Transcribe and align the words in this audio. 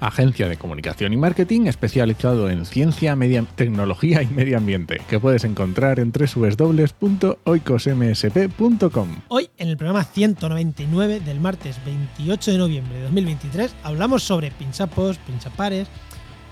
Agencia 0.00 0.48
de 0.48 0.56
comunicación 0.56 1.12
y 1.12 1.16
marketing 1.16 1.66
especializado 1.66 2.50
en 2.50 2.66
ciencia, 2.66 3.14
media, 3.16 3.44
tecnología 3.54 4.22
y 4.22 4.26
medio 4.26 4.58
ambiente, 4.58 5.00
que 5.08 5.20
puedes 5.20 5.44
encontrar 5.44 6.00
en 6.00 6.12
www.oicosmsp.com. 6.12 9.08
Hoy, 9.28 9.50
en 9.56 9.68
el 9.68 9.76
programa 9.76 10.04
199 10.04 11.20
del 11.20 11.40
martes 11.40 11.76
28 11.84 12.52
de 12.52 12.58
noviembre 12.58 12.96
de 12.96 13.02
2023, 13.04 13.74
hablamos 13.82 14.22
sobre 14.22 14.50
pinchapos, 14.50 15.18
pinchapares. 15.18 15.88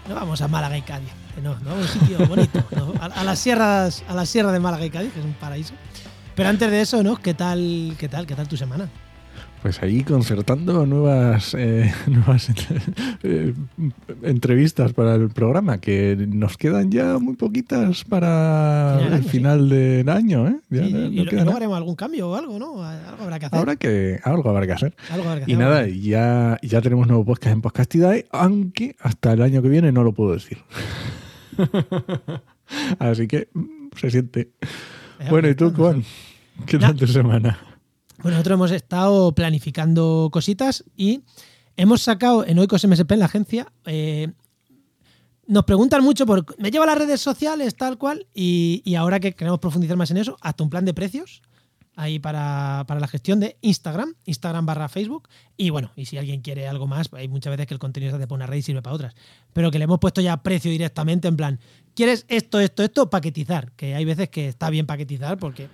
No 0.09 0.15
vamos 0.15 0.40
a 0.40 0.48
Málaga 0.48 0.78
y 0.78 0.82
Cádiz, 0.82 1.10
que 1.34 1.40
no, 1.40 1.59
no 1.60 1.73
a 1.73 1.74
un 1.74 1.84
sitio 1.84 2.18
bonito, 2.28 2.65
no, 2.76 2.95
a, 3.01 3.06
a 3.06 3.24
las 3.24 3.38
sierras, 3.38 4.04
a 4.09 4.15
la 4.15 4.24
sierra 4.24 4.52
de 4.52 4.60
Málaga 4.60 4.87
y 4.87 4.90
Cádiz, 4.90 5.12
que 5.12 5.20
es 5.20 5.24
un 5.24 5.34
paraíso. 5.34 5.74
Pero 6.37 6.51
antes 6.51 6.70
de 6.70 6.82
eso, 6.82 7.02
¿no? 7.02 7.16
¿Qué 7.16 7.34
tal, 7.34 7.96
qué 7.98 8.09
tal, 8.09 8.26
qué 8.26 8.34
tal 8.34 8.46
tu 8.46 8.56
semana? 8.56 8.88
Pues 9.66 9.83
ahí 9.83 10.05
concertando 10.05 10.87
nuevas, 10.87 11.52
eh, 11.59 11.93
nuevas 12.07 12.52
eh, 13.24 13.52
entrevistas 14.23 14.93
para 14.93 15.16
el 15.16 15.29
programa, 15.30 15.79
que 15.80 16.15
nos 16.30 16.57
quedan 16.57 16.93
ya 16.93 17.18
muy 17.18 17.35
poquitas 17.35 18.05
para 18.05 19.01
Final 19.01 19.09
el 19.09 19.15
año, 19.15 19.29
final 19.29 19.68
del 19.68 20.09
año. 20.09 20.46
¿eh? 20.46 20.60
Ya 20.71 20.85
Sí, 20.87 20.93
no- 20.93 21.07
y, 21.07 21.10
no 21.16 21.23
y 21.23 21.24
luego 21.24 21.57
haremos 21.57 21.77
algún 21.79 21.96
cambio 21.96 22.30
o 22.30 22.37
algo, 22.37 22.60
¿no? 22.60 22.85
Algo 22.85 23.24
habrá 23.24 23.40
que 23.40 23.46
hacer. 23.46 23.59
Habrá 23.59 23.74
que, 23.74 24.21
algo 24.23 24.51
habrá 24.51 24.66
que 24.68 24.73
hacer. 24.73 24.95
Algo 25.10 25.29
habrá 25.30 25.45
que 25.45 25.51
Y 25.51 25.57
nada, 25.57 25.88
ya, 25.88 26.59
ya 26.62 26.80
tenemos 26.80 27.09
nuevo 27.09 27.24
podcast 27.24 27.52
en 27.52 27.60
Podcastidae, 27.60 28.27
aunque 28.30 28.95
hasta 29.01 29.33
el 29.33 29.43
año 29.43 29.62
que 29.62 29.68
viene 29.68 29.90
no 29.90 30.05
lo 30.05 30.12
puedo 30.12 30.35
decir. 30.35 30.59
Así 33.01 33.27
que 33.27 33.49
mm, 33.52 33.65
se 33.96 34.10
siente. 34.12 34.52
Bueno, 35.29 35.49
¿y 35.49 35.57
tú, 35.57 35.73
Juan? 35.74 36.05
¿Qué 36.66 36.79
tal 36.79 36.95
tu 36.95 37.09
semana? 37.09 37.59
Bueno, 38.27 38.38
nosotros 38.38 38.57
hemos 38.57 38.71
estado 38.73 39.32
planificando 39.37 40.30
cositas 40.32 40.82
y 40.96 41.21
hemos 41.77 42.02
sacado 42.02 42.45
en 42.45 42.59
Oikos 42.59 42.85
MSP, 42.85 43.13
en 43.13 43.21
la 43.21 43.27
agencia, 43.27 43.73
eh, 43.85 44.33
nos 45.46 45.63
preguntan 45.63 46.02
mucho 46.02 46.27
por, 46.27 46.45
me 46.59 46.73
lleva 46.73 46.83
a 46.83 46.88
las 46.88 46.99
redes 46.99 47.21
sociales, 47.21 47.77
tal 47.77 47.99
cual, 47.99 48.27
y, 48.35 48.83
ahora 48.96 49.21
que 49.21 49.33
queremos 49.37 49.60
profundizar 49.60 49.96
más 49.96 50.10
en 50.10 50.16
eso, 50.16 50.37
hasta 50.41 50.65
un 50.65 50.71
plan 50.71 50.85
de 50.85 50.93
precios 50.93 51.41
ahí 51.95 52.18
para, 52.18 52.83
para 52.88 52.99
la 52.99 53.07
gestión 53.07 53.38
de 53.38 53.59
Instagram, 53.60 54.15
Instagram 54.24 54.66
barra 54.66 54.88
Facebook, 54.88 55.29
y 55.57 55.71
bueno, 55.71 55.93
y 55.95 56.07
si 56.07 56.18
alguien 56.18 56.40
quiere 56.40 56.66
algo 56.66 56.88
más, 56.88 57.09
hay 57.13 57.29
muchas 57.29 57.52
veces 57.52 57.68
que 57.68 57.74
el 57.74 57.79
contenido 57.79 58.11
se 58.11 58.16
hace 58.16 58.27
por 58.27 58.35
una 58.35 58.49
red 58.49 58.57
y 58.57 58.63
sirve 58.63 58.83
para 58.83 58.96
otras, 58.96 59.15
pero 59.52 59.71
que 59.71 59.79
le 59.79 59.85
hemos 59.85 60.01
puesto 60.01 60.21
ya 60.21 60.43
precio 60.43 60.68
directamente 60.68 61.29
en 61.29 61.37
plan, 61.37 61.61
¿quieres 61.95 62.27
esto, 62.27 62.59
esto, 62.59 62.83
esto? 62.83 63.09
Paquetizar, 63.09 63.71
que 63.77 63.95
hay 63.95 64.05
veces 64.05 64.31
que 64.31 64.49
está 64.49 64.69
bien 64.69 64.84
paquetizar 64.84 65.38
porque... 65.38 65.69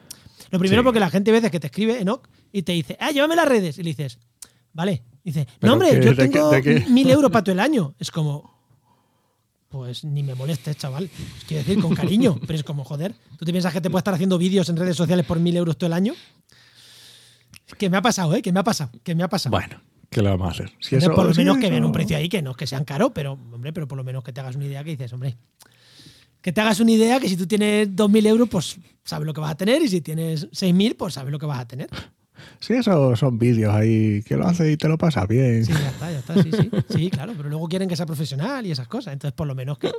Lo 0.51 0.59
primero 0.59 0.83
Sí. 0.83 0.85
porque 0.85 1.01
la 1.01 1.11
gente 1.11 1.31
hay 1.31 1.37
veces 1.37 1.51
que 1.51 1.61
te 1.61 1.67
escribe, 1.69 2.01
Enoch, 2.01 2.29
y 2.53 2.63
te 2.63 2.73
dice, 2.73 2.97
ah, 3.01 3.11
llévame 3.11 3.37
las 3.37 3.49
redes, 3.49 3.79
y 3.79 3.83
le 3.83 3.91
dices, 3.91 4.19
vale, 4.73 5.03
dice, 5.25 5.47
¿Pero 5.61 5.71
no 5.71 5.73
hombre, 5.75 6.05
yo 6.05 6.15
de 6.15 6.29
tengo 6.29 6.51
de 6.51 6.85
mil 6.89 7.09
euros 7.11 7.31
para 7.33 7.45
todo 7.45 7.53
el 7.53 7.61
año. 7.61 7.95
Es 7.99 8.11
como, 8.11 8.53
pues 9.69 10.05
ni 10.05 10.23
me 10.23 10.35
molestes, 10.35 10.77
chaval. 10.77 11.09
Quiero 11.47 11.65
decir, 11.65 11.81
con 11.83 11.95
cariño. 11.95 12.39
Pero 12.47 12.55
es 12.55 12.63
como, 12.65 12.85
joder, 12.85 13.15
¿tú 13.39 13.45
te 13.45 13.53
piensas 13.53 13.73
que 13.73 13.81
te 13.81 13.89
puedes 13.89 14.01
estar 14.03 14.15
haciendo 14.15 14.37
vídeos 14.37 14.69
en 14.69 14.77
redes 14.77 14.97
sociales 14.97 15.25
por 15.25 15.41
mil 15.41 15.57
euros 15.57 15.79
todo 15.79 15.87
el 15.87 15.95
año? 15.95 16.15
Que 17.79 17.89
me 17.89 17.97
ha 17.97 18.03
pasado, 18.03 18.35
¿eh? 18.35 18.43
Que 18.43 18.53
me 18.53 18.61
ha 18.61 18.65
pasado, 18.65 18.91
que 19.03 19.15
me 19.15 19.23
ha 19.23 19.29
pasado. 19.29 19.51
Bueno, 19.51 19.81
¿qué 20.11 20.21
le 20.21 20.29
vamos 20.29 20.49
a 20.49 20.51
hacer? 20.51 20.69
Si 20.79 20.95
Entonces, 20.95 21.03
eso- 21.05 21.15
por 21.15 21.27
lo 21.27 21.35
menos 21.35 21.57
que 21.59 21.71
vean 21.71 21.85
un 21.85 21.93
precio 21.93 22.17
ahí, 22.19 22.29
que 22.29 22.43
no 22.43 22.51
es 22.51 22.57
que 22.59 22.67
sean 22.67 22.85
caro, 22.85 23.15
pero, 23.15 23.33
hombre, 23.33 23.73
pero 23.73 23.89
por 23.89 23.97
lo 23.97 24.05
menos 24.05 24.23
que 24.23 24.33
te 24.33 24.41
hagas 24.41 24.57
una 24.57 24.67
idea 24.67 24.85
que 24.85 24.91
dices, 24.91 25.11
hombre, 25.15 25.39
que 26.43 26.53
te 26.53 26.61
hagas 26.61 26.81
una 26.81 26.91
idea 26.91 27.21
que 27.21 27.29
si 27.29 27.37
tú 27.37 27.47
tienes 27.47 27.89
2.000 27.89 28.27
euros, 28.27 28.49
pues 28.49 28.77
sabes 29.05 29.27
lo 29.27 29.33
que 29.33 29.41
vas 29.41 29.53
a 29.53 29.57
tener, 29.57 29.81
y 29.83 29.89
si 29.89 30.01
tienes 30.01 30.51
6.000, 30.51 30.97
pues 30.97 31.15
sabes 31.15 31.33
lo 31.33 31.39
que 31.39 31.47
vas 31.47 31.61
a 31.61 31.67
tener. 31.67 31.89
Si 32.59 32.73
eso 32.75 33.15
son 33.17 33.39
vídeos 33.39 33.73
ahí 33.75 34.23
que 34.23 34.37
lo 34.37 34.47
haces 34.47 34.73
y 34.73 34.77
te 34.77 34.89
lo 34.89 34.99
pasas 34.99 35.29
bien. 35.29 35.65
Sí, 35.65 35.73
ya 35.73 35.89
está, 35.89 36.11
ya 36.11 36.19
está, 36.19 36.43
sí, 36.43 36.51
sí. 36.51 36.71
Sí, 36.97 37.11
claro, 37.11 37.35
pero 37.37 37.49
luego 37.49 37.69
quieren 37.69 37.89
que 37.89 37.97
sea 37.97 38.07
profesional 38.07 38.67
y 38.67 38.73
esas 38.73 38.89
cosas. 38.89 39.13
Entonces, 39.13 39.35
por 39.35 39.47
lo 39.47 39.55
menos 39.55 39.79
que 39.79 39.93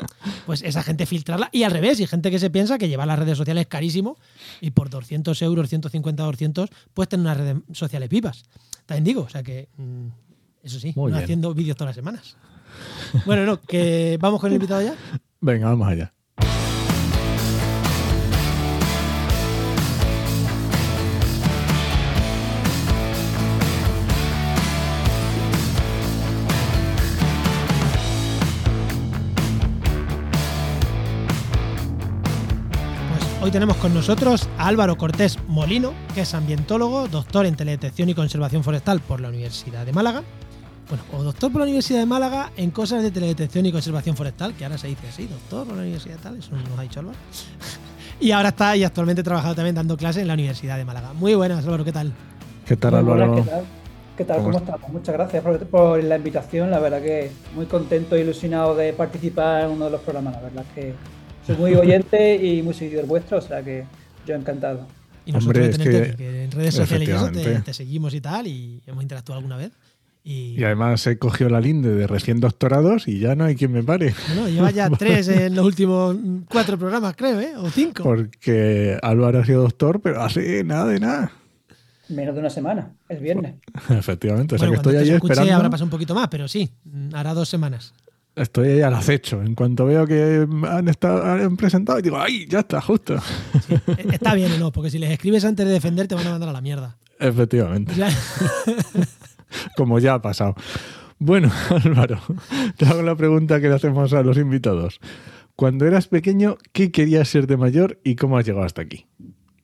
pues 0.45 0.61
esa 0.61 0.83
gente 0.83 1.05
filtrarla. 1.05 1.49
Y 1.51 1.63
al 1.63 1.71
revés, 1.71 1.99
y 1.99 2.07
gente 2.07 2.31
que 2.31 2.39
se 2.39 2.49
piensa 2.49 2.77
que 2.77 2.89
llevar 2.89 3.07
las 3.07 3.19
redes 3.19 3.37
sociales 3.37 3.61
es 3.61 3.67
carísimo 3.67 4.17
y 4.61 4.71
por 4.71 4.89
200 4.89 5.41
euros, 5.41 5.69
150, 5.69 6.23
200, 6.23 6.69
puedes 6.93 7.09
tener 7.09 7.25
unas 7.25 7.37
redes 7.37 7.57
sociales 7.71 8.09
vivas. 8.09 8.43
También 8.85 9.03
digo, 9.03 9.21
o 9.21 9.29
sea 9.29 9.43
que, 9.43 9.69
mm, 9.77 10.07
eso 10.63 10.79
sí, 10.79 10.93
no 10.95 11.15
haciendo 11.15 11.53
vídeos 11.53 11.77
todas 11.77 11.89
las 11.89 11.95
semanas. 11.95 12.37
Bueno, 13.25 13.45
no, 13.45 13.61
que 13.61 14.17
vamos 14.19 14.41
con 14.41 14.49
el 14.49 14.55
invitado 14.55 14.81
ya. 14.81 14.95
Venga, 15.39 15.67
vamos 15.67 15.87
allá. 15.87 16.13
Hoy 33.43 33.51
tenemos 33.51 33.75
con 33.75 33.93
nosotros 33.93 34.47
a 34.57 34.67
Álvaro 34.67 34.97
Cortés 34.97 35.37
Molino, 35.49 35.91
que 36.15 36.21
es 36.21 36.33
ambientólogo, 36.33 37.09
doctor 37.09 37.45
en 37.45 37.57
teledetección 37.57 38.07
y 38.07 38.13
conservación 38.13 38.63
forestal 38.63 39.01
por 39.01 39.19
la 39.19 39.27
Universidad 39.27 39.85
de 39.85 39.91
Málaga. 39.91 40.23
Bueno, 40.87 41.03
o 41.11 41.23
doctor 41.23 41.51
por 41.51 41.59
la 41.59 41.65
Universidad 41.65 41.99
de 41.99 42.05
Málaga 42.05 42.51
en 42.55 42.71
cosas 42.71 43.03
de 43.03 43.11
teledetección 43.11 43.65
y 43.65 43.73
conservación 43.73 44.15
forestal, 44.15 44.53
que 44.53 44.63
ahora 44.63 44.77
se 44.77 44.87
dice 44.87 45.09
así, 45.09 45.27
doctor 45.27 45.67
por 45.67 45.75
la 45.75 45.81
Universidad 45.81 46.19
tal, 46.23 46.37
eso 46.37 46.51
nos 46.55 46.79
ha 46.79 46.81
dicho 46.83 47.01
Álvaro. 47.01 47.17
Y 48.21 48.31
ahora 48.31 48.49
está 48.49 48.77
y 48.77 48.85
actualmente 48.85 49.23
trabajado 49.23 49.55
también 49.55 49.75
dando 49.75 49.97
clases 49.97 50.21
en 50.21 50.29
la 50.29 50.35
Universidad 50.35 50.77
de 50.77 50.85
Málaga. 50.85 51.11
Muy 51.11 51.35
buenas, 51.35 51.65
Álvaro, 51.65 51.83
¿qué 51.83 51.91
tal? 51.91 52.13
¿Qué 52.65 52.77
tal, 52.77 52.95
Álvaro? 52.95 53.27
buenas, 53.27 53.45
¿Qué 53.45 53.51
tal? 53.51 53.65
¿Qué 54.15 54.23
tal? 54.23 54.37
¿Cómo 54.37 54.47
¿Cómo, 54.47 54.57
estás? 54.59 54.75
estamos? 54.75 54.93
Muchas 54.93 55.15
gracias 55.15 55.43
por, 55.43 55.67
por 55.67 56.03
la 56.03 56.15
invitación. 56.15 56.71
La 56.71 56.79
verdad 56.79 57.01
que 57.01 57.31
muy 57.53 57.65
contento 57.65 58.15
e 58.15 58.21
ilusionado 58.21 58.75
de 58.75 58.93
participar 58.93 59.65
en 59.65 59.71
uno 59.71 59.85
de 59.85 59.91
los 59.91 60.01
programas. 60.01 60.35
La 60.35 60.41
verdad 60.41 60.65
que 60.73 60.93
soy 61.45 61.55
muy 61.57 61.73
oyente 61.75 62.35
y 62.43 62.61
muy 62.61 62.73
seguidor 62.73 63.05
vuestro, 63.05 63.37
o 63.37 63.41
sea 63.41 63.61
que 63.63 63.85
yo 64.25 64.35
encantado. 64.35 64.87
Y 65.25 65.31
nosotros 65.31 65.65
Hombre, 65.67 65.71
es 65.71 65.77
que- 66.11 66.15
que 66.17 66.43
en 66.43 66.51
redes 66.51 66.75
sociales 66.75 67.07
y 67.07 67.11
eso 67.11 67.31
te, 67.31 67.59
te 67.61 67.73
seguimos 67.73 68.13
y 68.13 68.21
tal, 68.21 68.47
y 68.47 68.81
hemos 68.85 69.03
interactuado 69.03 69.37
alguna 69.39 69.57
vez. 69.57 69.71
Y, 70.25 70.57
Y 70.59 70.63
además 70.63 71.05
he 71.07 71.17
cogido 71.17 71.49
la 71.49 71.59
linde 71.59 71.93
de 71.93 72.07
recién 72.07 72.39
doctorados 72.39 73.09
y 73.09 73.19
ya 73.19 73.35
no 73.35 73.43
hay 73.43 73.55
quien 73.55 73.71
me 73.73 73.83
pare. 73.83 74.13
bueno, 74.29 74.47
lleva 74.47 74.71
ya 74.71 74.89
tres 74.97 75.27
en 75.27 75.53
los 75.55 75.65
últimos 75.65 76.15
cuatro 76.49 76.77
programas, 76.77 77.13
creo, 77.17 77.39
¿eh? 77.41 77.53
O 77.57 77.69
cinco. 77.69 78.03
Porque 78.03 78.97
Álvaro 79.01 79.39
ha 79.39 79.45
sido 79.45 79.61
doctor, 79.63 79.99
pero 80.01 80.21
hace 80.23 80.63
nada 80.63 80.87
de 80.87 80.99
nada. 81.01 81.31
Menos 82.09 82.35
de 82.35 82.39
una 82.41 82.49
semana, 82.49 82.91
el 83.09 83.19
viernes. 83.19 83.55
Efectivamente, 83.89 84.55
o 84.55 84.57
sea 84.57 84.67
Bueno, 84.67 84.81
que 84.81 84.89
estoy 84.89 84.93
esto 84.95 85.01
ahí 85.03 85.07
se 85.09 85.15
escuche 85.15 85.33
esperando. 85.33 85.55
habrá 85.57 85.69
pasado 85.69 85.85
un 85.85 85.91
poquito 85.91 86.15
más, 86.15 86.27
pero 86.29 86.47
sí, 86.47 86.69
hará 87.13 87.33
dos 87.33 87.49
semanas. 87.49 87.93
Estoy 88.35 88.67
ahí 88.69 88.81
al 88.81 88.93
acecho. 88.95 89.41
En 89.43 89.53
cuanto 89.55 89.85
veo 89.85 90.07
que 90.07 90.47
han, 90.67 90.87
estado, 90.87 91.23
han 91.23 91.55
presentado, 91.55 92.01
digo, 92.01 92.17
¡ay! 92.19 92.47
Ya 92.49 92.59
está, 92.59 92.81
justo. 92.81 93.17
Sí, 93.67 93.75
eh, 93.75 94.05
Está 94.11 94.33
bien 94.33 94.51
o 94.53 94.57
no, 94.57 94.71
porque 94.71 94.89
si 94.89 94.97
les 94.97 95.11
escribes 95.11 95.45
antes 95.45 95.65
de 95.65 95.71
defender 95.71 96.07
te 96.07 96.15
van 96.15 96.25
a 96.27 96.31
mandar 96.31 96.49
a 96.49 96.53
la 96.53 96.61
mierda. 96.61 96.97
Efectivamente, 97.19 97.93
Ya- 97.95 98.09
como 99.77 99.99
ya 99.99 100.15
ha 100.15 100.21
pasado. 100.21 100.55
Bueno, 101.19 101.51
Álvaro, 101.85 102.19
te 102.77 102.85
hago 102.85 103.01
la 103.01 103.15
pregunta 103.15 103.61
que 103.61 103.69
le 103.69 103.75
hacemos 103.75 104.13
a 104.13 104.23
los 104.23 104.37
invitados. 104.37 104.99
Cuando 105.55 105.85
eras 105.85 106.07
pequeño, 106.07 106.57
¿qué 106.71 106.91
querías 106.91 107.27
ser 107.27 107.45
de 107.47 107.57
mayor 107.57 107.99
y 108.03 108.15
cómo 108.15 108.37
has 108.37 108.45
llegado 108.45 108.65
hasta 108.65 108.81
aquí? 108.81 109.05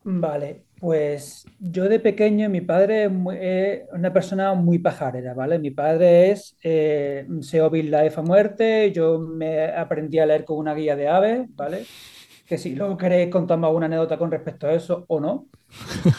Vale, 0.04 0.64
pues 0.80 1.46
yo 1.60 1.90
de 1.90 2.00
pequeño, 2.00 2.50
mi 2.50 2.62
padre 2.62 3.06
es 3.06 3.12
es 3.42 3.82
una 3.92 4.14
persona 4.14 4.54
muy 4.54 4.80
pajarera, 4.80 5.34
¿vale? 5.34 5.60
Mi 5.60 5.72
padre 5.72 6.32
es 6.32 6.56
eh, 6.64 7.28
SEO 7.42 7.70
Life 7.72 8.20
a 8.20 8.22
muerte, 8.24 8.92
yo 8.94 9.20
me 9.20 9.66
aprendí 9.66 10.20
a 10.20 10.26
leer 10.26 10.46
con 10.46 10.58
una 10.58 10.74
guía 10.74 10.96
de 10.96 11.08
aves, 11.10 11.48
¿vale? 11.56 11.86
Que 12.48 12.58
si 12.58 12.76
luego 12.76 12.98
queréis 12.98 13.30
contarme 13.30 13.68
alguna 13.68 13.88
anécdota 13.88 14.18
con 14.18 14.32
respecto 14.32 14.68
a 14.68 14.74
eso 14.74 15.06
o 15.08 15.20
no, 15.20 15.48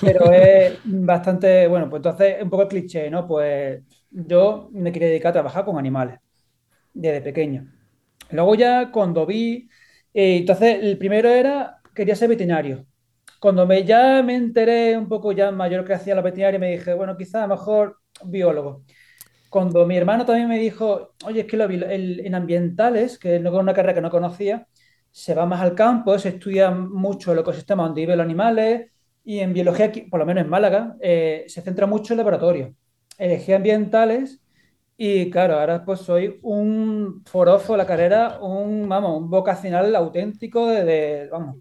pero 0.00 0.30
es 0.32 0.78
bastante, 0.84 1.66
bueno, 1.68 1.88
pues 1.90 2.00
entonces 2.00 2.42
un 2.42 2.50
poco 2.50 2.68
cliché, 2.68 3.10
¿no? 3.10 3.26
Pues 3.26 3.82
yo 4.10 4.68
me 4.72 4.92
quería 4.92 5.08
dedicar 5.08 5.30
a 5.30 5.32
trabajar 5.34 5.64
con 5.64 5.78
animales 5.78 6.20
desde 6.94 7.22
pequeño. 7.22 7.72
Luego 8.30 8.54
ya 8.56 8.90
cuando 8.92 9.26
vi, 9.26 9.68
eh, 10.14 10.38
entonces 10.38 10.78
el 10.82 10.98
primero 10.98 11.28
era, 11.30 11.78
quería 11.94 12.16
ser 12.16 12.28
veterinario. 12.30 12.86
Cuando 13.40 13.66
me, 13.66 13.84
ya 13.84 14.22
me 14.22 14.36
enteré 14.36 14.96
un 14.98 15.08
poco 15.08 15.32
ya 15.32 15.50
mayor 15.50 15.84
que 15.86 15.94
hacía 15.94 16.14
la 16.14 16.22
veterinaria, 16.22 16.58
me 16.60 16.72
dije, 16.72 16.94
bueno, 16.94 17.16
quizá 17.16 17.46
mejor 17.46 17.98
biólogo. 18.24 18.84
Cuando 19.50 19.86
mi 19.86 19.96
hermano 19.96 20.26
también 20.26 20.48
me 20.48 20.58
dijo, 20.58 21.14
oye, 21.26 21.40
es 21.42 21.46
que 21.46 21.56
lo 21.56 21.64
el- 21.66 22.20
en 22.26 22.34
ambientales, 22.34 23.18
que 23.18 23.40
no- 23.40 23.52
una 23.58 23.74
carrera 23.74 23.94
que 23.94 24.00
no 24.02 24.10
conocía, 24.10 24.66
se 25.12 25.34
va 25.34 25.46
más 25.46 25.60
al 25.62 25.74
campo, 25.74 26.18
se 26.18 26.30
estudia 26.30 26.70
mucho 26.70 27.32
el 27.32 27.40
ecosistema 27.40 27.84
donde 27.84 28.02
viven 28.02 28.18
los 28.18 28.24
animales 28.24 28.90
y 29.24 29.40
en 29.40 29.52
biología, 29.54 29.92
por 30.10 30.20
lo 30.20 30.26
menos 30.26 30.44
en 30.44 30.50
Málaga, 30.50 30.96
eh, 31.00 31.44
se 31.48 31.62
centra 31.62 31.86
mucho 31.86 32.12
en 32.14 32.18
laboratorio, 32.18 32.74
energías 33.18 33.56
ambientales 33.58 34.40
y 34.96 35.30
claro, 35.30 35.58
ahora 35.60 35.84
pues 35.84 36.00
soy 36.00 36.38
un 36.42 37.22
forozo 37.26 37.72
de 37.74 37.78
la 37.78 37.86
carrera, 37.86 38.38
un, 38.40 38.88
vamos, 38.88 39.18
un 39.22 39.30
vocacional 39.30 39.94
auténtico 39.96 40.66
de, 40.68 41.28
vamos. 41.32 41.56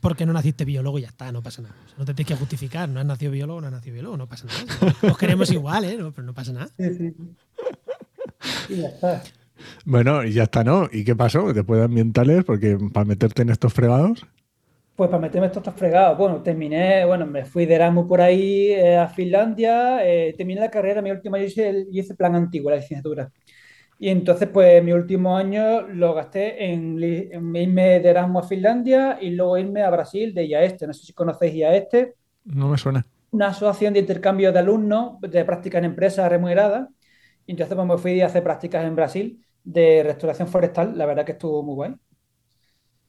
Porque 0.00 0.26
no 0.26 0.32
naciste 0.32 0.64
biólogo 0.64 0.98
y 0.98 1.02
ya 1.02 1.08
está, 1.08 1.32
no 1.32 1.42
pasa 1.42 1.62
nada. 1.62 1.74
no 1.96 2.04
te 2.04 2.14
tienes 2.14 2.28
que 2.28 2.36
justificar, 2.38 2.88
no 2.88 3.00
has 3.00 3.06
nacido 3.06 3.32
biólogo, 3.32 3.60
no 3.60 3.68
has 3.68 3.72
nacido 3.72 3.94
biólogo, 3.94 4.16
no 4.16 4.26
pasa 4.26 4.46
nada. 4.46 4.94
Nos 5.02 5.16
queremos 5.16 5.50
igual, 5.50 5.84
¿eh? 5.84 5.96
pero 6.14 6.26
no 6.26 6.34
pasa 6.34 6.52
nada. 6.52 6.68
Sí, 6.76 6.94
sí. 6.94 7.14
Y 8.68 8.76
ya 8.76 8.88
está. 8.88 9.22
Bueno, 9.84 10.24
y 10.24 10.32
ya 10.32 10.44
está, 10.44 10.64
¿no? 10.64 10.88
¿Y 10.90 11.04
qué 11.04 11.14
pasó? 11.14 11.52
Después 11.52 11.78
de 11.78 11.84
ambientales, 11.84 12.44
porque 12.44 12.78
para 12.92 13.04
meterte 13.04 13.42
en 13.42 13.50
estos 13.50 13.72
fregados. 13.72 14.26
Pues 14.94 15.08
para 15.08 15.22
meterme 15.22 15.46
estos 15.46 15.74
fregados, 15.74 16.18
bueno, 16.18 16.42
terminé, 16.42 17.04
bueno, 17.06 17.26
me 17.26 17.46
fui 17.46 17.64
de 17.64 17.74
Erasmus 17.74 18.06
por 18.06 18.20
ahí 18.20 18.72
eh, 18.72 18.98
a 18.98 19.08
Finlandia, 19.08 20.06
eh, 20.06 20.34
terminé 20.36 20.60
la 20.60 20.70
carrera, 20.70 21.00
mi 21.00 21.10
último 21.10 21.36
año 21.36 21.46
hice, 21.46 21.86
hice 21.90 22.14
plan 22.14 22.34
antiguo, 22.34 22.70
la 22.70 22.76
licenciatura. 22.76 23.30
Y 24.02 24.08
entonces, 24.08 24.48
pues 24.52 24.82
mi 24.82 24.90
último 24.90 25.36
año 25.36 25.82
lo 25.82 26.12
gasté 26.12 26.72
en, 26.72 26.98
irme 27.00 28.00
de 28.00 28.08
Erasmus 28.08 28.44
a 28.44 28.48
Finlandia 28.48 29.18
y 29.20 29.30
luego 29.30 29.56
irme 29.56 29.84
a 29.84 29.90
Brasil 29.90 30.34
de 30.34 30.44
IAESTE. 30.44 30.88
No 30.88 30.92
sé 30.92 31.06
si 31.06 31.12
conocéis 31.12 31.54
IAESTE. 31.54 32.16
No 32.46 32.66
me 32.66 32.76
suena. 32.76 33.06
Una 33.30 33.46
asociación 33.46 33.94
de 33.94 34.00
intercambio 34.00 34.50
de 34.50 34.58
alumnos 34.58 35.20
de 35.20 35.44
prácticas 35.44 35.78
en 35.78 35.84
empresas 35.84 36.28
remuneradas. 36.28 36.88
Y 37.46 37.52
entonces, 37.52 37.76
pues 37.76 37.86
me 37.86 37.96
fui 37.96 38.20
a 38.20 38.26
hacer 38.26 38.42
prácticas 38.42 38.84
en 38.84 38.96
Brasil 38.96 39.40
de 39.62 40.02
restauración 40.02 40.48
forestal. 40.48 40.98
La 40.98 41.06
verdad 41.06 41.24
que 41.24 41.32
estuvo 41.32 41.62
muy 41.62 41.76
guay. 41.76 41.94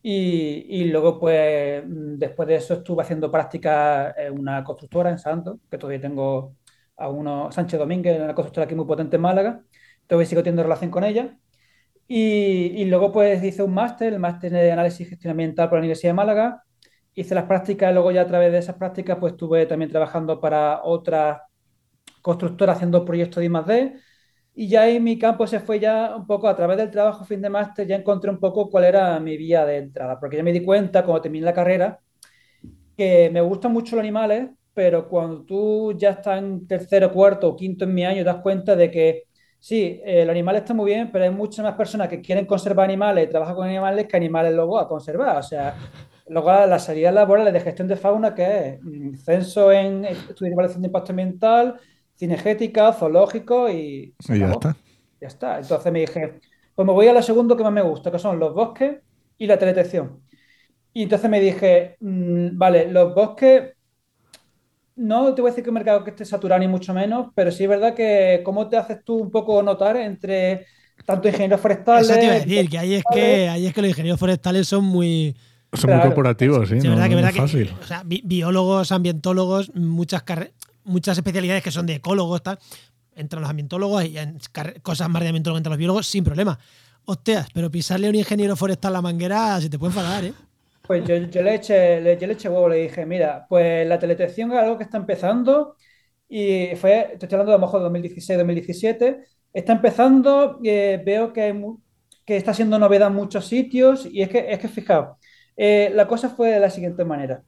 Y, 0.04 0.84
luego, 0.92 1.20
pues, 1.20 1.84
después 1.88 2.48
de 2.48 2.56
eso 2.58 2.76
estuve 2.76 3.02
haciendo 3.02 3.32
prácticas 3.32 4.14
en 4.16 4.38
una 4.38 4.64
constructora 4.64 5.10
en 5.10 5.18
Santos, 5.18 5.58
que 5.72 5.80
todavía 5.80 6.02
tengo 6.02 6.56
a 6.98 7.10
uno, 7.10 7.52
Sánchez 7.52 7.80
Domínguez, 7.80 8.22
una 8.22 8.36
constructora 8.36 8.66
aquí 8.66 8.76
muy 8.76 8.86
potente 8.86 9.16
en 9.16 9.24
Málaga. 9.24 9.64
Todavía 10.08 10.28
sigo 10.28 10.44
teniendo 10.44 10.64
relación 10.64 10.92
con 10.92 11.04
ella. 11.04 11.38
Y, 12.08 12.86
luego, 12.86 13.12
pues, 13.12 13.44
hice 13.44 13.64
un 13.64 13.74
máster, 13.74 14.14
el 14.14 14.20
máster 14.20 14.52
de 14.52 14.72
análisis 14.72 15.02
y 15.02 15.10
gestión 15.10 15.32
ambiental 15.32 15.70
por 15.70 15.78
la 15.78 15.82
Universidad 15.82 16.10
de 16.10 16.16
Málaga. 16.16 16.64
Hice 17.16 17.36
las 17.36 17.46
prácticas, 17.46 17.92
y 17.92 17.94
luego 17.94 18.12
ya 18.12 18.22
a 18.22 18.28
través 18.28 18.52
de 18.52 18.60
esas 18.60 18.76
prácticas, 18.76 19.18
pues, 19.20 19.34
estuve 19.34 19.66
también 19.66 19.90
trabajando 19.90 20.40
para 20.40 20.84
otra 20.84 21.44
constructora 22.22 22.74
haciendo 22.74 23.06
proyectos 23.06 23.42
de 23.42 23.46
I+.D., 23.46 23.94
y 24.56 24.68
ya 24.68 24.84
ahí 24.84 25.00
mi 25.00 25.18
campo 25.18 25.48
se 25.48 25.60
fue 25.60 25.80
ya 25.80 26.16
un 26.16 26.28
poco 26.28 26.48
a 26.48 26.56
través 26.56 26.78
del 26.78 26.92
trabajo 26.92 27.26
fin 27.26 27.42
de 27.42 27.50
máster, 27.50 27.88
ya 27.88 27.96
encontré 27.96 28.30
un 28.30 28.40
poco 28.40 28.70
cuál 28.70 28.84
era 28.84 29.20
mi 29.20 29.36
vía 29.36 29.66
de 29.66 29.78
entrada, 29.78 30.20
porque 30.20 30.38
ya 30.38 30.44
me 30.44 30.52
di 30.52 30.64
cuenta 30.64 31.04
cuando 31.04 31.24
terminé 31.24 31.46
la 31.46 31.54
carrera 31.54 32.00
que 32.96 33.32
me 33.32 33.42
gustan 33.42 33.74
mucho 33.74 33.96
los 33.96 34.04
animales, 34.04 34.50
pero 34.74 35.08
cuando 35.10 35.44
tú 35.44 35.94
ya 35.98 36.12
estás 36.12 36.38
en 36.38 36.68
tercero, 36.68 37.12
cuarto 37.12 37.50
o 37.50 37.56
quinto 37.56 37.86
en 37.86 37.94
mi 37.96 38.06
año, 38.06 38.24
das 38.24 38.38
cuenta 38.44 38.76
de 38.76 38.92
que 38.92 39.24
sí, 39.64 40.02
el 40.04 40.30
animal 40.30 40.58
está 40.58 40.74
muy 40.74 40.92
bien, 40.92 41.10
pero 41.10 41.24
hay 41.24 41.30
muchas 41.30 41.64
más 41.64 41.76
personas 41.76 42.10
que 42.10 42.20
quieren 42.20 42.46
conservar 42.46 42.84
animales 42.84 43.26
y 43.26 43.30
trabajan 43.30 43.56
con 43.56 43.66
animales 43.66 44.08
que 44.08 44.18
animales 44.18 44.54
luego 44.54 44.78
a 44.78 44.90
conservar. 44.90 45.38
O 45.38 45.42
sea, 45.42 45.74
luego 46.28 46.52
las 46.52 46.84
salidas 46.84 47.14
laborales 47.14 47.54
de 47.54 47.62
gestión 47.62 47.88
de 47.88 47.96
fauna, 47.96 48.36
que 48.36 48.78
es 49.14 49.24
censo 49.24 49.72
en 49.72 50.04
estudio 50.04 50.50
de 50.50 50.52
evaluación 50.52 50.82
de 50.82 50.88
impacto 50.88 51.14
ambiental, 51.14 51.80
cinegética, 52.18 52.92
zoológico 52.92 53.70
y... 53.70 54.14
ya 54.28 54.52
está. 54.52 54.76
Ya 55.22 55.28
está. 55.28 55.60
Entonces 55.60 55.94
me 55.94 56.02
dije, 56.02 56.42
pues 56.76 56.86
me 56.86 56.92
voy 56.92 57.08
a 57.08 57.14
lo 57.14 57.22
segundo 57.22 57.56
que 57.56 57.64
más 57.64 57.72
me 57.72 57.84
gusta, 57.84 58.12
que 58.12 58.20
son 58.20 58.40
los 58.40 58.54
bosques 58.54 58.98
y 59.38 59.48
la 59.48 59.58
teledetección. 59.58 60.20
Y 60.92 61.04
entonces 61.04 61.30
me 61.30 61.40
dije, 61.40 61.96
mm, 62.02 62.58
vale, 62.58 62.92
los 62.92 63.16
bosques, 63.16 63.78
no 64.96 65.34
te 65.34 65.42
voy 65.42 65.50
a 65.50 65.52
decir 65.52 65.64
que 65.64 65.70
un 65.70 65.76
mercado 65.76 66.04
que 66.04 66.12
esté 66.12 66.26
saturado 66.26 66.60
ni 66.60 66.68
mucho 66.68 66.94
menos, 66.94 67.28
pero 67.36 67.52
sí 67.52 67.64
es 67.64 67.70
verdad 67.70 67.94
que 67.94 68.42
cómo 68.44 68.68
te 68.70 68.78
haces 68.78 69.04
tú 69.04 69.16
un 69.16 69.32
poco 69.32 69.62
notar 69.64 69.98
entre 69.98 70.66
tanto 71.06 71.28
ingenieros 71.28 71.60
forestales... 71.60 72.10
Eso 72.10 72.20
te 72.20 72.26
iba 72.26 72.34
a 72.34 72.40
decir, 72.40 72.70
que 72.70 72.78
ahí 72.78 72.94
es 72.96 73.04
que, 73.12 73.50
ahí 73.50 73.66
es 73.68 73.74
que 73.74 73.82
los 73.82 73.90
ingenieros 73.90 74.20
forestales 74.20 74.68
son 74.68 74.84
muy... 74.86 75.36
Son 75.74 75.90
muy 75.90 76.02
corporativos, 76.02 76.70
sí. 76.70 76.76
verdad 76.76 77.10
que, 77.10 77.16
verdad 77.16 77.34
fácil. 77.34 77.74
o 77.82 77.86
sea, 77.86 78.04
biólogos, 78.06 78.92
ambientólogos, 78.92 79.74
muchas 79.74 80.22
carreras 80.22 80.54
muchas 80.86 81.18
especialidades 81.18 81.64
que 81.64 81.72
son 81.72 81.86
de 81.86 81.96
ecólogos, 81.96 82.44
tal, 82.44 82.60
entran 83.16 83.42
los 83.42 83.50
ambientólogos 83.50 84.06
y 84.06 84.18
en 84.18 84.38
cosas 84.82 85.10
más 85.10 85.22
de 85.22 85.30
ambientólogos 85.30 85.60
entran 85.60 85.72
los 85.72 85.78
biólogos 85.78 86.08
sin 86.08 86.24
problema. 86.24 86.58
Hostias, 87.06 87.48
pero 87.54 87.70
pisarle 87.70 88.08
a 88.08 88.10
un 88.10 88.16
ingeniero 88.16 88.56
forestal 88.56 88.94
la 88.94 89.02
manguera 89.02 89.60
se 89.60 89.70
te 89.70 89.78
puede 89.78 89.92
enfadar, 89.92 90.24
¿eh? 90.26 90.34
Pues 90.86 91.06
yo, 91.08 91.16
le 91.42 91.56
eché, 91.56 92.02
le, 92.02 92.18
yo 92.18 92.28
le 92.28 92.34
eché 92.34 92.50
huevo, 92.50 92.68
le 92.68 92.76
dije, 92.78 93.06
mira, 93.06 93.46
pues 93.48 93.88
la 93.88 93.98
teledetección 94.00 94.52
es 94.52 94.58
algo 94.60 94.78
que 94.78 94.84
está 94.84 94.98
empezando 94.98 95.78
y 96.28 96.76
fue, 96.76 97.14
estoy 97.14 97.28
hablando 97.32 97.52
de 97.52 97.56
a 97.56 97.58
lo 97.60 97.66
mejor 97.66 97.82
2016, 97.82 98.38
2017, 98.38 99.24
está 99.54 99.74
empezando, 99.74 100.60
eh, 100.64 101.02
veo 101.06 101.32
que, 101.32 101.56
que 102.26 102.36
está 102.38 102.54
siendo 102.54 102.78
novedad 102.80 103.08
en 103.10 103.16
muchos 103.16 103.48
sitios 103.48 104.06
y 104.06 104.22
es 104.24 104.30
que, 104.30 104.52
es 104.52 104.60
que 104.60 104.68
fijaos, 104.68 105.18
eh, 105.56 105.90
la 105.96 106.06
cosa 106.08 106.30
fue 106.30 106.50
de 106.52 106.60
la 106.60 106.70
siguiente 106.70 107.06
manera 107.06 107.44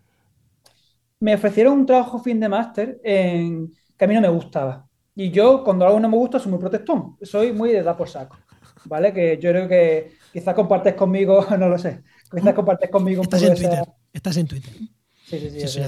me 1.19 1.33
ofrecieron 1.35 1.73
un 1.79 1.85
trabajo 1.85 2.19
fin 2.19 2.39
de 2.39 2.49
máster 2.49 2.99
en 3.03 3.73
que 3.97 4.05
a 4.05 4.07
mí 4.07 4.13
no 4.13 4.21
me 4.21 4.29
gustaba. 4.29 4.87
Y 5.15 5.31
yo, 5.31 5.63
cuando 5.63 5.85
algo 5.85 5.99
no 5.99 6.09
me 6.09 6.17
gusta, 6.17 6.39
soy 6.39 6.51
muy 6.51 6.59
protestón. 6.59 7.17
Soy 7.21 7.53
muy 7.53 7.71
de 7.71 7.83
dar 7.83 7.95
por 7.97 8.09
saco. 8.09 8.37
¿Vale? 8.85 9.13
Que 9.13 9.37
yo 9.39 9.49
creo 9.51 9.67
que 9.67 10.11
quizás 10.33 10.53
compartes 10.53 10.93
conmigo, 10.95 11.45
no 11.57 11.69
lo 11.69 11.77
sé. 11.77 12.03
Quizás 12.31 12.53
compartes 12.53 12.89
conmigo 12.89 13.23
Estás 13.23 13.43
en 13.43 13.55
Twitter. 13.55 13.83
Estás 14.11 14.37
en 14.37 14.47
Twitter. 14.47 14.73
Sí, 15.25 15.39
sí, 15.39 15.67
sí. 15.67 15.81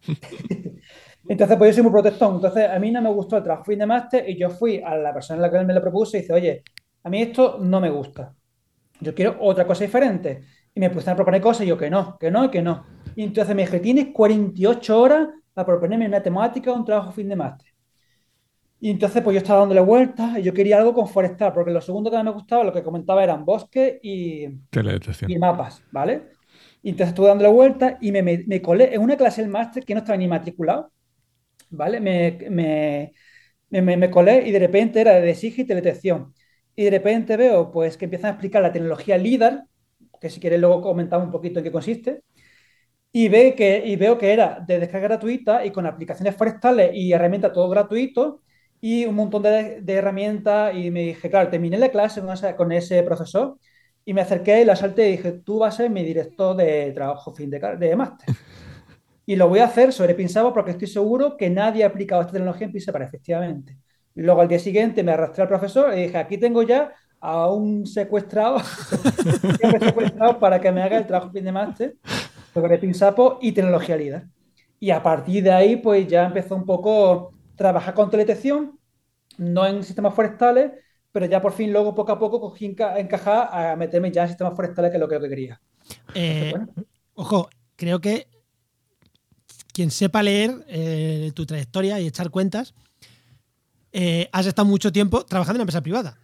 Entonces, 1.28 1.56
pues 1.56 1.70
yo 1.70 1.74
soy 1.74 1.82
muy 1.84 1.92
protestón. 1.92 2.36
Entonces, 2.36 2.68
a 2.68 2.78
mí 2.78 2.90
no 2.90 3.02
me 3.02 3.10
gustó 3.10 3.36
el 3.36 3.42
trabajo 3.42 3.64
fin 3.64 3.78
de 3.78 3.86
máster 3.86 4.28
y 4.28 4.38
yo 4.38 4.50
fui 4.50 4.82
a 4.84 4.96
la 4.96 5.12
persona 5.12 5.36
en 5.36 5.42
la 5.42 5.50
que 5.50 5.58
él 5.58 5.66
me 5.66 5.74
lo 5.74 5.80
propuso 5.80 6.16
y 6.16 6.20
dice, 6.20 6.32
oye, 6.32 6.62
a 7.04 7.10
mí 7.10 7.22
esto 7.22 7.58
no 7.60 7.80
me 7.80 7.90
gusta. 7.90 8.34
Yo 9.00 9.14
quiero 9.14 9.36
otra 9.40 9.66
cosa 9.66 9.84
diferente. 9.84 10.44
Y 10.74 10.80
me 10.80 10.90
pusieron 10.90 11.14
a 11.14 11.16
proponer 11.16 11.40
cosas 11.40 11.62
y 11.62 11.68
yo 11.68 11.76
que 11.76 11.90
no, 11.90 12.16
que 12.18 12.30
no 12.30 12.44
y 12.44 12.48
que 12.48 12.62
no. 12.62 12.84
Y 13.16 13.22
entonces 13.22 13.54
me 13.54 13.62
dije, 13.62 13.80
tienes 13.80 14.08
48 14.12 15.00
horas 15.00 15.28
para 15.52 15.66
proponerme 15.66 16.06
una 16.06 16.22
temática 16.22 16.72
o 16.72 16.76
un 16.76 16.84
trabajo 16.84 17.12
fin 17.12 17.28
de 17.28 17.36
máster. 17.36 17.69
Y 18.82 18.90
entonces 18.90 19.22
pues 19.22 19.34
yo 19.34 19.38
estaba 19.38 19.60
dándole 19.60 19.82
vueltas 19.82 20.38
y 20.38 20.42
yo 20.42 20.54
quería 20.54 20.78
algo 20.78 20.94
con 20.94 21.06
forestal, 21.06 21.52
porque 21.52 21.70
lo 21.70 21.82
segundo 21.82 22.10
que 22.10 22.22
me 22.22 22.30
gustaba, 22.30 22.64
lo 22.64 22.72
que 22.72 22.82
comentaba 22.82 23.22
eran 23.22 23.44
bosques 23.44 23.98
y, 24.02 24.46
y 25.28 25.38
mapas, 25.38 25.82
¿vale? 25.92 26.30
Y 26.82 26.90
entonces 26.90 27.08
estuve 27.08 27.28
dándole 27.28 27.50
vueltas 27.50 27.98
y 28.00 28.10
me, 28.10 28.22
me, 28.22 28.62
colé 28.62 28.94
en 28.94 29.02
una 29.02 29.18
clase 29.18 29.42
del 29.42 29.50
máster 29.50 29.84
que 29.84 29.92
no 29.92 30.00
estaba 30.00 30.16
ni 30.16 30.26
matriculado, 30.26 30.90
¿vale? 31.68 32.00
Me, 32.00 32.38
me, 33.70 33.96
me, 33.96 34.10
colé 34.10 34.48
y 34.48 34.50
de 34.50 34.58
repente 34.58 34.98
era 35.02 35.20
de 35.20 35.30
SIG 35.34 35.60
y 35.60 35.64
teledetección. 35.64 36.32
Y 36.74 36.84
de 36.84 36.90
repente 36.90 37.36
veo 37.36 37.70
pues 37.70 37.98
que 37.98 38.06
empiezan 38.06 38.28
a 38.28 38.32
explicar 38.32 38.62
la 38.62 38.72
tecnología 38.72 39.18
LIDAR, 39.18 39.64
que 40.18 40.30
si 40.30 40.40
quieres 40.40 40.58
luego 40.58 40.80
comentamos 40.80 41.26
un 41.26 41.32
poquito 41.32 41.58
en 41.60 41.64
qué 41.64 41.72
consiste, 41.72 42.22
y, 43.12 43.28
ve 43.28 43.54
que, 43.54 43.82
y 43.84 43.96
veo 43.96 44.16
que 44.16 44.32
era 44.32 44.64
de 44.66 44.78
descarga 44.78 45.08
gratuita 45.08 45.66
y 45.66 45.70
con 45.70 45.84
aplicaciones 45.84 46.34
forestales 46.34 46.92
y 46.94 47.12
herramientas 47.12 47.52
todo 47.52 47.68
gratuito 47.68 48.40
y 48.80 49.04
un 49.04 49.14
montón 49.14 49.42
de, 49.42 49.82
herramientas 49.86 50.74
y 50.74 50.90
me 50.90 51.00
dije, 51.00 51.28
claro, 51.28 51.50
terminé 51.50 51.78
la 51.78 51.90
clase 51.90 52.22
con, 52.56 52.72
ese 52.72 53.02
profesor 53.02 53.58
y 54.04 54.14
me 54.14 54.22
acerqué 54.22 54.62
y 54.62 54.64
la 54.64 54.76
salté 54.76 55.08
y 55.08 55.12
dije, 55.12 55.32
tú 55.32 55.58
vas 55.58 55.74
a 55.74 55.76
ser 55.78 55.90
mi 55.90 56.02
director 56.02 56.56
de 56.56 56.92
trabajo 56.92 57.34
fin 57.34 57.50
de, 57.50 57.58
de 57.78 57.96
máster. 57.96 58.34
Y 59.26 59.36
lo 59.36 59.48
voy 59.48 59.60
a 59.60 59.66
hacer 59.66 59.92
sobre 59.92 60.14
Pinsabo 60.14 60.52
porque 60.52 60.72
estoy 60.72 60.88
seguro 60.88 61.36
que 61.36 61.50
nadie 61.50 61.84
ha 61.84 61.88
aplicado 61.88 62.22
esta 62.22 62.32
tecnología 62.32 62.66
en 62.66 62.92
para 62.92 63.04
efectivamente. 63.04 63.76
Luego 64.14 64.40
al 64.40 64.48
día 64.48 64.58
siguiente 64.58 65.02
me 65.02 65.12
arrastré 65.12 65.42
al 65.42 65.48
profesor 65.48 65.96
y 65.96 66.02
dije, 66.02 66.18
aquí 66.18 66.38
tengo 66.38 66.62
ya 66.62 66.92
a 67.20 67.52
un 67.52 67.86
secuestrado, 67.86 68.58
secuestrado 69.80 70.38
para 70.38 70.60
que 70.60 70.72
me 70.72 70.82
haga 70.82 70.98
el 70.98 71.06
trabajo 71.06 71.30
fin 71.30 71.44
de 71.44 71.52
máster 71.52 71.96
sobre 72.52 72.78
Pinsapo 72.78 73.38
y 73.40 73.52
tecnología 73.52 73.96
líder. 73.96 74.26
Y 74.80 74.90
a 74.90 75.02
partir 75.02 75.44
de 75.44 75.52
ahí, 75.52 75.76
pues 75.76 76.08
ya 76.08 76.24
empezó 76.24 76.56
un 76.56 76.64
poco 76.64 77.32
trabajar 77.60 77.92
con 77.92 78.08
teledetección, 78.08 78.80
no 79.36 79.66
en 79.66 79.84
sistemas 79.84 80.14
forestales, 80.14 80.72
pero 81.12 81.26
ya 81.26 81.42
por 81.42 81.52
fin 81.52 81.70
luego 81.70 81.94
poco 81.94 82.12
a 82.12 82.18
poco 82.18 82.40
cogí 82.40 82.64
encajar 82.64 83.50
a 83.52 83.76
meterme 83.76 84.10
ya 84.10 84.22
en 84.22 84.28
sistemas 84.28 84.56
forestales, 84.56 84.90
que 84.90 84.96
es 84.96 85.00
lo 85.00 85.06
que, 85.06 85.28
quería. 85.28 85.60
Eh, 86.14 86.54
ojo, 87.12 87.50
creo 87.76 88.00
que 88.00 88.28
quien 89.74 89.90
sepa 89.90 90.22
leer 90.22 90.64
eh, 90.68 91.32
tu 91.34 91.44
trayectoria 91.44 92.00
y 92.00 92.06
echar 92.06 92.30
cuentas, 92.30 92.72
eh, 93.92 94.30
has 94.32 94.46
estado 94.46 94.66
mucho 94.66 94.90
tiempo 94.90 95.26
trabajando 95.26 95.58
en 95.58 95.60
una 95.60 95.64
empresa 95.64 95.82
privada. 95.82 96.18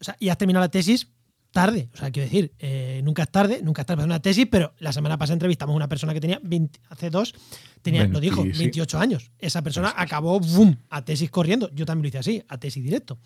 O 0.00 0.04
sea, 0.04 0.16
y 0.18 0.28
has 0.28 0.38
terminado 0.38 0.64
la 0.64 0.72
tesis 0.72 1.06
tarde. 1.50 1.88
O 1.94 1.96
sea, 1.96 2.10
quiero 2.10 2.26
decir, 2.26 2.52
eh, 2.58 3.00
nunca 3.04 3.22
es 3.22 3.30
tarde, 3.30 3.60
nunca 3.62 3.82
es 3.82 3.86
tarde 3.86 3.98
para 3.98 4.06
una 4.06 4.20
tesis, 4.20 4.46
pero 4.50 4.72
la 4.78 4.92
semana 4.92 5.18
pasada 5.18 5.34
entrevistamos 5.34 5.74
a 5.74 5.76
una 5.76 5.88
persona 5.88 6.14
que 6.14 6.20
tenía 6.20 6.40
20, 6.42 6.80
hace 6.88 7.10
dos, 7.10 7.34
tenía, 7.82 8.06
lo 8.06 8.20
dijo, 8.20 8.42
28 8.42 8.98
años. 8.98 9.30
Esa 9.38 9.62
persona 9.62 9.92
acabó, 9.96 10.40
boom, 10.40 10.76
a 10.88 11.04
tesis 11.04 11.30
corriendo. 11.30 11.70
Yo 11.74 11.86
también 11.86 12.04
lo 12.04 12.08
hice 12.08 12.18
así, 12.18 12.42
a 12.48 12.58
tesis 12.58 12.82
directo. 12.82 13.18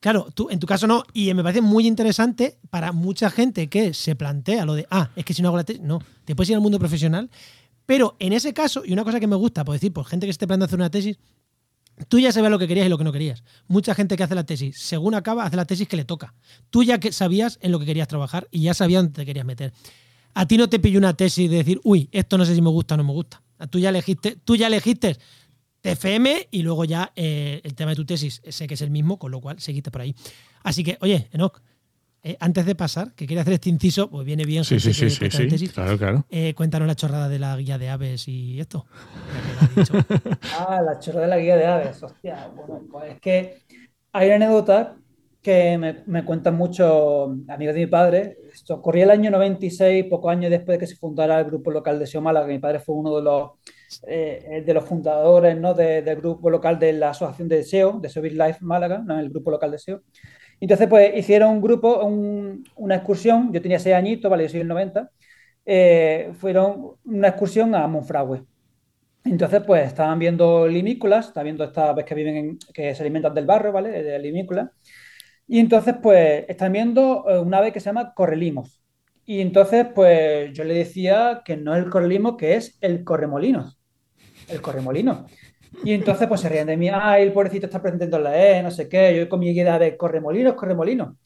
claro, 0.00 0.28
tú 0.34 0.48
en 0.50 0.58
tu 0.58 0.66
caso 0.66 0.86
no, 0.86 1.04
y 1.12 1.32
me 1.34 1.42
parece 1.42 1.62
muy 1.62 1.86
interesante 1.86 2.58
para 2.70 2.92
mucha 2.92 3.30
gente 3.30 3.68
que 3.68 3.94
se 3.94 4.14
plantea 4.16 4.64
lo 4.64 4.74
de, 4.74 4.86
ah, 4.90 5.10
es 5.16 5.24
que 5.24 5.34
si 5.34 5.42
no 5.42 5.48
hago 5.48 5.56
la 5.56 5.64
tesis, 5.64 5.82
no, 5.82 6.00
te 6.24 6.34
puedes 6.34 6.50
ir 6.50 6.56
al 6.56 6.62
mundo 6.62 6.78
profesional, 6.78 7.30
pero 7.86 8.16
en 8.18 8.32
ese 8.32 8.52
caso, 8.52 8.82
y 8.84 8.92
una 8.92 9.04
cosa 9.04 9.20
que 9.20 9.26
me 9.26 9.36
gusta, 9.36 9.64
por 9.64 9.74
decir, 9.74 9.92
por 9.92 10.04
gente 10.04 10.26
que 10.26 10.30
esté 10.30 10.46
planteando 10.46 10.66
hacer 10.66 10.78
una 10.78 10.90
tesis, 10.90 11.18
Tú 12.08 12.18
ya 12.18 12.32
sabías 12.32 12.50
lo 12.50 12.58
que 12.58 12.68
querías 12.68 12.86
y 12.86 12.88
lo 12.88 12.98
que 12.98 13.04
no 13.04 13.12
querías. 13.12 13.42
Mucha 13.68 13.94
gente 13.94 14.16
que 14.16 14.22
hace 14.22 14.34
la 14.34 14.44
tesis, 14.44 14.78
según 14.78 15.14
acaba, 15.14 15.44
hace 15.44 15.56
la 15.56 15.64
tesis 15.64 15.88
que 15.88 15.96
le 15.96 16.04
toca. 16.04 16.34
Tú 16.70 16.82
ya 16.82 16.98
sabías 17.10 17.58
en 17.62 17.72
lo 17.72 17.78
que 17.78 17.86
querías 17.86 18.08
trabajar 18.08 18.48
y 18.50 18.62
ya 18.62 18.74
sabías 18.74 19.02
dónde 19.02 19.16
te 19.16 19.26
querías 19.26 19.46
meter. 19.46 19.72
A 20.34 20.46
ti 20.46 20.56
no 20.56 20.68
te 20.68 20.78
pilló 20.78 20.98
una 20.98 21.14
tesis 21.14 21.50
de 21.50 21.56
decir, 21.56 21.80
uy, 21.84 22.08
esto 22.12 22.38
no 22.38 22.44
sé 22.44 22.54
si 22.54 22.62
me 22.62 22.70
gusta 22.70 22.94
o 22.94 22.96
no 22.98 23.04
me 23.04 23.12
gusta. 23.12 23.42
Tú 23.70 23.78
ya 23.78 23.90
elegiste, 23.90 24.36
tú 24.44 24.56
ya 24.56 24.66
elegiste 24.66 25.18
TFM 25.82 26.48
y 26.50 26.62
luego 26.62 26.84
ya 26.84 27.12
eh, 27.16 27.60
el 27.64 27.74
tema 27.74 27.90
de 27.90 27.96
tu 27.96 28.04
tesis 28.04 28.40
sé 28.48 28.66
que 28.66 28.74
es 28.74 28.82
el 28.82 28.90
mismo, 28.90 29.18
con 29.18 29.30
lo 29.30 29.40
cual 29.40 29.60
seguiste 29.60 29.90
por 29.90 30.00
ahí. 30.00 30.14
Así 30.62 30.84
que, 30.84 30.96
oye, 31.00 31.28
Enoch, 31.32 31.60
eh, 32.24 32.36
antes 32.38 32.64
de 32.64 32.76
pasar, 32.76 33.14
que 33.14 33.26
quería 33.26 33.42
hacer 33.42 33.54
este 33.54 33.68
inciso, 33.68 34.08
pues 34.08 34.24
viene 34.24 34.44
bien. 34.44 34.62
Sí, 34.62 34.78
sí, 34.78 34.94
sí, 34.94 35.10
sí, 35.10 35.68
claro, 35.68 35.98
claro. 35.98 36.24
Eh, 36.30 36.54
cuéntanos 36.54 36.86
la 36.86 36.94
chorrada 36.94 37.28
de 37.28 37.40
la 37.40 37.56
guía 37.56 37.78
de 37.78 37.88
aves 37.88 38.28
y 38.28 38.60
esto. 38.60 38.86
ah, 40.58 40.80
la 40.82 41.00
chorrada 41.00 41.26
de 41.26 41.30
la 41.30 41.38
guía 41.38 41.56
de 41.56 41.66
aves, 41.66 42.00
hostia. 42.00 42.48
Bueno, 42.54 42.80
pues 42.88 43.14
es 43.14 43.20
que 43.20 43.62
hay 44.12 44.28
una 44.28 44.36
anécdota 44.36 44.94
que 45.42 45.76
me, 45.76 46.04
me 46.06 46.24
cuentan 46.24 46.54
muchos 46.54 47.30
amigos 47.48 47.74
de 47.74 47.80
mi 47.80 47.86
padre. 47.88 48.38
Esto 48.52 48.74
ocurrió 48.74 49.02
el 49.02 49.10
año 49.10 49.32
96, 49.32 50.04
pocos 50.08 50.30
años 50.30 50.52
después 50.52 50.76
de 50.76 50.78
que 50.78 50.86
se 50.86 50.94
fundara 50.94 51.40
el 51.40 51.46
grupo 51.46 51.72
local 51.72 51.98
de 51.98 52.06
SEO 52.06 52.20
Málaga. 52.20 52.46
Mi 52.46 52.60
padre 52.60 52.78
fue 52.78 52.94
uno 52.94 53.16
de 53.16 53.22
los, 53.22 53.50
eh, 54.06 54.62
de 54.64 54.74
los 54.74 54.84
fundadores 54.84 55.58
¿no? 55.58 55.74
del 55.74 56.16
grupo 56.16 56.48
local 56.50 56.78
de 56.78 56.92
la 56.92 57.10
Asociación 57.10 57.48
de 57.48 57.64
SEO, 57.64 57.98
de 57.98 58.08
SEO 58.08 58.22
Life 58.22 58.58
Málaga, 58.60 59.02
¿no? 59.04 59.18
el 59.18 59.28
grupo 59.30 59.50
local 59.50 59.72
de 59.72 59.78
SEO. 59.78 60.02
Entonces, 60.62 60.86
pues 60.86 61.16
hicieron 61.16 61.50
un 61.54 61.60
grupo, 61.60 62.04
una 62.04 62.94
excursión, 62.94 63.52
yo 63.52 63.60
tenía 63.60 63.80
seis 63.80 63.96
añitos, 63.96 64.30
vale, 64.30 64.44
yo 64.44 64.50
soy 64.50 64.60
el 64.60 64.68
90, 64.68 65.10
eh, 65.66 66.30
fueron 66.38 66.92
una 67.04 67.28
excursión 67.28 67.74
a 67.74 67.88
Monfragüe. 67.88 68.44
Entonces, 69.24 69.60
pues 69.66 69.88
estaban 69.88 70.20
viendo 70.20 70.68
limícolas, 70.68 71.26
estaban 71.26 71.46
viendo 71.46 71.64
estas 71.64 71.88
aves 71.90 72.04
que 72.04 72.14
viven, 72.14 72.36
en, 72.36 72.58
que 72.72 72.94
se 72.94 73.02
alimentan 73.02 73.34
del 73.34 73.44
barro, 73.44 73.72
¿vale? 73.72 73.90
De 73.90 74.16
limícolas. 74.20 74.70
Y 75.48 75.58
entonces, 75.58 75.96
pues, 76.00 76.44
están 76.48 76.72
viendo 76.72 77.24
eh, 77.28 77.40
una 77.40 77.58
ave 77.58 77.72
que 77.72 77.80
se 77.80 77.86
llama 77.86 78.14
correlimos. 78.14 78.84
Y 79.26 79.40
entonces, 79.40 79.88
pues, 79.92 80.52
yo 80.52 80.62
le 80.62 80.74
decía 80.74 81.42
que 81.44 81.56
no 81.56 81.74
es 81.74 81.82
el 81.82 81.90
correlimos, 81.90 82.36
que 82.36 82.54
es 82.54 82.78
el 82.80 83.02
corremolinos. 83.02 83.80
El 84.48 84.62
corremolinos. 84.62 85.28
Y 85.84 85.92
entonces 85.92 86.28
pues 86.28 86.40
se 86.40 86.48
ríen 86.48 86.66
de 86.66 86.76
mí, 86.76 86.88
ay, 86.88 87.24
el 87.24 87.32
pobrecito 87.32 87.66
está 87.66 87.78
aprendiendo 87.78 88.18
la 88.18 88.36
E, 88.36 88.62
no 88.62 88.70
sé 88.70 88.88
qué, 88.88 89.16
yo 89.16 89.28
con 89.28 89.40
mi 89.40 89.50
idea 89.50 89.78
de 89.78 89.96
corremolinos, 89.96 90.54
corremolinos. 90.54 91.16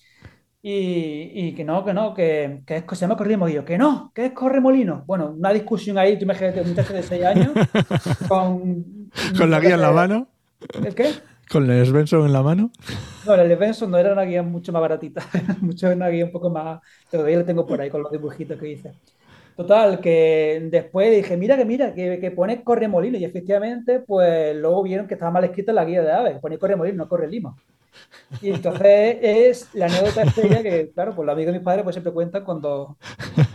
Y, 0.63 1.31
y 1.35 1.55
que 1.55 1.65
no, 1.65 1.85
que 1.85 1.95
no, 1.95 2.13
que, 2.13 2.63
que, 2.67 2.79
es, 2.79 2.85
se 2.91 2.97
llama 2.97 3.17
corremolinos. 3.17 3.65
Que 3.65 3.79
no, 3.79 4.11
que 4.15 4.27
es 4.27 4.33
corremolinos. 4.33 5.07
Bueno, 5.07 5.31
una 5.31 5.53
discusión 5.53 5.97
ahí, 5.99 6.19
tú 6.19 6.25
imagínate 6.25 6.61
un 6.61 6.71
muchacho 6.71 6.93
de 6.93 7.03
6 7.03 7.25
años 7.25 7.53
con... 8.29 9.11
¿Con 9.39 9.51
la 9.51 9.61
guía 9.61 9.75
en 9.75 9.83
la 9.83 9.93
mano? 9.93 10.29
¿El 10.83 10.95
qué? 10.95 11.13
¿Con 11.49 11.71
el 11.71 11.87
Svensson 11.87 12.27
en 12.27 12.33
la 12.33 12.43
mano? 12.43 12.73
No, 13.25 13.35
el 13.35 13.57
Svensson 13.57 13.91
no 13.91 13.99
era 13.99 14.13
una 14.13 14.23
guía 14.23 14.43
mucho 14.43 14.73
más 14.73 14.83
baratita, 14.83 15.23
mucho 15.61 15.89
una 15.89 16.09
guía 16.09 16.25
un 16.25 16.33
poco 16.33 16.51
más... 16.51 16.81
Todavía 17.11 17.39
la 17.39 17.45
tengo 17.47 17.67
por 17.67 17.81
ahí 17.81 17.91
con 17.91 18.03
los 18.03 18.11
dibujitos 18.11 18.59
que 18.59 18.69
hice. 18.69 18.95
Total, 19.57 20.01
que 20.01 20.69
después 20.71 21.11
dije, 21.11 21.37
mira 21.37 21.57
que 21.57 21.65
mira, 21.65 21.95
que, 21.95 22.21
que 22.21 22.31
pone 22.31 22.63
Corremolino. 22.63 23.17
Y 23.17 23.25
efectivamente, 23.25 24.01
pues 24.01 24.55
luego 24.55 24.83
vieron 24.83 25.07
que 25.07 25.15
estaba 25.15 25.31
mal 25.31 25.45
escrito 25.45 25.71
en 25.71 25.77
la 25.77 25.85
guía 25.85 26.03
de 26.03 26.13
aves. 26.13 26.39
Pone 26.41 26.59
Corremolino, 26.59 26.99
no 26.99 27.09
Corre 27.09 27.29
Lima. 27.29 27.57
Y 28.43 28.51
entonces 28.51 29.17
es 29.23 29.69
la 29.75 29.87
anécdota 29.87 30.23
estrella 30.25 30.63
que, 30.63 30.91
claro, 30.93 31.15
pues 31.15 31.25
los 31.25 31.33
amigos 31.33 31.53
de 31.53 31.59
mis 31.59 31.65
padres 31.65 31.85
pues 31.85 31.95
siempre 31.95 32.13
cuentan 32.13 32.45
cuando, 32.45 32.99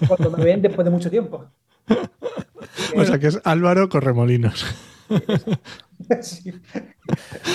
cuando 0.08 0.31
me 0.31 0.43
ven 0.43 0.62
después 0.62 0.86
de 0.86 0.91
mucho 0.91 1.12
tiempo. 1.12 1.46
o 2.96 3.05
sea 3.05 3.20
que 3.20 3.27
es 3.27 3.39
Álvaro 3.43 3.89
Corremolinos. 3.89 4.65
Sí. 6.22 6.51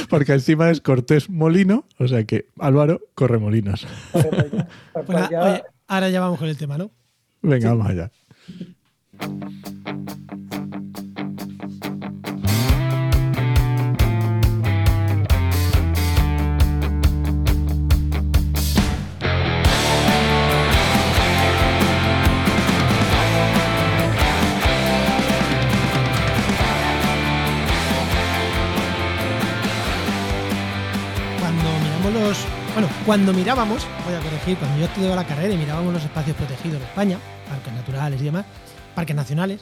Porque 0.09 0.35
encima 0.35 0.71
es 0.71 0.81
Cortés 0.81 1.29
Molino, 1.29 1.85
o 1.99 2.07
sea 2.07 2.25
que 2.25 2.47
Álvaro 2.59 3.01
Corremolinos. 3.15 3.87
Pues 4.13 5.31
ahora 5.89 6.09
ya 6.11 6.21
vamos 6.21 6.39
con 6.39 6.49
el 6.49 6.57
tema, 6.57 6.79
¿no? 6.79 6.91
Venga, 7.43 7.71
vamos 7.71 7.89
allá. 7.89 8.11
Cuando 33.07 33.33
mirábamos, 33.33 33.87
voy 34.05 34.15
a 34.15 34.19
corregir, 34.19 34.59
cuando 34.59 34.79
yo 34.79 34.87
estudiaba 34.87 35.15
la 35.15 35.25
carrera 35.25 35.55
y 35.55 35.57
mirábamos 35.57 35.95
los 35.95 36.03
espacios 36.03 36.37
protegidos 36.37 36.81
de 36.81 36.87
España, 36.87 37.19
parques 37.49 37.73
naturales 37.73 38.21
y 38.21 38.25
demás, 38.25 38.45
parques 38.97 39.15
nacionales, 39.15 39.61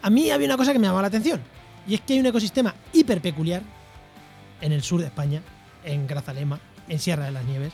a 0.00 0.08
mí 0.08 0.30
había 0.30 0.46
una 0.46 0.56
cosa 0.56 0.72
que 0.72 0.78
me 0.78 0.86
llamaba 0.86 1.02
la 1.02 1.08
atención. 1.08 1.40
Y 1.86 1.94
es 1.94 2.00
que 2.00 2.14
hay 2.14 2.20
un 2.20 2.26
ecosistema 2.26 2.74
hiper 2.92 3.20
peculiar 3.20 3.62
en 4.60 4.72
el 4.72 4.82
sur 4.82 5.00
de 5.00 5.08
España, 5.08 5.42
en 5.84 6.06
Grazalema, 6.06 6.60
en 6.88 6.98
Sierra 6.98 7.24
de 7.24 7.32
las 7.32 7.44
Nieves, 7.44 7.72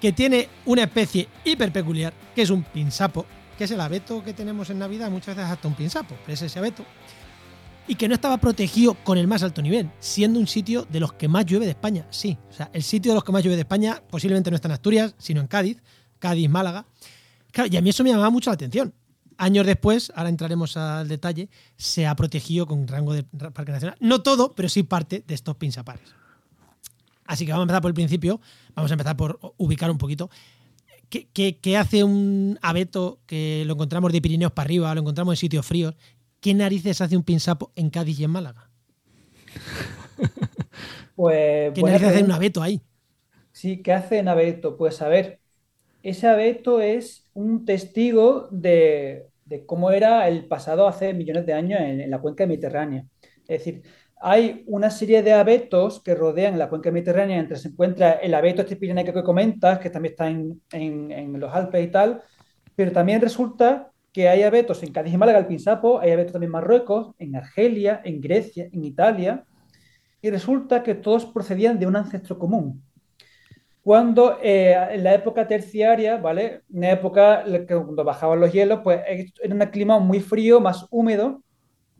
que 0.00 0.12
tiene 0.12 0.48
una 0.66 0.82
especie 0.82 1.28
hiper 1.44 1.72
peculiar, 1.72 2.12
que 2.34 2.42
es 2.42 2.50
un 2.50 2.62
pinsapo, 2.62 3.24
que 3.56 3.64
es 3.64 3.70
el 3.70 3.80
abeto 3.80 4.22
que 4.22 4.34
tenemos 4.34 4.70
en 4.70 4.78
Navidad, 4.78 5.10
muchas 5.10 5.34
veces 5.34 5.50
hasta 5.50 5.68
un 5.68 5.74
pinsapo, 5.74 6.14
pero 6.22 6.34
es 6.34 6.42
ese 6.42 6.58
abeto, 6.58 6.84
y 7.86 7.94
que 7.94 8.08
no 8.08 8.14
estaba 8.14 8.38
protegido 8.38 8.94
con 8.94 9.18
el 9.18 9.26
más 9.26 9.42
alto 9.42 9.62
nivel, 9.62 9.90
siendo 9.98 10.38
un 10.38 10.46
sitio 10.46 10.86
de 10.90 11.00
los 11.00 11.12
que 11.14 11.28
más 11.28 11.44
llueve 11.46 11.64
de 11.64 11.72
España. 11.72 12.06
Sí, 12.10 12.38
o 12.48 12.52
sea, 12.52 12.70
el 12.72 12.82
sitio 12.82 13.12
de 13.12 13.16
los 13.16 13.24
que 13.24 13.32
más 13.32 13.42
llueve 13.42 13.56
de 13.56 13.62
España 13.62 14.02
posiblemente 14.10 14.50
no 14.50 14.56
está 14.56 14.68
en 14.68 14.72
Asturias, 14.72 15.14
sino 15.18 15.40
en 15.40 15.46
Cádiz, 15.46 15.82
Cádiz, 16.18 16.48
Málaga. 16.48 16.86
Claro, 17.50 17.68
y 17.72 17.76
a 17.76 17.82
mí 17.82 17.90
eso 17.90 18.04
me 18.04 18.10
llamaba 18.10 18.30
mucho 18.30 18.50
la 18.50 18.54
atención. 18.54 18.94
Años 19.40 19.64
después, 19.64 20.12
ahora 20.14 20.28
entraremos 20.28 20.76
al 20.76 21.08
detalle, 21.08 21.48
se 21.78 22.06
ha 22.06 22.14
protegido 22.14 22.66
con 22.66 22.86
rango 22.86 23.14
de 23.14 23.22
Parque 23.22 23.72
Nacional. 23.72 23.96
No 23.98 24.22
todo, 24.22 24.52
pero 24.54 24.68
sí 24.68 24.82
parte 24.82 25.24
de 25.26 25.32
estos 25.32 25.56
pinzapares. 25.56 26.14
Así 27.24 27.46
que 27.46 27.52
vamos 27.52 27.62
a 27.62 27.64
empezar 27.64 27.80
por 27.80 27.88
el 27.88 27.94
principio, 27.94 28.38
vamos 28.74 28.90
a 28.90 28.94
empezar 28.94 29.16
por 29.16 29.40
ubicar 29.56 29.90
un 29.90 29.96
poquito. 29.96 30.28
¿Qué, 31.08 31.76
hace 31.78 32.04
un 32.04 32.58
abeto 32.60 33.20
que 33.24 33.64
lo 33.66 33.72
encontramos 33.72 34.12
de 34.12 34.20
Pirineos 34.20 34.52
para 34.52 34.66
arriba, 34.66 34.94
lo 34.94 35.00
encontramos 35.00 35.32
en 35.32 35.36
sitios 35.38 35.64
fríos? 35.64 35.94
¿Qué 36.40 36.52
narices 36.52 37.00
hace 37.00 37.16
un 37.16 37.22
pinsapo 37.22 37.72
en 37.76 37.88
Cádiz 37.88 38.20
y 38.20 38.24
en 38.24 38.30
Málaga? 38.32 38.68
Pues, 41.16 41.72
¿Qué 41.74 41.82
narices 41.82 42.08
hace 42.08 42.24
un 42.24 42.32
abeto 42.32 42.62
ahí? 42.62 42.80
Sí, 43.52 43.82
¿qué 43.82 43.92
hace 43.92 44.20
un 44.20 44.28
abeto? 44.28 44.78
Pues 44.78 45.02
a 45.02 45.08
ver, 45.08 45.38
ese 46.02 46.26
abeto 46.26 46.80
es 46.80 47.24
un 47.34 47.66
testigo 47.66 48.48
de, 48.50 49.29
cómo 49.66 49.90
era 49.90 50.28
el 50.28 50.46
pasado 50.46 50.86
hace 50.86 51.12
millones 51.14 51.46
de 51.46 51.52
años 51.52 51.80
en, 51.80 52.10
la 52.10 52.20
cuenca 52.20 52.46
mediterránea. 52.46 53.04
Es 53.48 53.64
decir, 53.64 53.82
hay 54.20 54.64
una 54.66 54.90
serie 54.90 55.22
de 55.22 55.32
abetos 55.32 56.02
que 56.02 56.14
rodean 56.14 56.58
la 56.58 56.68
cuenca 56.68 56.90
mediterránea, 56.90 57.38
entre 57.38 57.56
se 57.56 57.68
encuentra 57.68 58.12
el 58.12 58.34
abeto 58.34 58.62
este 58.62 58.76
pirenaico 58.76 59.12
que 59.12 59.22
comentas, 59.22 59.78
que 59.78 59.90
también 59.90 60.12
está 60.12 60.28
en, 60.28 60.60
en, 60.72 61.40
los 61.40 61.52
Alpes 61.54 61.84
y 61.84 61.88
tal, 61.88 62.22
pero 62.76 62.92
también 62.92 63.20
resulta 63.20 63.90
que 64.12 64.28
hay 64.28 64.42
abetos 64.42 64.82
en 64.82 64.92
Cádiz 64.92 65.14
y 65.14 65.18
Málaga, 65.18 65.38
el 65.38 65.46
Pinsapo, 65.46 66.00
hay 66.00 66.12
abetos 66.12 66.32
también 66.32 66.48
en 66.48 66.52
Marruecos, 66.52 67.14
en 67.18 67.36
Argelia, 67.36 68.00
en 68.04 68.20
Grecia, 68.20 68.68
en 68.72 68.84
Italia, 68.84 69.44
y 70.22 70.30
resulta 70.30 70.82
que 70.82 70.94
todos 70.94 71.26
procedían 71.26 71.78
de 71.78 71.86
un 71.86 71.96
ancestro 71.96 72.38
común 72.38 72.82
cuando 73.82 74.38
eh, 74.42 74.74
en 74.92 75.04
la 75.04 75.14
época 75.14 75.46
terciaria, 75.48 76.18
¿vale? 76.18 76.62
Una 76.70 76.90
época 76.90 77.44
cuando 77.66 78.04
bajaban 78.04 78.40
los 78.40 78.52
hielos, 78.52 78.80
pues 78.84 79.00
era 79.42 79.54
un 79.54 79.60
clima 79.70 79.98
muy 79.98 80.20
frío, 80.20 80.60
más 80.60 80.86
húmedo. 80.90 81.42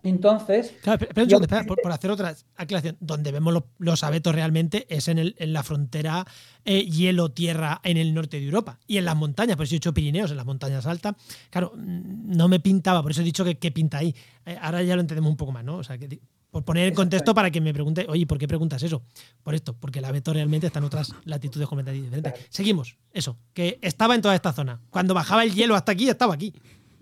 Entonces. 0.03 0.75
Claro, 0.83 1.07
pero, 1.15 1.41
espera, 1.41 1.65
por, 1.65 1.93
hacer 1.93 2.11
otra 2.11 2.35
aclaración. 2.57 2.97
Donde 3.01 3.33
vemos 3.33 3.63
los, 3.79 4.05
abetos 4.05 4.35
realmente 4.35 4.87
es 4.89 5.09
en, 5.09 5.19
el, 5.19 5.35
en 5.39 5.53
la 5.53 5.63
frontera 5.63 6.25
eh, 6.65 6.87
hielo-tierra 6.87 7.81
en 7.85 7.97
el 7.97 8.15
norte 8.15 8.39
de 8.39 8.47
Europa. 8.47 8.79
Y 8.87 8.97
en 8.97 9.05
las 9.05 9.17
montañas, 9.17 9.57
por 9.57 9.65
eso 9.65 9.75
he 9.75 9.77
dicho 9.77 9.93
Pirineos, 9.93 10.31
en 10.31 10.39
las 10.39 10.47
montañas 10.47 10.87
altas. 10.87 11.17
Claro, 11.51 11.73
mm, 11.77 12.35
no 12.35 12.49
me 12.49 12.61
pintaba, 12.61 13.03
por 13.03 13.11
eso 13.11 13.21
he 13.21 13.25
dicho 13.25 13.45
que, 13.45 13.59
que 13.59 13.71
pinta 13.71 13.99
ahí. 13.99 14.15
Eh, 14.47 14.57
ahora 14.61 14.83
ya 14.83 14.95
lo 14.95 15.03
entendemos 15.03 15.31
un 15.31 15.37
poco 15.37 15.53
más, 15.53 15.65
¿no? 15.65 15.77
O 15.77 15.85
sea, 15.85 15.99
que 15.99 16.09
por 16.51 16.65
poner 16.65 16.87
el 16.87 16.95
contexto 16.95 17.35
para 17.35 17.51
que 17.51 17.61
me 17.61 17.73
pregunte, 17.73 18.07
oye, 18.09 18.27
¿por 18.27 18.39
qué 18.39 18.49
preguntas 18.49 18.83
eso? 18.83 19.03
Por 19.43 19.55
esto, 19.55 19.75
porque 19.79 20.01
el 20.01 20.05
abeto 20.05 20.33
realmente 20.33 20.67
está 20.67 20.79
en 20.81 20.85
otras 20.85 21.15
latitudes 21.25 21.69
completamente 21.69 22.05
diferentes. 22.05 22.47
Seguimos, 22.51 22.97
eso, 23.13 23.39
que 23.55 23.79
estaba 23.83 24.15
en 24.15 24.23
toda 24.23 24.35
esta 24.35 24.53
zona. 24.53 24.81
Cuando 24.91 25.15
bajaba 25.15 25.45
el 25.45 25.55
hielo 25.55 25.75
hasta 25.75 25.93
aquí, 25.93 26.09
estaba 26.09 26.35
aquí. 26.35 26.53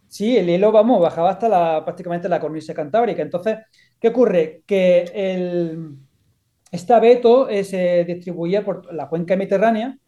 Sí, 0.07 0.37
el 0.37 0.47
hielo, 0.47 0.73
vamos, 0.73 1.01
bajaba 1.01 1.31
hasta 1.31 1.49
la, 1.49 1.85
prácticamente 1.85 2.29
la 2.29 2.41
cornisa 2.41 2.75
cantábrica. 2.75 3.23
Entonces, 3.23 3.59
¿qué 4.01 4.09
ocurre? 4.09 4.63
Que 4.67 5.11
el, 5.15 5.97
este 6.71 6.95
abeto 6.95 7.49
eh, 7.49 7.65
se 7.65 8.05
distribuía 8.05 8.65
por 8.65 8.93
la 8.93 9.09
cuenca 9.09 9.37
mediterránea 9.37 9.99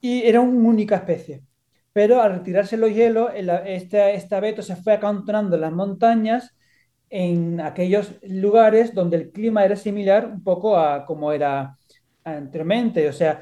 y 0.00 0.22
era 0.22 0.40
una 0.40 0.68
única 0.68 0.96
especie. 0.96 1.42
Pero 1.92 2.20
al 2.20 2.34
retirarse 2.34 2.76
los 2.76 2.90
hielos, 2.90 3.30
este, 3.66 4.14
este 4.14 4.34
abeto 4.34 4.62
se 4.62 4.76
fue 4.76 4.94
acantonando 4.94 5.54
en 5.54 5.62
las 5.62 5.72
montañas 5.72 6.54
en 7.16 7.60
aquellos 7.60 8.16
lugares 8.22 8.92
donde 8.92 9.16
el 9.16 9.30
clima 9.30 9.64
era 9.64 9.76
similar 9.76 10.26
un 10.26 10.42
poco 10.42 10.76
a 10.76 11.06
como 11.06 11.30
era 11.30 11.78
anteriormente. 12.24 13.08
O 13.08 13.12
sea, 13.12 13.40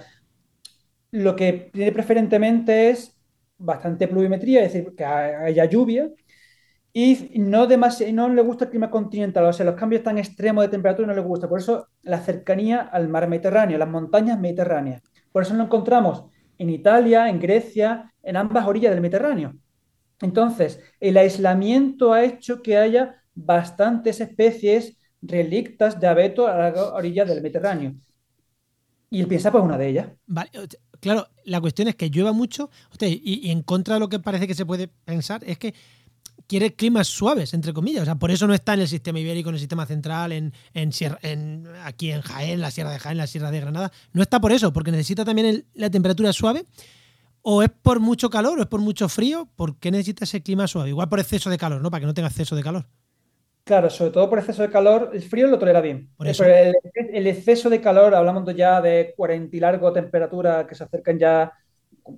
lo 1.11 1.35
que 1.35 1.71
tiene 1.73 1.91
preferentemente 1.91 2.91
es 2.91 3.17
bastante 3.57 4.09
pluviometría, 4.09 4.63
es 4.63 4.75
decir, 4.75 4.95
que 4.95 5.07
haya 5.07 5.65
lluvia, 5.65 6.11
y 6.93 7.31
no, 7.37 7.67
no 7.67 8.29
le 8.29 8.43
gusta 8.43 8.65
el 8.67 8.71
clima 8.71 8.91
continental, 8.91 9.47
o 9.47 9.53
sea, 9.55 9.65
los 9.65 9.77
cambios 9.77 10.03
tan 10.03 10.19
extremos 10.19 10.65
de 10.65 10.69
temperatura 10.69 11.09
no 11.09 11.15
le 11.15 11.23
gusta. 11.23 11.49
Por 11.49 11.61
eso 11.61 11.89
la 12.03 12.21
cercanía 12.21 12.81
al 12.81 13.09
mar 13.09 13.27
Mediterráneo, 13.27 13.79
las 13.79 13.89
montañas 13.89 14.39
mediterráneas. 14.39 15.03
Por 15.33 15.45
eso 15.45 15.55
lo 15.55 15.65
encontramos 15.65 16.25
en 16.59 16.69
Italia, 16.69 17.31
en 17.31 17.41
Grecia, 17.41 18.13
en 18.23 18.37
ambas 18.37 18.67
orillas 18.67 18.93
del 18.93 19.01
Mediterráneo. 19.01 19.55
Entonces, 20.21 20.79
el 21.01 21.17
aislamiento 21.17 22.13
ha 22.13 22.23
hecho 22.23 22.61
que 22.61 22.77
haya 22.77 23.22
bastantes 23.35 24.21
especies 24.21 24.97
relictas 25.23 25.99
de 26.01 26.07
abeto 26.07 26.47
a 26.47 26.57
la 26.57 26.93
orilla 26.93 27.25
del 27.25 27.43
Mediterráneo. 27.43 27.95
Y 29.11 29.21
el 29.21 29.29
piensa 29.29 29.53
pues 29.53 29.63
una 29.63 29.79
de 29.79 29.89
ellas. 29.89 30.09
Vale, 30.27 30.51
claro, 31.01 31.29
la 31.45 31.61
cuestión 31.61 31.89
es 31.89 31.97
que 31.97 32.09
llueva 32.09 32.33
mucho, 32.33 32.71
y, 33.01 33.51
en 33.51 33.63
contra 33.63 33.95
de 33.95 34.01
lo 34.01 34.09
que 34.09 34.19
parece 34.19 34.47
que 34.47 34.55
se 34.55 34.65
puede 34.65 34.89
pensar, 34.89 35.43
es 35.45 35.59
que 35.59 35.75
quiere 36.47 36.75
climas 36.75 37.09
suaves, 37.09 37.55
entre 37.55 37.73
comillas. 37.73 38.03
O 38.03 38.05
sea, 38.07 38.15
por 38.15 38.31
eso 38.31 38.47
no 38.47 38.55
está 38.55 38.75
en 38.75 38.81
el 38.81 38.89
sistema 38.89 39.19
ibérico, 39.19 39.51
en 39.51 39.57
el 39.57 39.61
sistema 39.61 39.87
central, 39.87 40.33
en, 40.33 40.53
en, 40.73 41.67
aquí 41.85 42.11
en 42.11 42.23
Jaén, 42.23 42.61
la 42.61 42.71
Sierra 42.71 42.91
de 42.91 42.99
Jaén, 42.99 43.19
la 43.19 43.27
Sierra 43.27 43.51
de 43.51 43.61
Granada. 43.61 43.93
No 44.13 44.23
está 44.23 44.41
por 44.41 44.53
eso, 44.53 44.73
porque 44.73 44.91
necesita 44.91 45.25
también 45.25 45.67
la 45.75 45.91
temperatura 45.91 46.33
suave. 46.33 46.65
O 47.43 47.63
es 47.63 47.71
por 47.71 47.99
mucho 47.99 48.31
calor 48.31 48.59
o 48.61 48.63
es 48.63 48.69
por 48.69 48.81
mucho 48.81 49.09
frío. 49.09 49.49
¿Por 49.57 49.77
qué 49.79 49.91
necesita 49.91 50.25
ese 50.25 50.43
clima 50.43 50.69
suave? 50.69 50.91
Igual 50.91 51.09
por 51.09 51.19
exceso 51.19 51.51
de 51.51 51.59
calor, 51.59 51.83
¿no? 51.83 51.91
Para 51.91 52.01
que 52.01 52.07
no 52.07 52.15
tenga 52.15 52.29
exceso 52.29 52.55
de 52.55 52.63
calor. 52.63 52.87
Claro, 53.65 53.91
sobre 53.91 54.11
todo 54.11 54.29
por 54.29 54.39
exceso 54.41 54.63
de 54.63 54.71
calor, 54.71 55.11
el 55.13 55.23
frío 55.23 55.47
lo 55.47 55.59
tolera 55.59 55.81
bien. 55.81 56.11
Pero 56.19 56.45
el, 57.13 57.27
exceso 57.29 57.71
de 57.71 57.81
calor, 57.81 58.13
hablamos 58.15 58.53
ya 58.57 58.81
de 58.81 59.15
40 59.17 59.57
y 59.57 59.61
largo 59.61 59.93
temperatura 59.93 60.67
que 60.67 60.75
se 60.75 60.83
acercan 60.83 61.19
ya, 61.19 61.53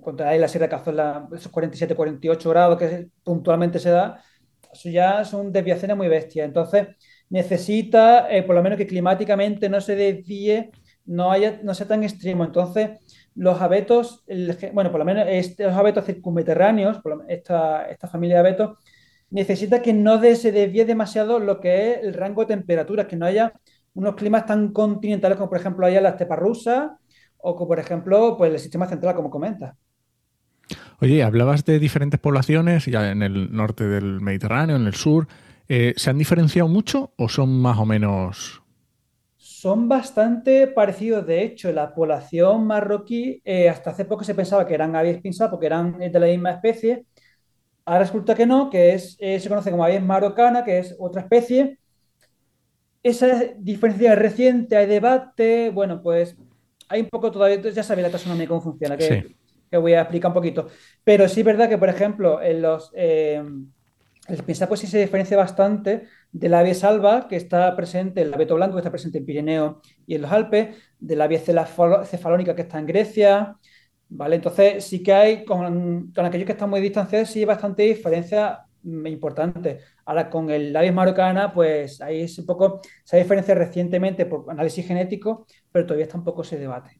contra 0.01 0.29
ahí 0.29 0.39
la 0.39 0.47
Sierra 0.47 0.65
de 0.65 0.71
Cazorla, 0.71 1.27
esos 1.35 1.51
47, 1.51 1.93
48 1.93 2.49
grados 2.49 2.79
que 2.79 3.09
puntualmente 3.23 3.77
se 3.77 3.91
da, 3.91 4.23
eso 4.73 4.89
ya 4.89 5.23
son 5.23 5.51
desviaciones 5.51 5.95
muy 5.95 6.07
bestias. 6.07 6.47
Entonces, 6.47 6.87
necesita, 7.29 8.27
eh, 8.35 8.41
por 8.41 8.55
lo 8.55 8.63
menos 8.63 8.77
que 8.77 8.87
climáticamente 8.87 9.69
no 9.69 9.81
se 9.81 9.95
desvíe, 9.95 10.71
no, 11.05 11.31
haya, 11.31 11.59
no 11.63 11.75
sea 11.75 11.87
tan 11.87 12.03
extremo. 12.03 12.43
Entonces, 12.43 12.99
los 13.35 13.61
abetos, 13.61 14.23
bueno, 14.73 14.91
por 14.91 14.99
lo 14.99 15.05
menos 15.05 15.25
estos 15.29 15.73
abetos 15.73 16.05
circunmediterráneos, 16.05 16.99
esta, 17.27 17.85
esta 17.87 18.07
familia 18.07 18.37
de 18.37 18.39
abetos, 18.39 18.77
necesita 19.29 19.81
que 19.81 19.93
no 19.93 20.19
se 20.21 20.51
desvíe 20.51 20.85
demasiado 20.85 21.39
lo 21.39 21.59
que 21.59 21.91
es 21.91 22.03
el 22.03 22.13
rango 22.13 22.41
de 22.41 22.55
temperaturas, 22.55 23.07
que 23.07 23.15
no 23.15 23.25
haya 23.25 23.53
unos 23.93 24.15
climas 24.15 24.45
tan 24.45 24.71
continentales 24.71 25.37
como 25.37 25.49
por 25.49 25.59
ejemplo 25.59 25.85
haya 25.85 26.01
la 26.01 26.09
estepa 26.09 26.35
rusa 26.35 26.97
o 27.37 27.55
como 27.55 27.69
por 27.69 27.79
ejemplo 27.79 28.37
pues, 28.37 28.51
el 28.51 28.59
sistema 28.59 28.87
central, 28.87 29.15
como 29.15 29.29
comenta. 29.29 29.75
Oye, 30.99 31.23
hablabas 31.23 31.65
de 31.65 31.79
diferentes 31.79 32.19
poblaciones 32.19 32.85
ya 32.85 33.11
en 33.11 33.21
el 33.21 33.53
norte 33.53 33.85
del 33.85 34.21
Mediterráneo, 34.21 34.75
en 34.75 34.87
el 34.87 34.95
sur. 34.95 35.27
Eh, 35.67 35.93
¿Se 35.97 36.09
han 36.09 36.17
diferenciado 36.17 36.67
mucho 36.67 37.13
o 37.17 37.27
son 37.29 37.61
más 37.61 37.77
o 37.77 37.85
menos 37.85 38.65
son 39.65 39.89
bastante 39.89 40.67
parecidos. 40.67 41.25
De 41.25 41.41
hecho, 41.43 41.71
la 41.71 41.91
población 41.95 42.67
marroquí, 42.67 43.41
eh, 43.43 43.67
hasta 43.67 43.89
hace 43.89 44.05
poco 44.05 44.23
se 44.23 44.35
pensaba 44.35 44.67
que 44.67 44.75
eran 44.75 44.95
aves 44.95 45.19
pinzadas 45.21 45.49
porque 45.49 45.65
eran 45.65 45.97
de 45.97 46.19
la 46.19 46.27
misma 46.27 46.51
especie, 46.51 47.05
Ahora 47.85 47.99
resulta 47.99 48.33
que 48.33 48.47
no, 48.47 48.69
que 48.69 48.93
es, 48.93 49.15
eh, 49.19 49.39
se 49.39 49.47
conoce 49.47 49.71
como 49.71 49.85
aves 49.85 50.01
marocana, 50.01 50.63
que 50.63 50.79
es 50.79 50.95
otra 50.97 51.21
especie. 51.21 51.77
Esa 53.03 53.43
diferencia 53.57 54.13
es 54.13 54.19
reciente, 54.19 54.75
hay 54.75 54.87
debate, 54.87 55.69
bueno, 55.69 56.01
pues 56.01 56.35
hay 56.89 57.01
un 57.01 57.09
poco 57.09 57.31
todavía, 57.31 57.61
ya 57.61 57.83
sabéis 57.83 58.07
la 58.07 58.11
taxonomía 58.11 58.47
cómo 58.47 58.61
funciona, 58.61 58.97
que, 58.97 59.35
voy 59.71 59.93
a 59.93 60.01
explicar 60.01 60.29
un 60.29 60.33
poquito. 60.33 60.67
Pero 61.03 61.29
sí 61.29 61.41
es 61.41 61.45
verdad 61.45 61.69
que, 61.69 61.77
por 61.77 61.89
ejemplo, 61.89 62.41
en 62.41 62.61
los... 62.61 62.91
Eh, 62.95 63.43
el 64.27 64.43
pues 64.43 64.79
sí 64.79 64.87
se 64.87 64.99
diferencia 64.99 65.37
bastante 65.37 66.07
del 66.31 66.55
ave 66.55 66.73
salva 66.73 67.27
que 67.27 67.35
está 67.35 67.75
presente, 67.75 68.23
el 68.23 68.33
abeto 68.33 68.55
blanco 68.55 68.75
que 68.75 68.79
está 68.79 68.89
presente 68.89 69.19
en 69.19 69.25
Pirineo 69.25 69.81
y 70.07 70.15
en 70.15 70.23
los 70.23 70.31
Alpes, 70.31 70.75
del 70.99 71.21
ave 71.21 71.37
cefalónica 71.37 72.55
que 72.55 72.63
está 72.63 72.79
en 72.79 72.87
Grecia, 72.87 73.57
¿Vale? 74.17 74.37
Entonces, 74.37 74.85
sí 74.85 75.03
que 75.03 75.13
hay, 75.13 75.45
con, 75.45 76.13
aquellos 76.15 76.45
que 76.45 76.53
están 76.53 76.69
muy 76.69 76.79
distanciados, 76.79 77.29
sí 77.29 77.39
hay 77.39 77.45
bastante 77.45 77.83
diferencia 77.83 78.61
mm, 78.83 79.07
importante. 79.07 79.79
Ahora, 80.05 80.29
con 80.29 80.49
el 80.49 80.75
avis 80.75 80.93
marocana, 80.93 81.53
pues 81.53 82.01
ahí 82.01 82.21
es 82.21 82.37
un 82.39 82.45
poco, 82.45 82.79
se 83.03 83.17
ha 83.17 83.19
diferenciado 83.19 83.59
recientemente 83.59 84.25
por 84.25 84.45
análisis 84.49 84.87
genético, 84.87 85.45
pero 85.69 85.85
todavía 85.85 86.05
está 86.05 86.17
un 86.17 86.23
poco 86.23 86.43
ese 86.43 86.57
debate. 86.57 86.97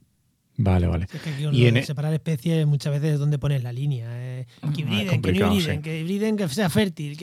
Vale, 0.57 0.87
vale. 0.87 1.05
Es 1.11 1.21
que 1.21 1.29
aquí 1.29 1.45
y 1.51 1.67
en... 1.67 1.77
E- 1.77 1.83
separar 1.83 2.13
especies 2.13 2.65
muchas 2.65 2.93
veces 2.93 3.13
es 3.13 3.19
donde 3.19 3.37
pones 3.37 3.63
la 3.63 3.73
línea. 3.73 4.07
Eh. 4.11 4.47
que 4.73 4.81
hibriden, 4.81 5.21
que 5.21 5.31
no 5.33 5.53
hibriden, 5.53 5.81
que 5.81 5.99
hibriden, 5.99 6.37
que 6.37 6.47
sea 6.49 6.69
fértil. 6.69 7.17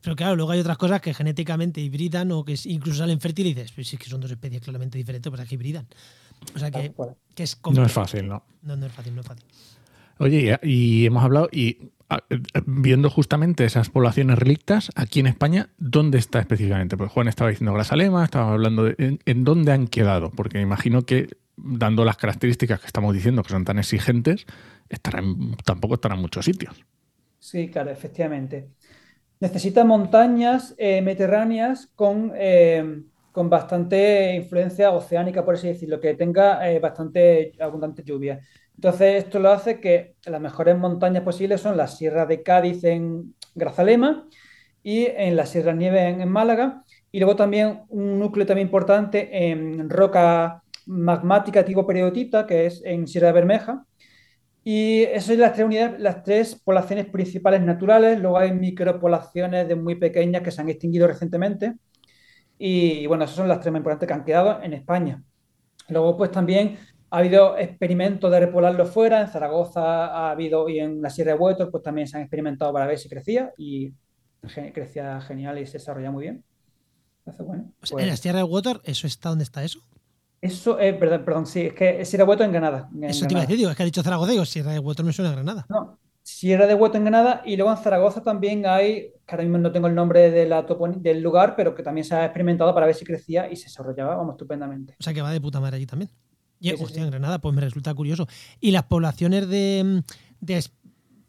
Pero 0.00 0.16
claro, 0.16 0.36
luego 0.36 0.52
hay 0.52 0.60
otras 0.60 0.78
cosas 0.78 1.00
que 1.00 1.12
genéticamente 1.12 1.80
hibridan 1.80 2.32
o 2.32 2.44
que 2.44 2.54
incluso 2.64 2.98
salen 2.98 3.20
fértiles 3.20 3.52
y 3.52 3.54
dices, 3.54 3.72
pues 3.72 3.88
sí 3.88 3.96
que 3.96 4.08
son 4.08 4.20
dos 4.20 4.30
especies 4.30 4.62
claramente 4.62 4.98
diferentes, 4.98 5.30
pues 5.30 5.40
aquí 5.40 5.54
hibridan. 5.54 5.86
O 6.54 6.58
sea 6.58 6.70
que, 6.70 6.92
es 7.36 7.60
No 7.72 7.84
es 7.84 7.92
fácil, 7.92 8.28
¿no? 8.28 8.44
No, 8.62 8.76
no 8.76 8.86
es 8.86 8.92
fácil, 8.92 9.14
no 9.14 9.20
es 9.20 9.26
fácil. 9.26 9.44
Oye, 10.18 10.58
y, 10.62 11.06
hemos 11.06 11.22
hablado, 11.22 11.48
y 11.52 11.90
viendo 12.64 13.10
justamente 13.10 13.64
esas 13.64 13.90
poblaciones 13.90 14.38
relictas, 14.38 14.90
aquí 14.94 15.20
en 15.20 15.26
España, 15.26 15.68
¿dónde 15.76 16.18
está 16.18 16.38
específicamente? 16.40 16.96
Pues 16.96 17.10
Juan 17.10 17.28
estaba 17.28 17.50
diciendo 17.50 17.74
Grasalema, 17.74 18.24
estaba 18.24 18.52
hablando 18.52 18.84
de 18.84 19.18
en, 19.24 19.44
dónde 19.44 19.72
han 19.72 19.88
quedado, 19.88 20.30
porque 20.30 20.58
me 20.58 20.62
imagino 20.62 21.02
que, 21.02 21.36
dando 21.56 22.04
las 22.04 22.16
características 22.16 22.80
que 22.80 22.86
estamos 22.86 23.12
diciendo, 23.12 23.42
que 23.42 23.50
son 23.50 23.64
tan 23.64 23.78
exigentes, 23.78 24.46
estarán, 24.88 25.56
tampoco 25.64 25.94
estarán 25.94 26.18
en 26.18 26.22
muchos 26.22 26.44
sitios. 26.44 26.84
Sí, 27.38 27.68
claro, 27.68 27.90
efectivamente. 27.90 28.70
Necesita 29.40 29.84
montañas 29.84 30.74
eh, 30.78 31.02
mediterráneas 31.02 31.90
con 31.94 32.32
eh, 32.34 33.02
con 33.36 33.50
bastante 33.50 34.34
influencia 34.34 34.90
oceánica, 34.92 35.44
por 35.44 35.56
así 35.56 35.68
decirlo, 35.68 36.00
que 36.00 36.14
tenga 36.14 36.70
eh, 36.70 36.78
bastante 36.78 37.52
abundante 37.60 38.02
lluvia. 38.02 38.40
Entonces, 38.74 39.24
esto 39.24 39.38
lo 39.38 39.50
hace 39.50 39.78
que 39.78 40.14
las 40.24 40.40
mejores 40.40 40.74
montañas 40.78 41.22
posibles 41.22 41.60
son 41.60 41.76
la 41.76 41.86
Sierra 41.86 42.24
de 42.24 42.42
Cádiz 42.42 42.82
en 42.84 43.34
Grazalema 43.54 44.26
y 44.82 45.04
en 45.04 45.36
la 45.36 45.44
Sierra 45.44 45.74
Nieve 45.74 46.08
en, 46.08 46.26
Málaga. 46.30 46.82
Y 47.12 47.18
luego 47.20 47.36
también 47.36 47.82
un 47.90 48.18
núcleo 48.18 48.46
también 48.46 48.68
importante 48.68 49.50
en 49.50 49.90
roca 49.90 50.62
magmática 50.86 51.62
tipo 51.62 51.86
periodita, 51.86 52.46
que 52.46 52.64
es 52.64 52.80
en 52.86 53.06
Sierra 53.06 53.26
de 53.26 53.32
Bermeja. 53.34 53.84
Y 54.64 55.02
esas 55.02 55.24
son 55.26 55.40
las 55.40 55.52
tres 55.52 55.66
unidades, 55.66 56.00
las 56.00 56.22
tres 56.22 56.54
poblaciones 56.54 57.04
principales 57.04 57.60
naturales. 57.60 58.18
Luego 58.18 58.38
hay 58.38 58.52
micropoblaciones 58.52 59.68
de 59.68 59.74
muy 59.74 59.96
pequeñas 59.96 60.40
que 60.40 60.50
se 60.50 60.62
han 60.62 60.70
extinguido 60.70 61.06
recientemente. 61.06 61.74
Y 62.58 63.06
bueno, 63.06 63.24
esas 63.24 63.36
son 63.36 63.48
las 63.48 63.60
tres 63.60 63.72
más 63.72 63.80
importantes 63.80 64.06
que 64.06 64.14
han 64.14 64.24
quedado 64.24 64.62
en 64.62 64.72
España. 64.72 65.22
Luego, 65.88 66.16
pues 66.16 66.30
también 66.30 66.78
ha 67.10 67.18
habido 67.18 67.56
experimentos 67.58 68.30
de 68.30 68.40
repoblarlo 68.40 68.86
fuera. 68.86 69.20
En 69.20 69.28
Zaragoza 69.28 70.06
ha 70.06 70.30
habido 70.30 70.68
y 70.68 70.80
en 70.80 71.02
la 71.02 71.10
Sierra 71.10 71.32
de 71.32 71.38
Huetos, 71.38 71.68
pues 71.70 71.82
también 71.82 72.08
se 72.08 72.16
han 72.16 72.22
experimentado 72.22 72.72
para 72.72 72.86
ver 72.86 72.98
si 72.98 73.08
crecía 73.08 73.52
y 73.56 73.92
crecía 74.72 75.20
genial 75.20 75.58
y 75.58 75.66
se 75.66 75.74
desarrolla 75.74 76.10
muy 76.10 76.24
bien. 76.24 76.44
bueno, 77.38 77.64
¿En 77.64 77.96
la 77.96 78.06
pues 78.06 78.20
Sierra 78.20 78.38
de 78.38 78.44
Huetos, 78.44 78.80
eso 78.84 79.06
está 79.06 79.28
dónde 79.28 79.44
está 79.44 79.62
eso? 79.64 79.80
Eso, 80.40 80.78
es, 80.78 80.94
perdón, 80.94 81.24
perdón, 81.24 81.46
sí, 81.46 81.62
es 81.62 81.74
que 81.74 82.00
es 82.00 82.08
Sierra 82.08 82.24
de 82.24 82.30
Huetos 82.30 82.46
en 82.46 82.52
Granada. 82.52 82.88
eso 83.02 83.26
te 83.26 83.32
iba 83.34 83.40
a 83.40 83.44
decir, 83.44 83.56
digo, 83.56 83.70
es 83.70 83.76
que 83.76 83.82
ha 83.82 83.86
dicho 83.86 84.02
Zaragoza, 84.02 84.32
digo, 84.32 84.44
Sierra 84.44 84.72
de 84.72 84.78
Huetos 84.78 85.04
me 85.04 85.12
suena 85.12 85.30
a 85.30 85.34
Granada. 85.34 85.66
No, 85.68 85.98
Sierra 86.36 86.66
de 86.66 86.74
Hueto 86.74 86.98
en 86.98 87.04
Granada 87.04 87.42
y 87.46 87.56
luego 87.56 87.72
en 87.72 87.78
Zaragoza 87.78 88.22
también 88.22 88.66
hay, 88.66 89.14
que 89.26 89.34
ahora 89.34 89.44
mismo 89.44 89.56
no 89.56 89.72
tengo 89.72 89.86
el 89.86 89.94
nombre 89.94 90.30
de 90.30 90.44
la 90.44 90.66
del 90.98 91.22
lugar, 91.22 91.56
pero 91.56 91.74
que 91.74 91.82
también 91.82 92.04
se 92.04 92.14
ha 92.14 92.26
experimentado 92.26 92.74
para 92.74 92.84
ver 92.84 92.94
si 92.94 93.06
crecía 93.06 93.50
y 93.50 93.56
se 93.56 93.64
desarrollaba 93.64 94.16
vamos, 94.16 94.34
estupendamente. 94.34 94.94
O 95.00 95.02
sea 95.02 95.14
que 95.14 95.22
va 95.22 95.30
de 95.30 95.40
puta 95.40 95.60
madre 95.60 95.76
allí 95.76 95.86
también. 95.86 96.10
Y 96.60 96.72
hostia, 96.72 97.02
en 97.02 97.08
Granada, 97.08 97.38
pues 97.38 97.54
me 97.54 97.62
resulta 97.62 97.94
curioso. 97.94 98.28
Y 98.60 98.72
las 98.72 98.82
poblaciones 98.82 99.48
de, 99.48 100.02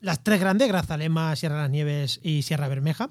las 0.01 0.23
tres 0.25 0.41
grandes, 0.41 0.67
Grazalema, 0.67 1.33
Sierra 1.37 1.55
de 1.55 1.61
las 1.61 1.71
Nieves 1.71 2.19
y 2.21 2.41
Sierra 2.41 2.67
Bermeja, 2.67 3.09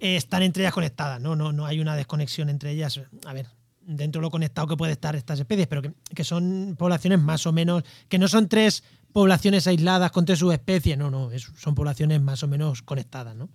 están 0.00 0.42
entre 0.42 0.64
ellas 0.64 0.74
conectadas, 0.74 1.20
¿no? 1.20 1.36
No, 1.36 1.52
no 1.52 1.66
hay 1.66 1.78
una 1.78 1.94
desconexión 1.94 2.48
entre 2.48 2.72
ellas. 2.72 3.00
A 3.26 3.32
ver, 3.32 3.46
dentro 3.80 4.18
de 4.18 4.22
lo 4.24 4.30
conectado 4.32 4.66
que 4.66 4.76
puede 4.76 4.94
estar 4.94 5.14
estas 5.14 5.38
especies, 5.38 5.68
pero 5.68 5.82
que, 5.82 5.92
que 6.16 6.24
son 6.24 6.74
poblaciones 6.76 7.20
más 7.20 7.46
o 7.46 7.52
menos, 7.52 7.84
que 8.08 8.18
no 8.18 8.26
son 8.26 8.48
tres 8.48 8.82
poblaciones 9.12 9.66
aisladas 9.66 10.10
con 10.10 10.24
tres 10.24 10.38
subespecies, 10.38 10.96
no, 10.96 11.10
no, 11.10 11.30
son 11.56 11.74
poblaciones 11.74 12.20
más 12.20 12.42
o 12.42 12.48
menos 12.48 12.82
conectadas, 12.82 13.34
¿no? 13.34 13.48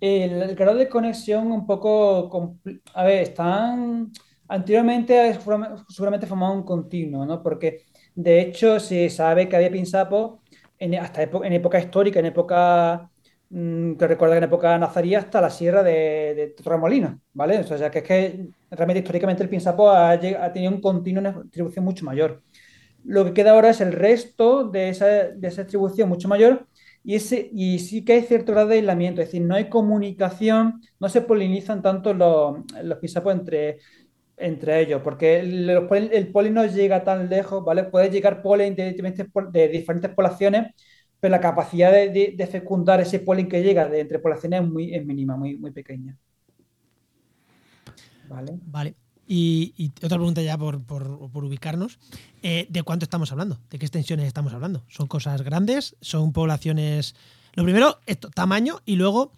El, 0.00 0.54
grado 0.54 0.76
de 0.76 0.88
conexión 0.88 1.50
un 1.50 1.66
poco, 1.66 2.58
a 2.94 3.04
ver, 3.04 3.22
están 3.22 4.12
Anteriormente 4.48 5.36
seguramente 5.88 6.26
formaba 6.26 6.52
un 6.52 6.62
continuo, 6.62 7.26
¿no? 7.26 7.42
Porque 7.42 7.84
de 8.14 8.40
hecho 8.40 8.78
se 8.78 9.10
sabe 9.10 9.48
que 9.48 9.56
había 9.56 9.70
pinzapos 9.70 10.40
en, 10.78 10.94
hasta 10.96 11.22
en 11.22 11.52
época 11.52 11.80
histórica, 11.80 12.20
en 12.20 12.26
época 12.26 13.10
mm, 13.50 13.94
que 13.94 14.06
recuerda 14.06 14.34
que 14.34 14.38
en 14.38 14.44
época 14.44 14.78
nazarí 14.78 15.14
hasta 15.16 15.40
la 15.40 15.50
sierra 15.50 15.82
de, 15.82 16.54
de 16.56 17.18
¿vale? 17.32 17.58
O 17.58 17.64
sea, 17.64 17.90
que 17.90 17.98
es 17.98 18.04
que 18.04 18.48
realmente 18.70 19.00
históricamente 19.00 19.42
el 19.42 19.48
pinzapo 19.48 19.90
ha, 19.90 20.12
ha 20.12 20.52
tenido 20.52 20.72
un 20.72 20.80
continuo, 20.80 21.20
una 21.20 21.42
distribución 21.42 21.84
mucho 21.84 22.04
mayor. 22.04 22.42
Lo 23.06 23.24
que 23.24 23.32
queda 23.34 23.52
ahora 23.52 23.70
es 23.70 23.80
el 23.80 23.92
resto 23.92 24.64
de 24.64 24.88
esa, 24.88 25.06
de 25.06 25.48
esa 25.48 25.62
distribución 25.62 26.08
mucho 26.08 26.28
mayor 26.28 26.66
y, 27.04 27.14
ese, 27.14 27.50
y 27.52 27.78
sí 27.78 28.04
que 28.04 28.14
hay 28.14 28.22
cierto 28.22 28.52
grado 28.52 28.68
de 28.68 28.76
aislamiento, 28.76 29.22
es 29.22 29.28
decir, 29.28 29.42
no 29.42 29.54
hay 29.54 29.68
comunicación, 29.68 30.80
no 30.98 31.08
se 31.08 31.20
polinizan 31.22 31.80
tanto 31.80 32.12
los, 32.12 32.58
los 32.82 32.98
pisapos 32.98 33.32
entre, 33.32 33.78
entre 34.36 34.80
ellos, 34.80 35.02
porque 35.04 35.38
el, 35.40 35.70
el, 35.70 36.32
polen 36.32 36.54
no 36.54 36.66
llega 36.66 37.04
tan 37.04 37.28
lejos, 37.28 37.64
¿vale? 37.64 37.84
Puede 37.84 38.10
llegar 38.10 38.42
polen 38.42 38.74
de, 38.74 38.92
de 38.92 39.68
diferentes 39.68 40.10
poblaciones, 40.10 40.74
pero 41.20 41.30
la 41.32 41.40
capacidad 41.40 41.92
de, 41.92 42.34
de, 42.36 42.46
fecundar 42.48 43.00
ese 43.00 43.20
polen 43.20 43.48
que 43.48 43.62
llega 43.62 43.88
de 43.88 44.00
entre 44.00 44.18
poblaciones 44.18 44.62
es, 44.62 44.68
muy, 44.68 44.94
es 44.94 45.06
mínima, 45.06 45.36
muy, 45.36 45.56
muy 45.56 45.70
pequeña. 45.70 46.16
Vale. 48.28 48.58
Vale. 48.66 49.05
Y, 49.26 49.92
otra 50.02 50.18
pregunta 50.18 50.42
ya 50.42 50.56
por, 50.56 50.80
ubicarnos. 51.32 51.98
Eh, 52.42 52.66
¿De 52.70 52.82
cuánto 52.82 53.04
estamos 53.04 53.32
hablando? 53.32 53.58
¿De 53.70 53.78
qué 53.78 53.86
extensiones 53.86 54.26
estamos 54.26 54.52
hablando? 54.52 54.84
¿Son 54.88 55.06
cosas 55.06 55.42
grandes? 55.42 55.96
¿Son 56.00 56.32
poblaciones...? 56.32 57.14
Lo 57.54 57.64
primero, 57.64 58.00
esto, 58.04 58.28
tamaño, 58.30 58.82
y 58.84 58.96
luego, 58.96 59.32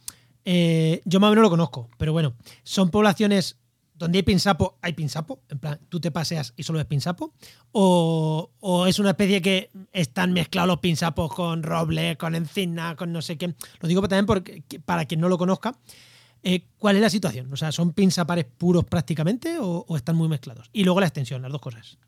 eh, 0.44 1.00
yo 1.04 1.20
más 1.20 1.28
o 1.28 1.30
menos 1.30 1.44
lo 1.44 1.50
conozco, 1.50 1.88
pero 1.98 2.12
bueno, 2.12 2.34
¿son 2.64 2.90
poblaciones 2.90 3.58
donde 3.94 4.18
hay 4.18 4.22
pinsapo, 4.24 4.76
hay 4.82 4.92
pinsapo? 4.92 5.40
En 5.48 5.60
plan, 5.60 5.78
tú 5.88 6.00
te 6.00 6.10
paseas 6.10 6.52
y 6.56 6.64
solo 6.64 6.78
ves 6.78 6.86
pinsapo. 6.86 7.32
O, 7.70 8.50
o, 8.58 8.86
es 8.86 8.98
una 8.98 9.10
especie 9.10 9.40
que 9.40 9.70
están 9.92 10.32
mezclados 10.32 10.66
los 10.66 10.80
pinsapos 10.80 11.32
con 11.32 11.62
roble, 11.62 12.16
con 12.16 12.34
encina, 12.34 12.96
con 12.96 13.12
no 13.12 13.22
sé 13.22 13.38
qué. 13.38 13.54
Lo 13.80 13.88
digo 13.88 14.02
también 14.02 14.26
porque, 14.26 14.64
para 14.84 15.04
quien 15.04 15.20
no 15.20 15.28
lo 15.28 15.38
conozca. 15.38 15.76
Eh, 16.42 16.62
¿Cuál 16.78 16.96
es 16.96 17.02
la 17.02 17.10
situación? 17.10 17.52
O 17.52 17.56
sea, 17.56 17.72
¿son 17.72 17.92
pinzapares 17.92 18.44
puros 18.44 18.84
prácticamente 18.84 19.58
o, 19.60 19.84
están 19.96 20.16
muy 20.16 20.28
mezclados? 20.28 20.70
Y 20.72 20.84
luego 20.84 21.00
la 21.00 21.06
extensión, 21.06 21.42
las 21.42 21.52
dos 21.52 21.60
cosas. 21.60 21.98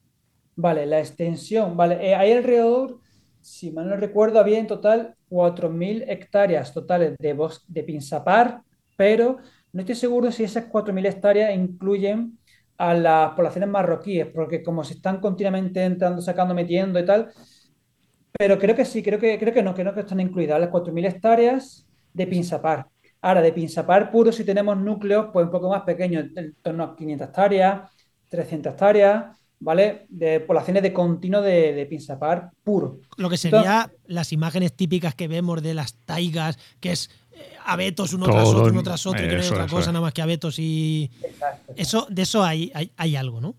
Vale, 0.57 0.87
la 0.87 1.01
extensión, 1.01 1.77
vale. 1.77 2.07
Eh, 2.07 2.15
hay 2.15 2.33
alrededor, 2.33 3.01
si 3.41 3.71
mal 3.71 3.89
no 3.89 3.97
recuerdo, 3.97 4.39
había 4.39 4.59
en 4.59 4.67
total 4.67 5.15
4.000 5.29 6.05
hectáreas 6.09 6.73
totales 6.73 7.17
de, 7.19 7.33
bosque, 7.33 7.65
de 7.69 7.83
pinzapar, 7.83 8.63
pero 8.97 9.39
no 9.73 9.81
estoy 9.81 9.95
seguro 9.95 10.31
si 10.31 10.45
esas 10.45 10.67
4.000 10.67 11.07
hectáreas 11.07 11.55
incluyen 11.55 12.39
a 12.77 12.95
las 12.95 13.33
poblaciones 13.33 13.69
marroquíes, 13.69 14.27
porque 14.27 14.63
como 14.63 14.85
se 14.85 14.95
están 14.95 15.21
continuamente 15.21 15.85
entrando, 15.85 16.23
sacando, 16.23 16.55
metiendo 16.55 16.99
y 16.99 17.05
tal, 17.05 17.31
pero 18.33 18.59
creo 18.59 18.75
que 18.75 18.85
sí, 18.85 19.03
creo 19.03 19.19
que, 19.19 19.39
creo 19.39 19.53
que 19.53 19.63
no, 19.63 19.75
creo 19.75 19.95
que 19.95 20.01
están 20.01 20.21
incluidas 20.21 20.61
las 20.61 20.71
4.000 20.71 21.07
hectáreas 21.07 21.87
de 22.13 22.27
pinzapar. 22.27 22.87
Ahora, 23.23 23.43
de 23.43 23.53
pinzapar 23.53 24.11
puro, 24.11 24.33
si 24.33 24.45
tenemos 24.45 24.77
núcleos, 24.79 25.27
pues 25.33 25.45
un 25.45 25.53
poco 25.53 25.69
más 25.69 25.83
pequeños, 25.83 26.27
en 26.35 26.55
torno 26.63 26.85
a 26.85 26.97
500 26.97 27.29
hectáreas, 27.29 27.91
300 28.29 28.73
hectáreas, 28.73 29.37
¿vale? 29.59 30.07
De 30.09 30.41
poblaciones 30.41 30.83
de 30.83 30.93
continuo 30.93 31.43
de, 31.43 31.75
de 31.75 31.87
pinzapar 31.87 32.51
puro. 32.65 33.01
Lo 33.19 33.29
que 33.29 33.37
sería 33.37 33.93
las 34.07 34.33
imágenes 34.33 34.73
típicas 34.73 35.15
que 35.15 35.29
vemos 35.29 35.63
de 35.63 35.75
las 35.75 35.95
taigas, 36.07 36.59
que 36.81 36.93
es 36.93 37.11
eh, 37.33 37.57
abetos 37.67 38.15
uno 38.15 38.27
tras 38.27 38.49
otro, 38.49 38.73
uno 38.73 38.83
tras 38.83 39.07
otro, 39.07 39.23
y 39.23 39.29
que 39.29 39.37
no 39.37 39.43
hay 39.43 39.49
otra 39.49 39.67
cosa 39.67 39.93
nada 39.93 40.03
más 40.03 40.15
que 40.15 40.23
abetos 40.23 40.59
y... 40.59 41.11
Eso, 41.77 42.07
de 42.09 42.23
eso 42.23 42.43
hay, 42.43 42.73
hay, 42.97 43.17
algo, 43.17 43.41
¿no? 43.41 43.55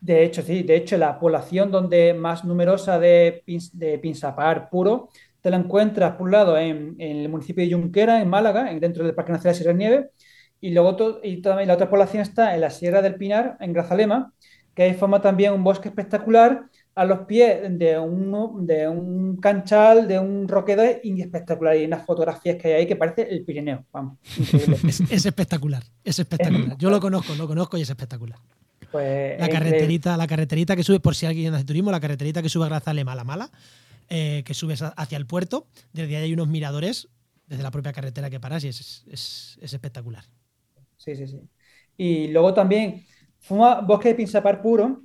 De 0.00 0.24
hecho, 0.24 0.42
sí, 0.42 0.62
de 0.62 0.76
hecho, 0.76 0.96
la 0.96 1.18
población 1.18 1.70
donde 1.70 2.14
más 2.14 2.44
numerosa 2.44 2.98
de, 2.98 3.42
de 3.72 3.98
pinzapar 3.98 4.70
puro 4.70 5.08
te 5.42 5.50
la 5.50 5.56
encuentras, 5.56 6.12
por 6.12 6.22
un 6.22 6.30
lado, 6.30 6.56
en, 6.56 6.94
el 6.98 7.28
municipio 7.28 7.64
de 7.64 7.72
Junquera, 7.72 8.22
en 8.22 8.28
Málaga, 8.28 8.72
dentro 8.80 9.04
del 9.04 9.14
Parque 9.14 9.32
Nacional 9.32 9.56
Sierra 9.56 9.72
Nieve, 9.72 10.10
y 10.60 10.70
luego 10.70 11.20
y 11.22 11.42
también 11.42 11.68
la 11.68 11.74
otra 11.74 11.90
población 11.90 12.22
está 12.22 12.54
en 12.54 12.60
la 12.60 12.70
Sierra 12.70 13.02
del 13.02 13.16
Pinar, 13.16 13.56
en 13.60 13.72
Grazalema, 13.72 14.32
que 14.74 14.84
ahí 14.84 14.94
forma 14.94 15.20
también 15.20 15.52
un 15.52 15.64
bosque 15.64 15.88
espectacular 15.88 16.64
a 16.94 17.04
los 17.04 17.20
pies 17.20 17.60
de 17.78 17.98
un, 17.98 18.66
de 18.66 18.86
un 18.86 19.36
canchal, 19.38 20.06
de 20.06 20.18
un 20.18 20.46
roquedo 20.46 20.82
espectacular. 20.82 21.76
Y 21.76 21.84
unas 21.86 22.06
fotografías 22.06 22.56
que 22.56 22.68
hay 22.68 22.74
ahí 22.74 22.86
que 22.86 22.96
parece 22.96 23.22
el 23.22 23.44
Pirineo. 23.44 23.84
Vamos, 23.92 24.18
es, 25.10 25.26
espectacular, 25.26 25.82
es 26.04 26.18
espectacular. 26.18 26.76
Yo 26.78 26.90
lo 26.90 27.00
conozco, 27.00 27.34
lo 27.34 27.48
conozco 27.48 27.76
y 27.76 27.82
es 27.82 27.90
espectacular. 27.90 28.38
Pues, 28.90 29.40
la 29.40 29.48
carreterita, 29.48 30.16
la 30.18 30.26
carreterita 30.26 30.76
que 30.76 30.84
sube, 30.84 31.00
por 31.00 31.14
si 31.14 31.24
alguien 31.26 31.54
hace 31.54 31.64
turismo, 31.64 31.90
la 31.90 32.00
carreterita 32.00 32.42
que 32.42 32.50
sube 32.50 32.66
a 32.66 32.68
Grazalema, 32.68 33.14
la 33.14 33.24
mala, 33.24 33.50
eh, 34.14 34.42
que 34.44 34.52
subes 34.52 34.82
hacia 34.82 35.16
el 35.16 35.26
puerto. 35.26 35.68
Desde 35.94 36.18
ahí 36.18 36.24
hay 36.24 36.34
unos 36.34 36.46
miradores 36.46 37.08
desde 37.46 37.62
la 37.62 37.70
propia 37.70 37.94
carretera 37.94 38.28
que 38.28 38.38
paras 38.38 38.62
y 38.62 38.68
es, 38.68 39.58
espectacular. 39.62 40.22
Sí, 40.98 41.16
sí, 41.16 41.26
sí. 41.26 41.40
Y 41.96 42.28
luego 42.28 42.52
también 42.52 43.06
fuma 43.40 43.80
bosque 43.80 44.10
de 44.10 44.14
pinzapar 44.16 44.60
puro, 44.60 45.04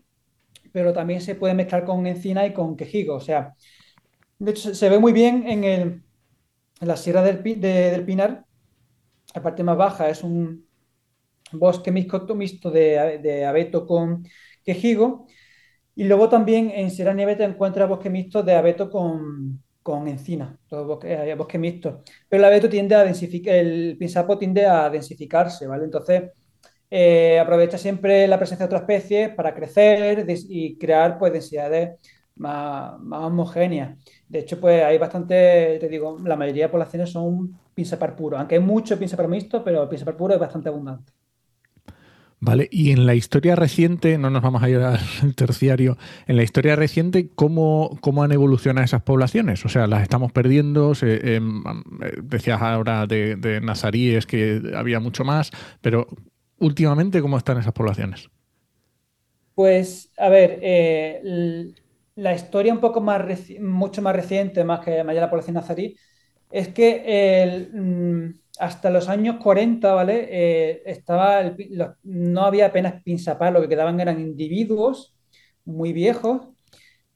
pero 0.73 0.91
también 0.91 1.21
se 1.21 1.35
puede 1.35 1.53
mezclar 1.53 1.85
con 1.85 2.05
encina 2.05 2.45
y 2.45 2.51
con 2.51 2.75
quejigo. 2.75 3.15
O 3.15 3.21
sea, 3.21 3.55
de 4.39 4.51
hecho, 4.51 4.75
se 4.75 4.89
ve 4.89 4.99
muy 4.99 5.13
bien 5.13 5.47
en, 5.47 5.63
el, 5.63 5.81
en 6.81 6.87
la 6.89 6.97
Sierra 6.97 7.23
del, 7.23 7.41
del, 7.61 8.03
Pinar. 8.03 8.45
La 9.33 9.41
parte 9.41 9.63
más 9.63 9.77
baja 9.77 10.09
es 10.09 10.21
un 10.21 10.67
bosque 11.53 11.93
mixto, 11.93 12.35
mixto 12.35 12.71
de, 12.71 13.19
de 13.23 13.45
abeto 13.45 13.87
con 13.87 14.27
quejigo 14.65 15.27
y 15.97 16.03
luego 16.03 16.29
también 16.29 16.69
en 16.75 16.91
Sierra 16.91 17.13
Nieve 17.13 17.35
te 17.35 17.43
encuentras 17.43 17.89
bosque 17.89 18.11
mixto 18.11 18.43
de 18.43 18.53
abeto 18.53 18.87
con, 18.87 19.63
con 19.81 20.07
encina, 20.07 20.55
todo 20.67 20.85
bosque, 20.85 21.33
bosque, 21.35 21.57
mixto. 21.57 22.03
Pero 22.29 22.41
el 22.41 22.45
abeto 22.45 22.69
tiende 22.69 22.93
a 22.93 23.03
densificar, 23.03 23.55
el 23.55 23.97
pinsapo 23.97 24.37
tiende 24.37 24.67
a 24.67 24.91
densificarse, 24.91 25.65
¿vale? 25.65 25.85
Entonces, 25.85 26.31
eh, 26.91 27.39
aprovecha 27.39 27.79
siempre 27.79 28.27
la 28.27 28.37
presencia 28.37 28.67
de 28.67 28.75
otras 28.75 28.81
especies 28.83 29.29
para 29.33 29.55
crecer 29.55 30.23
y 30.29 30.77
crear 30.77 31.17
pues 31.17 31.33
densidades 31.33 31.99
más, 32.35 32.99
más, 32.99 33.23
homogéneas. 33.23 33.97
De 34.27 34.39
hecho, 34.39 34.59
pues 34.59 34.83
hay 34.83 34.99
bastante, 34.99 35.79
te 35.79 35.89
digo, 35.89 36.19
la 36.23 36.35
mayoría 36.35 36.65
de 36.65 36.69
poblaciones 36.71 37.09
son 37.09 37.59
pinsapar 37.73 38.15
puro, 38.15 38.37
aunque 38.37 38.53
hay 38.55 38.61
mucho 38.61 38.99
pinsapar 38.99 39.27
mixto, 39.27 39.63
pero 39.63 39.81
el 39.83 39.89
pinsapar 39.89 40.15
puro 40.15 40.35
es 40.35 40.39
bastante 40.39 40.69
abundante. 40.69 41.11
Vale, 42.39 42.69
y 42.71 42.91
en 42.91 43.07
la 43.07 43.15
historia 43.15 43.55
reciente, 43.55 44.19
no 44.19 44.29
nos 44.29 44.43
vamos 44.43 44.61
a 44.61 44.69
ir 44.69 44.77
al 44.77 44.99
terciario, 45.35 45.97
en 46.27 46.35
la 46.37 46.43
historia 46.43 46.75
reciente, 46.75 47.29
¿cómo, 47.33 47.97
cómo 47.99 48.21
han 48.23 48.31
evolucionado 48.31 48.85
esas 48.85 49.01
poblaciones? 49.01 49.65
O 49.65 49.69
sea, 49.69 49.87
las 49.87 50.03
estamos 50.03 50.31
perdiendo, 50.31 50.93
em, 51.01 51.63
decías 52.21 52.61
ahora 52.61 53.07
de, 53.07 53.59
nazaríes 53.63 54.27
que 54.27 54.61
había 54.75 54.99
mucho 54.99 55.23
más, 55.23 55.49
pero 55.81 56.07
últimamente, 56.59 57.21
¿cómo 57.21 57.39
están 57.39 57.57
esas 57.57 57.73
poblaciones? 57.73 58.29
Pues, 59.55 60.11
a 60.17 60.29
ver, 60.29 60.59
eh, 60.61 61.73
la 62.15 62.35
historia 62.35 62.71
un 62.71 62.79
poco 62.79 63.01
más, 63.01 63.25
mucho 63.59 64.03
más 64.03 64.15
reciente, 64.15 64.63
más 64.63 64.81
que 64.85 65.03
más 65.03 65.15
la 65.15 65.29
población 65.29 65.55
nazarí, 65.55 65.97
es 66.51 66.67
que. 66.69 67.67
Mm, 67.73 68.46
hasta 68.59 68.89
los 68.89 69.09
años 69.09 69.37
40, 69.41 69.93
¿vale? 69.93 70.27
Eh, 70.29 70.83
estaba 70.85 71.53
no 72.03 72.43
había 72.43 72.67
apenas 72.67 73.01
pinzapar, 73.03 73.53
lo 73.53 73.61
que 73.61 73.69
quedaban 73.69 73.99
eran 73.99 74.19
individuos 74.19 75.15
muy 75.65 75.93
viejos, 75.93 76.47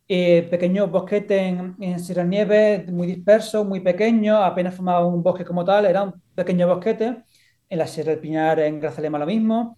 eh, 0.07 0.47
pequeños 0.49 0.91
bosquetes 0.91 1.41
en, 1.41 1.75
en 1.79 1.99
Sierra 1.99 2.23
Nieve, 2.23 2.85
muy 2.89 3.07
dispersos, 3.07 3.65
muy 3.65 3.79
pequeños, 3.79 4.39
apenas 4.43 4.75
formaba 4.75 5.05
un 5.05 5.23
bosque 5.23 5.45
como 5.45 5.63
tal, 5.63 5.85
era 5.85 6.03
un 6.03 6.13
pequeño 6.35 6.67
bosquete. 6.67 7.23
En 7.69 7.77
la 7.77 7.87
Sierra 7.87 8.11
del 8.11 8.19
Pinar, 8.19 8.59
en 8.59 8.79
Grazalema, 8.81 9.17
lo 9.17 9.25
mismo. 9.25 9.77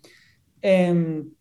En 0.61 1.35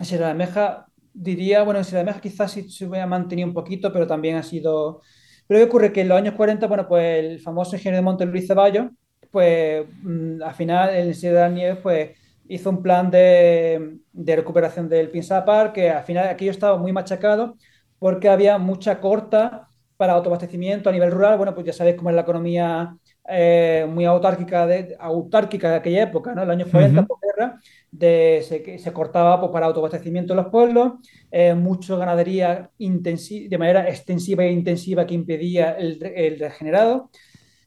Sierra 0.00 0.28
de 0.28 0.34
Meja, 0.34 0.86
diría, 1.12 1.62
bueno, 1.62 1.78
en 1.78 1.84
Sierra 1.84 2.00
de 2.00 2.06
Meja 2.06 2.20
quizás 2.20 2.50
sí 2.52 2.68
se 2.68 2.86
hubiera 2.86 3.06
mantenido 3.06 3.46
un 3.48 3.54
poquito, 3.54 3.92
pero 3.92 4.06
también 4.06 4.36
ha 4.36 4.42
sido. 4.42 5.02
Pero 5.46 5.60
¿qué 5.60 5.64
ocurre? 5.64 5.92
Que 5.92 6.00
en 6.02 6.08
los 6.08 6.18
años 6.18 6.34
40, 6.34 6.66
bueno, 6.66 6.88
pues 6.88 7.24
el 7.24 7.40
famoso 7.40 7.76
ingeniero 7.76 7.98
de 7.98 8.02
Monte 8.02 8.26
Luis 8.26 8.46
Ceballos 8.48 8.86
pues 9.30 9.86
mm, 10.02 10.42
al 10.42 10.54
final 10.54 10.94
el 10.94 11.14
Sierra 11.14 11.48
de 11.48 11.54
Nieves 11.54 11.78
pues, 11.82 12.10
hizo 12.48 12.70
un 12.70 12.82
plan 12.82 13.10
de, 13.10 13.98
recuperación 14.12 14.88
del 14.88 15.10
Pinsapar, 15.10 15.72
que 15.72 15.90
al 15.90 16.04
final 16.04 16.28
aquello 16.28 16.50
estaba 16.50 16.76
muy 16.78 16.92
machacado 16.92 17.56
porque 17.98 18.28
había 18.28 18.58
mucha 18.58 19.00
corta 19.00 19.68
para 19.96 20.14
autoabastecimiento 20.14 20.88
a 20.88 20.92
nivel 20.92 21.12
rural. 21.12 21.36
Bueno, 21.36 21.54
pues 21.54 21.66
ya 21.66 21.72
sabéis 21.72 21.96
cómo 21.96 22.10
es 22.10 22.16
la 22.16 22.22
economía 22.22 22.96
eh, 23.28 23.86
muy 23.88 24.04
autárquica 24.04 24.66
de, 24.66 24.96
autárquica 24.98 25.70
de 25.70 25.76
aquella 25.76 26.02
época, 26.02 26.34
¿no? 26.34 26.42
El 26.42 26.50
año 26.50 26.66
40, 26.70 27.06
por 27.06 27.18
guerra, 27.20 27.60
de, 27.90 28.44
se, 28.46 28.78
se, 28.78 28.92
cortaba 28.92 29.38
pues, 29.38 29.52
para 29.52 29.66
autoabastecimiento 29.66 30.32
en 30.32 30.38
los 30.38 30.48
pueblos, 30.48 30.94
eh, 31.30 31.54
mucha 31.54 31.96
ganadería 31.96 32.70
de 32.78 33.58
manera 33.58 33.88
extensiva 33.88 34.44
e 34.44 34.50
intensiva 34.50 35.06
que 35.06 35.14
impedía 35.14 35.72
el, 35.72 36.04
el 36.04 36.40
regenerado. 36.40 37.10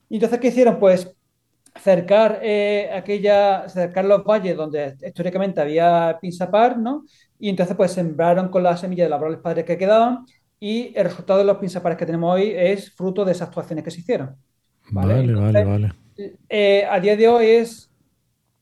Y 0.10 0.16
entonces, 0.16 0.40
¿qué 0.40 0.50
hicieron? 0.50 0.78
Pues 0.78 1.15
cercar 1.76 2.40
eh, 2.42 2.90
aquella, 2.94 3.68
cercar 3.70 4.06
los 4.06 4.24
valles 4.24 4.56
donde 4.56 4.96
históricamente 5.06 5.62
había 5.62 6.18
pinzapar, 6.22 6.78
¿no? 6.78 7.06
Y 7.40 7.50
entonces 7.50 7.76
pues 7.76 7.92
sembraron 7.92 8.50
con 8.50 8.64
la 8.64 8.78
semilla 8.78 9.04
de 9.04 9.10
los 9.10 9.38
padres 9.38 9.66
que 9.66 9.78
quedaban 9.78 10.26
y 10.60 10.94
el 10.96 11.06
resultado 11.06 11.40
de 11.40 11.46
los 11.46 11.58
pinzapares 11.58 11.98
que 11.98 12.06
tenemos 12.06 12.34
hoy 12.34 12.54
es 12.56 12.92
fruto 12.96 13.26
de 13.26 13.34
esas 13.34 13.50
actuaciones 13.50 13.84
que 13.84 13.92
se 13.92 14.00
hicieron. 14.00 14.36
Vale, 14.92 15.34
vale, 15.34 15.66
vale. 15.66 15.92
Eh, 16.48 16.86
a 16.90 17.00
día 17.00 17.18
de 17.18 17.28
hoy 17.28 17.46
es, 17.48 17.92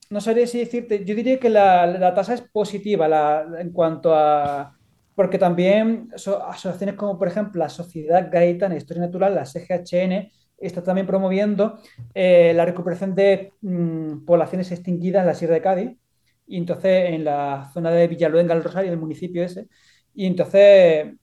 no 0.10 0.20
sabría 0.20 0.48
si 0.48 0.60
decirte, 0.60 1.06
yo 1.06 1.16
diría 1.16 1.40
que 1.40 1.50
la, 1.50 1.86
la 1.86 2.14
tasa 2.14 2.34
es 2.34 2.42
positiva 2.42 3.08
la, 3.08 3.46
en 3.60 3.72
cuanto 3.72 4.14
a, 4.16 4.76
porque 5.16 5.38
también 5.38 6.10
asociaciones 6.14 6.96
como 6.96 7.18
por 7.20 7.28
ejemplo 7.28 7.60
la 7.60 7.70
Sociedad 7.70 8.30
Gaitana 8.32 8.74
de 8.74 8.80
Historia 8.80 9.04
Natural, 9.04 9.36
la 9.36 9.46
SGHN, 9.46 10.32
está 10.68 10.84
también 10.84 11.08
promoviendo 11.08 11.80
eh, 12.14 12.54
la 12.56 12.66
recuperación 12.66 13.16
de 13.16 13.54
mm, 13.62 14.26
poblaciones 14.26 14.72
extinguidas 14.72 15.22
en 15.22 15.28
la 15.28 15.36
Sierra 15.36 15.56
de 15.56 15.62
Cádiz, 15.62 15.98
y 16.46 16.58
entonces 16.58 17.12
en 17.12 17.24
la 17.24 17.70
zona 17.74 17.92
de 17.92 18.08
Villaluenga, 18.08 18.54
el 18.54 18.64
Rosario, 18.64 18.92
el 18.92 19.00
municipio 19.00 19.44
ese, 19.44 19.68
y 20.14 20.26
entonces 20.26 21.14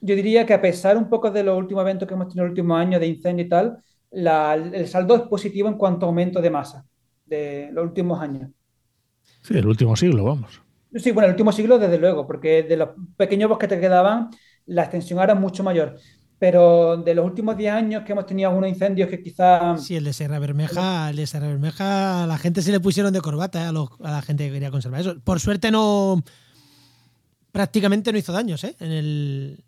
yo 0.00 0.14
diría 0.14 0.46
que 0.46 0.54
a 0.54 0.60
pesar 0.60 0.96
un 0.96 1.08
poco 1.08 1.30
de 1.30 1.44
los 1.44 1.58
últimos 1.58 1.82
eventos 1.82 2.08
que 2.08 2.14
hemos 2.14 2.28
tenido 2.28 2.44
en 2.44 2.48
los 2.48 2.52
últimos 2.52 2.80
años 2.80 3.00
de 3.00 3.06
incendio 3.06 3.44
y 3.44 3.48
tal, 3.48 3.78
el 4.10 4.88
saldo 4.88 5.16
es 5.16 5.22
positivo 5.22 5.68
en 5.68 5.74
cuanto 5.76 6.06
a 6.06 6.08
aumento 6.08 6.40
de 6.40 6.50
masa 6.50 6.84
de 7.24 7.70
los 7.72 7.84
últimos 7.84 8.20
años. 8.20 8.50
Sí, 9.42 9.56
el 9.56 9.66
último 9.66 9.94
siglo, 9.96 10.24
vamos. 10.24 10.62
Sí, 10.94 11.12
bueno, 11.12 11.26
el 11.26 11.32
último 11.32 11.52
siglo 11.52 11.78
desde 11.78 11.98
luego, 11.98 12.26
porque 12.26 12.64
de 12.64 12.76
los 12.76 12.88
pequeños 13.16 13.48
bosques 13.48 13.68
que 13.68 13.76
te 13.76 13.80
quedaban, 13.80 14.30
la 14.66 14.82
extensión 14.82 15.20
era 15.20 15.34
mucho 15.34 15.62
mayor. 15.62 15.96
Pero 16.40 16.96
de 16.96 17.14
los 17.14 17.24
últimos 17.24 17.56
10 17.56 17.72
años 17.72 18.02
que 18.02 18.10
hemos 18.10 18.26
tenido 18.26 18.48
algunos 18.48 18.68
incendios 18.70 19.08
que 19.08 19.22
quizá... 19.22 19.76
Sí, 19.76 19.94
el 19.94 20.04
de 20.04 20.12
Serra 20.12 20.40
Bermeja, 20.40 21.10
el 21.10 21.16
de 21.16 21.26
Serra 21.28 21.46
Bermeja, 21.46 22.26
la 22.26 22.38
gente 22.38 22.62
se 22.62 22.72
le 22.72 22.80
pusieron 22.80 23.12
de 23.12 23.20
corbata 23.20 23.68
a, 23.68 23.68
a 23.68 24.10
la 24.10 24.22
gente 24.22 24.46
que 24.46 24.54
quería 24.54 24.72
conservar 24.72 25.02
eso. 25.02 25.20
Por 25.20 25.38
suerte 25.38 25.70
no... 25.70 26.24
Prácticamente 27.52 28.10
no 28.10 28.18
hizo 28.18 28.32
daños, 28.32 28.64
¿eh? 28.64 28.74
En 28.80 28.90
el, 28.90 29.64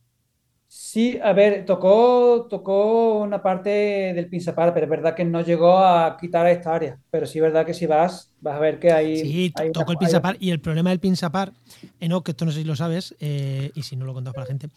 Sí, 0.74 1.18
a 1.22 1.34
ver, 1.34 1.66
tocó, 1.66 2.46
tocó 2.48 3.20
una 3.20 3.42
parte 3.42 3.68
del 3.68 4.26
Pinsapar, 4.28 4.72
pero 4.72 4.86
es 4.86 4.90
verdad 4.90 5.14
que 5.14 5.22
no 5.22 5.42
llegó 5.42 5.76
a 5.76 6.16
quitar 6.18 6.46
esta 6.46 6.74
área. 6.74 6.98
Pero 7.10 7.26
sí 7.26 7.38
es 7.38 7.42
verdad 7.42 7.66
que 7.66 7.74
si 7.74 7.84
vas, 7.84 8.32
vas 8.40 8.56
a 8.56 8.58
ver 8.58 8.78
que 8.78 8.90
hay. 8.90 9.18
Sí, 9.18 9.52
tocó 9.74 9.92
el 9.92 9.98
Pinsapar. 9.98 10.38
Y 10.40 10.50
el 10.50 10.60
problema 10.60 10.88
del 10.88 10.98
Pinsapar, 10.98 11.52
no, 12.00 12.22
que 12.22 12.30
esto 12.30 12.46
no 12.46 12.52
sé 12.52 12.60
si 12.60 12.64
lo 12.64 12.74
sabes, 12.74 13.14
eh, 13.20 13.70
y 13.74 13.82
si 13.82 13.96
no 13.96 14.06
lo 14.06 14.14
contado 14.14 14.32
para 14.32 14.46
la 14.46 14.48
gente, 14.48 14.68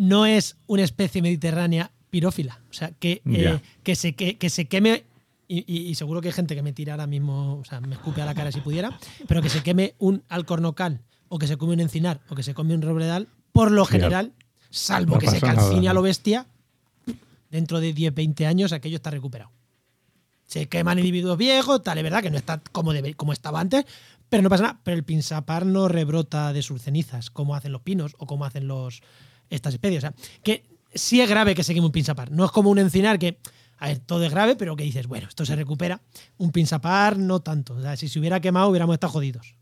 no 0.00 0.24
es 0.24 0.56
una 0.66 0.82
especie 0.82 1.20
mediterránea 1.20 1.90
pirófila. 2.08 2.58
O 2.70 2.72
sea, 2.72 2.90
que, 2.92 3.20
eh, 3.26 3.60
que, 3.82 3.94
se, 3.94 4.14
que, 4.14 4.48
se 4.48 4.64
queme 4.64 5.04
y, 5.46 5.94
seguro 5.94 6.22
que 6.22 6.28
hay 6.28 6.32
gente 6.32 6.54
que 6.54 6.62
me 6.62 6.72
tira 6.72 6.94
ahora 6.94 7.06
mismo, 7.06 7.58
o 7.58 7.64
sea, 7.66 7.82
me 7.82 7.96
escupe 7.96 8.22
a 8.22 8.24
la 8.24 8.34
cara 8.34 8.50
si 8.50 8.62
pudiera, 8.62 8.98
pero 9.28 9.42
que 9.42 9.50
se 9.50 9.62
queme 9.62 9.94
un 9.98 10.22
alcornocal 10.30 11.02
o 11.28 11.38
que 11.38 11.46
se 11.46 11.58
come 11.58 11.74
un 11.74 11.80
encinar 11.80 12.22
o 12.30 12.34
que 12.34 12.42
se 12.42 12.54
come 12.54 12.74
un 12.74 12.80
robledal, 12.80 13.28
por 13.52 13.70
lo 13.70 13.84
general 13.84 14.32
salvo 14.70 15.18
que 15.18 15.28
se 15.28 15.38
calcine 15.38 15.90
a 15.90 15.92
lo 15.92 16.00
bestia, 16.00 16.46
dentro 17.50 17.78
de 17.78 17.92
10, 17.92 18.14
20 18.14 18.46
años 18.46 18.72
aquello 18.72 18.96
está 18.96 19.10
recuperado. 19.10 19.50
Se 20.46 20.66
queman 20.66 20.98
individuos 20.98 21.36
viejos, 21.36 21.82
tal, 21.82 21.98
es 21.98 22.04
verdad 22.04 22.22
que 22.22 22.30
no 22.30 22.38
está 22.38 22.62
como, 22.72 22.92
como 23.16 23.34
estaba 23.34 23.60
antes, 23.60 23.84
pero 24.30 24.42
no 24.42 24.48
pasa 24.48 24.62
nada. 24.62 24.80
Pero 24.82 24.96
el 24.96 25.04
pinsapar 25.04 25.66
no 25.66 25.88
rebrota 25.88 26.54
de 26.54 26.62
sus 26.62 26.80
cenizas, 26.80 27.28
como 27.28 27.54
hacen 27.54 27.72
los 27.72 27.82
pinos 27.82 28.14
o 28.18 28.26
como 28.26 28.46
hacen 28.46 28.66
los 28.66 29.02
estas 29.50 29.74
especies. 29.74 29.98
O 29.98 30.06
sea, 30.08 30.14
que 30.42 30.64
sí 30.94 31.20
es 31.20 31.28
grave 31.28 31.54
que 31.54 31.64
se 31.64 31.74
queme 31.74 31.86
un 31.86 31.92
pinsapar. 31.92 32.30
No 32.30 32.44
es 32.44 32.50
como 32.50 32.70
un 32.70 32.78
encinar 32.78 33.18
que, 33.18 33.38
a 33.78 33.88
ver, 33.88 33.98
todo 33.98 34.24
es 34.24 34.30
grave, 34.30 34.56
pero 34.56 34.76
que 34.76 34.84
dices, 34.84 35.06
bueno, 35.06 35.28
esto 35.28 35.44
se 35.44 35.56
recupera. 35.56 36.00
Un 36.38 36.52
pinsapar 36.52 37.18
no 37.18 37.40
tanto. 37.40 37.74
O 37.74 37.82
sea, 37.82 37.96
si 37.96 38.08
se 38.08 38.18
hubiera 38.18 38.40
quemado 38.40 38.70
hubiéramos 38.70 38.94
estado 38.94 39.12
jodidos. 39.12 39.56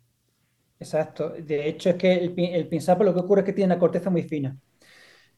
Exacto. 0.78 1.30
De 1.30 1.68
hecho, 1.68 1.90
es 1.90 1.96
que 1.96 2.12
el, 2.12 2.34
el 2.38 2.68
pinsapar 2.68 3.04
lo 3.04 3.14
que 3.14 3.20
ocurre 3.20 3.40
es 3.40 3.46
que 3.46 3.52
tiene 3.52 3.72
una 3.72 3.80
corteza 3.80 4.10
muy 4.10 4.22
fina. 4.22 4.56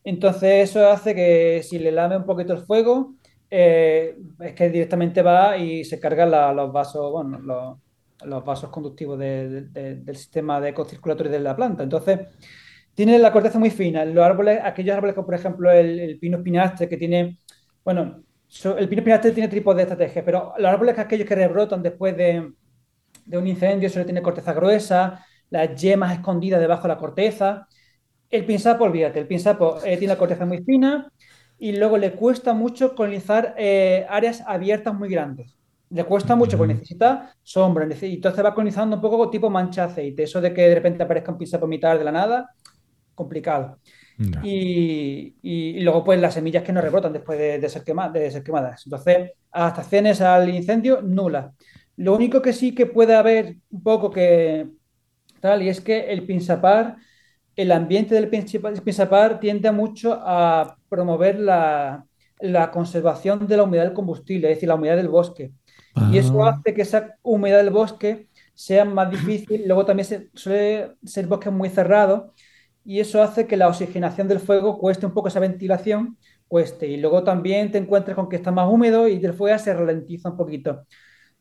Entonces 0.04 0.70
eso 0.70 0.88
hace 0.88 1.14
que 1.14 1.62
si 1.62 1.78
le 1.78 1.92
lame 1.92 2.16
un 2.16 2.24
poquito 2.24 2.52
el 2.52 2.60
fuego, 2.60 3.14
eh, 3.50 4.16
es 4.40 4.54
que 4.54 4.70
directamente 4.70 5.22
va 5.22 5.56
y 5.56 5.84
se 5.84 6.00
cargan 6.00 6.30
los 6.56 6.72
vasos, 6.72 7.10
bueno, 7.10 7.38
los, 8.24 8.44
vasos 8.44 8.70
conductivos 8.70 9.18
del 9.18 10.16
sistema 10.16 10.60
de 10.60 10.74
circulatorio 10.88 11.32
de 11.32 11.40
la 11.40 11.56
planta. 11.56 11.82
Entonces, 11.82 12.20
tiene 13.06 13.18
la 13.18 13.32
corteza 13.32 13.58
muy 13.58 13.70
fina. 13.70 14.04
Los 14.04 14.22
árboles, 14.22 14.60
aquellos 14.62 14.94
árboles 14.94 15.14
como 15.14 15.24
por 15.24 15.34
ejemplo 15.34 15.70
el, 15.70 16.18
pino 16.20 16.36
espinastre 16.36 16.86
que 16.86 16.98
tiene, 16.98 17.38
bueno, 17.82 18.22
el 18.76 18.88
pino 18.90 19.00
espinastre 19.00 19.32
tiene 19.32 19.48
tipos 19.48 19.74
de 19.74 19.84
estrategias, 19.84 20.22
pero 20.22 20.52
los 20.58 20.70
árboles 20.70 20.94
que 20.94 21.00
aquellos 21.00 21.26
que 21.26 21.34
rebrotan 21.34 21.82
después 21.82 22.14
de, 22.14 22.52
de 23.24 23.38
un 23.38 23.46
incendio 23.46 23.88
suele 23.88 24.04
tener 24.04 24.22
corteza 24.22 24.52
gruesa, 24.52 25.24
las 25.48 25.80
yemas 25.80 26.12
escondidas 26.12 26.60
debajo 26.60 26.82
de 26.82 26.88
la 26.88 26.98
corteza. 26.98 27.66
El 28.28 28.44
pinzapo, 28.44 28.84
olvídate, 28.84 29.18
el 29.18 29.26
pinzapo 29.26 29.78
eh, 29.78 29.96
tiene 29.96 30.12
la 30.12 30.18
corteza 30.18 30.44
muy 30.44 30.58
fina 30.62 31.10
y 31.58 31.72
luego 31.72 31.96
le 31.96 32.12
cuesta 32.12 32.52
mucho 32.52 32.94
colonizar 32.94 33.54
eh, 33.56 34.04
áreas 34.10 34.42
abiertas 34.46 34.92
muy 34.92 35.08
grandes. 35.08 35.56
Le 35.88 36.04
cuesta 36.04 36.36
mucho 36.36 36.58
porque 36.58 36.74
necesita 36.74 37.34
sombra, 37.42 37.88
y 38.02 38.14
entonces 38.14 38.44
va 38.44 38.54
colonizando 38.54 38.96
un 38.96 39.02
poco 39.02 39.30
tipo 39.30 39.48
mancha 39.48 39.84
aceite. 39.84 40.24
Eso 40.24 40.42
de 40.42 40.52
que 40.52 40.68
de 40.68 40.74
repente 40.74 41.02
aparezca 41.02 41.32
un 41.32 41.38
pinzapo 41.38 41.66
mitad 41.66 41.98
de 41.98 42.04
la 42.04 42.12
nada, 42.12 42.50
complicado. 43.20 43.78
Y, 44.42 45.80
luego, 45.80 46.04
pues 46.04 46.20
las 46.20 46.34
semillas 46.34 46.62
que 46.62 46.72
no 46.72 46.80
rebrotan 46.80 47.12
después 47.12 47.38
de, 47.38 47.68
ser, 47.68 47.84
de 47.84 48.30
ser 48.30 48.42
quemadas. 48.42 48.82
Entonces, 48.84 49.30
adaptaciones 49.50 50.20
al 50.20 50.48
incendio, 50.48 51.00
nula. 51.00 51.52
Lo 51.96 52.14
único 52.14 52.42
que 52.42 52.52
sí 52.52 52.74
que 52.74 52.86
puede 52.86 53.14
haber 53.14 53.56
un 53.70 53.82
poco 53.82 54.10
que 54.10 54.68
tal, 55.40 55.62
y 55.62 55.68
es 55.68 55.80
que 55.80 56.12
el 56.12 56.26
pinzapar 56.26 56.96
el 57.56 57.72
ambiente 57.72 58.14
del 58.14 58.28
Pinsapar 58.28 59.40
tiende 59.40 59.70
mucho 59.70 60.18
a 60.22 60.76
promover 60.88 61.38
la, 61.38 62.06
conservación 62.72 63.46
de 63.46 63.56
la 63.56 63.64
humedad 63.64 63.84
del 63.84 63.92
combustible, 63.92 64.50
es 64.50 64.56
decir, 64.56 64.68
la 64.68 64.76
humedad 64.76 64.96
del 64.96 65.08
bosque. 65.08 65.52
Y 66.10 66.18
eso 66.18 66.42
ah. 66.44 66.50
hace 66.50 66.72
que 66.72 66.82
esa 66.82 67.16
humedad 67.22 67.58
del 67.58 67.70
bosque 67.70 68.28
sea 68.54 68.84
más 68.84 69.10
difícil. 69.10 69.64
Luego 69.66 69.84
también 69.84 70.06
se, 70.06 70.30
suele 70.34 70.92
ser 71.04 71.26
bosque 71.26 71.50
muy 71.50 71.68
cerrado 71.68 72.32
y 72.84 73.00
eso 73.00 73.22
hace 73.22 73.46
que 73.46 73.56
la 73.56 73.68
oxigenación 73.68 74.28
del 74.28 74.40
fuego 74.40 74.78
cueste 74.78 75.06
un 75.06 75.12
poco 75.12 75.28
esa 75.28 75.40
ventilación, 75.40 76.16
cueste. 76.48 76.88
Y 76.88 76.96
luego 76.96 77.22
también 77.22 77.70
te 77.70 77.78
encuentras 77.78 78.14
con 78.14 78.28
que 78.28 78.36
está 78.36 78.50
más 78.50 78.68
húmedo 78.68 79.06
y 79.08 79.24
el 79.24 79.34
fuego 79.34 79.58
se 79.58 79.74
ralentiza 79.74 80.30
un 80.30 80.36
poquito. 80.36 80.86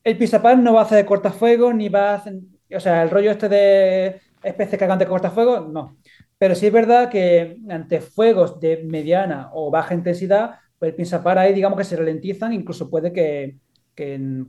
El 0.03 0.17
Pinsapar 0.17 0.57
no 0.57 0.73
va 0.73 0.81
a 0.81 0.83
hacer 0.83 0.97
de 0.97 1.05
cortafuego 1.05 1.73
ni 1.73 1.89
va 1.89 2.11
a 2.11 2.15
hacer, 2.15 2.35
o 2.75 2.79
sea, 2.79 3.03
el 3.03 3.09
rollo 3.09 3.31
este 3.31 3.49
de 3.49 4.21
especies 4.43 4.77
que 4.77 4.85
hagan 4.85 4.99
de 4.99 5.07
cortafuego, 5.07 5.61
no. 5.61 5.97
Pero 6.37 6.55
sí 6.55 6.67
es 6.67 6.73
verdad 6.73 7.09
que 7.09 7.57
ante 7.69 7.99
fuegos 7.99 8.59
de 8.59 8.83
mediana 8.85 9.49
o 9.53 9.69
baja 9.69 9.93
intensidad, 9.93 10.55
pues 10.77 10.89
el 10.89 10.95
pinsapar 10.95 11.37
ahí 11.37 11.53
digamos 11.53 11.77
que 11.77 11.83
se 11.83 11.97
ralentizan, 11.97 12.53
incluso 12.53 12.89
puede 12.89 13.11
que, 13.11 13.57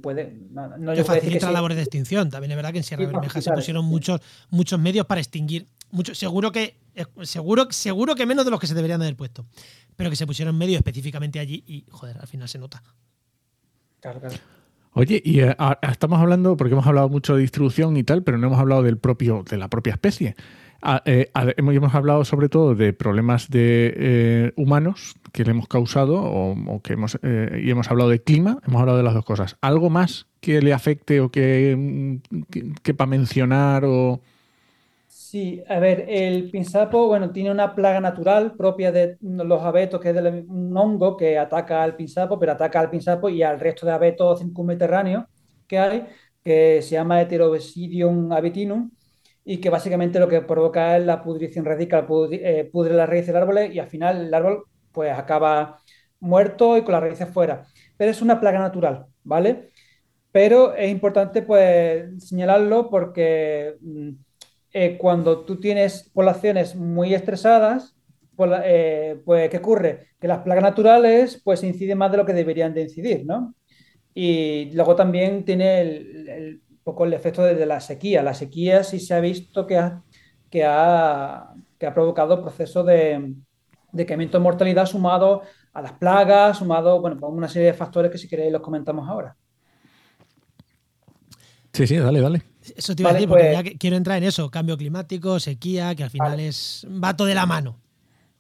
puede. 0.01 0.39
No, 0.51 0.95
que 0.95 1.03
facilita 1.03 1.51
labores 1.51 1.77
de 1.77 1.83
extinción. 1.83 2.31
También 2.31 2.53
es 2.53 2.57
verdad 2.57 2.71
que 2.71 2.79
en 2.79 2.85
Sierra 2.85 3.07
Bermeja 3.07 3.41
se 3.41 3.51
pusieron 3.51 3.85
muchos, 3.85 4.21
muchos 4.51 4.79
medios 4.79 5.07
para 5.07 5.21
extinguir. 5.21 5.67
Mucho, 5.91 6.15
seguro 6.15 6.53
que 6.53 6.77
eh, 6.95 7.05
seguro, 7.23 7.69
seguro 7.71 8.15
que 8.15 8.27
menos 8.27 8.45
de 8.45 8.51
los 8.51 8.61
que 8.61 8.67
se 8.67 8.75
deberían 8.75 9.03
haber 9.03 9.17
puesto. 9.17 9.47
Pero 9.97 10.11
que 10.11 10.17
se 10.17 10.27
pusieron 10.27 10.57
medios 10.57 10.79
específicamente 10.79 11.39
allí 11.39 11.63
y, 11.67 11.85
joder, 11.91 12.19
al 12.19 12.27
final 12.27 12.49
se 12.49 12.59
nota. 12.59 12.83
Claro, 14.01 14.21
claro. 14.21 14.37
Oye, 14.93 15.23
y 15.25 15.41
eh, 15.41 15.57
estamos 15.83 16.19
hablando, 16.21 16.57
porque 16.57 16.73
hemos 16.73 16.87
hablado 16.87 17.09
mucho 17.09 17.37
de 17.37 17.43
distribución 17.43 17.97
y 17.97 18.03
tal, 18.03 18.23
pero 18.23 18.39
no 18.39 18.49
hemos 18.49 18.59
hablado 18.59 18.83
del 18.83 18.99
propio, 18.99 19.45
de 19.49 19.57
la 19.57 19.69
propia 19.69 19.93
especie. 19.93 20.35
Ah, 20.83 21.03
eh, 21.05 21.31
hemos 21.59 21.95
hablado 21.95 22.25
sobre 22.25 22.49
todo 22.49 22.75
de 22.75 22.95
problemas 22.95 23.51
de 23.51 23.93
eh, 23.97 24.53
humanos 24.57 25.15
que 25.33 25.45
le 25.45 25.51
hemos 25.51 25.69
causado 25.69 26.19
o, 26.23 26.81
que 26.83 26.95
hemos 26.95 27.19
eh, 27.23 27.61
y 27.63 27.71
hemos 27.71 27.91
hablado 27.91 28.09
de 28.09 28.23
clima, 28.23 28.59
hemos 28.67 28.81
hablado 28.81 28.97
de 28.97 29.05
las 29.05 29.13
dos 29.13 29.25
cosas. 29.25 29.59
¿Algo 29.61 29.91
más 29.91 30.27
que 30.41 30.63
le 30.63 30.73
afecte 30.73 31.21
o 31.21 31.31
que, 31.31 32.19
que, 32.83 32.95
para 32.95 33.11
mencionar 33.11 33.85
o 33.85 34.23
Sí, 35.31 35.63
a 35.69 35.79
ver, 35.79 36.07
el 36.09 36.51
pinzapo, 36.51 37.07
bueno, 37.07 37.31
tiene 37.31 37.53
una 37.53 37.73
plaga 37.75 38.01
natural 38.01 38.57
propia 38.57 38.91
de 38.91 39.17
los 39.21 39.63
abetos, 39.63 40.01
que 40.01 40.11
es 40.11 40.17
un 40.49 40.77
hongo 40.77 41.17
que 41.17 41.39
ataca 41.39 41.85
al 41.85 41.95
pinzapo, 41.95 42.37
pero 42.39 42.53
ataca 42.53 42.81
al 42.81 42.91
pinzapo 42.91 43.29
y 43.29 43.43
al 43.45 43.61
resto 43.61 43.87
de 43.87 43.93
abetos 43.93 44.41
circunmediterráneos 44.41 45.27
que 45.69 45.79
hay, 45.79 46.07
que 46.43 46.83
se 46.83 46.91
llama 46.97 47.21
Heterobasidium 47.21 48.33
abetinum, 48.33 48.91
y 49.45 49.59
que 49.61 49.71
básicamente 49.71 50.19
lo 50.19 50.27
que 50.29 50.41
provoca 50.43 50.97
es 50.97 51.05
la 51.07 51.23
pudrición 51.23 51.65
radical, 51.65 52.07
eh, 52.33 52.69
pudre 52.73 52.95
la 52.95 53.07
raíz 53.07 53.27
del 53.27 53.37
árbol 53.37 53.73
y 53.73 53.79
al 53.79 53.89
final 53.89 54.27
el 54.27 54.35
árbol 54.35 54.65
pues 54.91 55.17
acaba 55.17 55.79
muerto 56.19 56.77
y 56.77 56.83
con 56.83 56.93
las 56.93 57.03
raíces 57.03 57.29
fuera. 57.29 57.67
Pero 57.97 58.11
es 58.11 58.21
una 58.21 58.41
plaga 58.41 58.59
natural, 58.59 59.07
¿vale? 59.23 59.71
Pero 60.33 60.75
es 60.75 60.91
importante 60.91 61.43
pues 61.43 62.25
señalarlo 62.29 62.89
porque 62.91 63.77
mm, 63.81 64.11
eh, 64.73 64.97
cuando 64.99 65.45
tú 65.45 65.59
tienes 65.59 66.11
poblaciones 66.13 66.77
muy 66.77 67.15
estresadas, 67.15 67.97
pues, 68.37 68.51
eh, 68.65 69.21
pues, 69.25 69.51
¿qué 69.51 69.59
ocurre? 69.59 70.09
Que 70.21 70.29
las 70.29 70.39
plagas 70.39 70.63
naturales 70.63 71.41
pues 71.45 71.63
inciden 71.63 71.99
más 71.99 72.11
de 72.11 72.17
lo 72.19 72.27
que 72.27 72.33
deberían 72.33 72.73
de 72.73 72.83
incidir, 72.83 73.27
¿no? 73.27 73.55
Y 74.15 74.71
luego 74.73 74.97
también 74.97 75.45
tiene 75.45 75.81
el, 75.81 76.63
poco 76.83 77.05
el 77.05 77.13
efecto 77.13 77.43
de, 77.43 77.67
la 77.67 77.81
sequía. 77.81 78.23
La 78.23 78.35
sequía 78.35 78.83
sí 78.85 78.99
se 78.99 79.15
ha 79.15 79.21
visto 79.21 79.67
que 79.67 79.77
ha, 79.77 80.03
que 80.51 80.65
ha, 80.65 81.53
que 81.79 81.87
ha 81.87 81.95
provocado 81.95 82.41
procesos 82.41 82.87
de, 82.87 83.35
de 83.93 84.05
de 84.05 84.39
mortalidad 84.39 84.87
sumado 84.87 85.43
a 85.73 85.83
las 85.83 85.93
plagas, 85.93 86.59
sumado, 86.59 87.01
bueno, 87.01 87.17
pues 87.19 87.33
una 87.33 87.49
serie 87.49 87.69
de 87.69 87.75
factores 87.75 88.11
que 88.11 88.19
si 88.19 88.29
queréis 88.29 88.53
los 88.53 88.63
comentamos 88.63 89.09
ahora. 89.09 89.37
Sí, 91.73 91.87
sí, 91.87 91.97
dale, 91.97 92.21
dale. 92.21 92.50
Eso 92.77 92.95
te 92.95 93.03
iba 93.03 93.11
a 93.11 93.15
decir, 93.15 93.29
porque 93.29 93.51
pues- 93.53 93.65
ya 93.65 93.79
quiero 93.79 93.97
entrar 93.97 94.19
en 94.19 94.25
eso, 94.25 94.51
cambio 94.51 94.77
climático, 94.77 95.41
sequía, 95.41 95.95
que 95.95 96.05
al 96.05 96.11
final 96.11 96.41
es 96.41 96.87
va 96.87 97.17
todo 97.17 97.27
de 97.27 97.35
la 97.35 97.47
mano. 97.47 97.79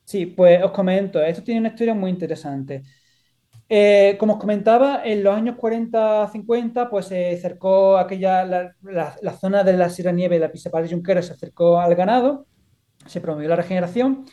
Sí, 0.04 0.26
pues 0.26 0.62
os 0.62 0.72
comento, 0.72 1.22
esto 1.22 1.42
tiene 1.42 1.60
una 1.60 1.68
historia 1.68 1.94
muy 1.94 2.10
interesante. 2.10 2.82
Eh, 3.72 4.16
como 4.18 4.32
os 4.34 4.40
comentaba, 4.40 5.02
en 5.04 5.22
los 5.22 5.32
años 5.36 5.56
40-50, 5.56 6.90
pues 6.90 7.06
se 7.06 7.34
acercó 7.34 7.96
aquella, 7.96 8.44
la, 8.44 9.38
zona 9.40 9.62
de 9.62 9.74
la 9.74 9.88
Sierra 9.88 10.10
Nieve, 10.10 10.40
la 10.40 10.50
Pisapal 10.50 10.82
de 10.82 10.90
Junquera, 10.90 11.22
se 11.22 11.34
acercó 11.34 11.80
al 11.80 11.94
ganado, 11.94 12.46
se 13.06 13.20
promovió 13.20 13.48
la 13.48 13.54
regeneración. 13.54 14.26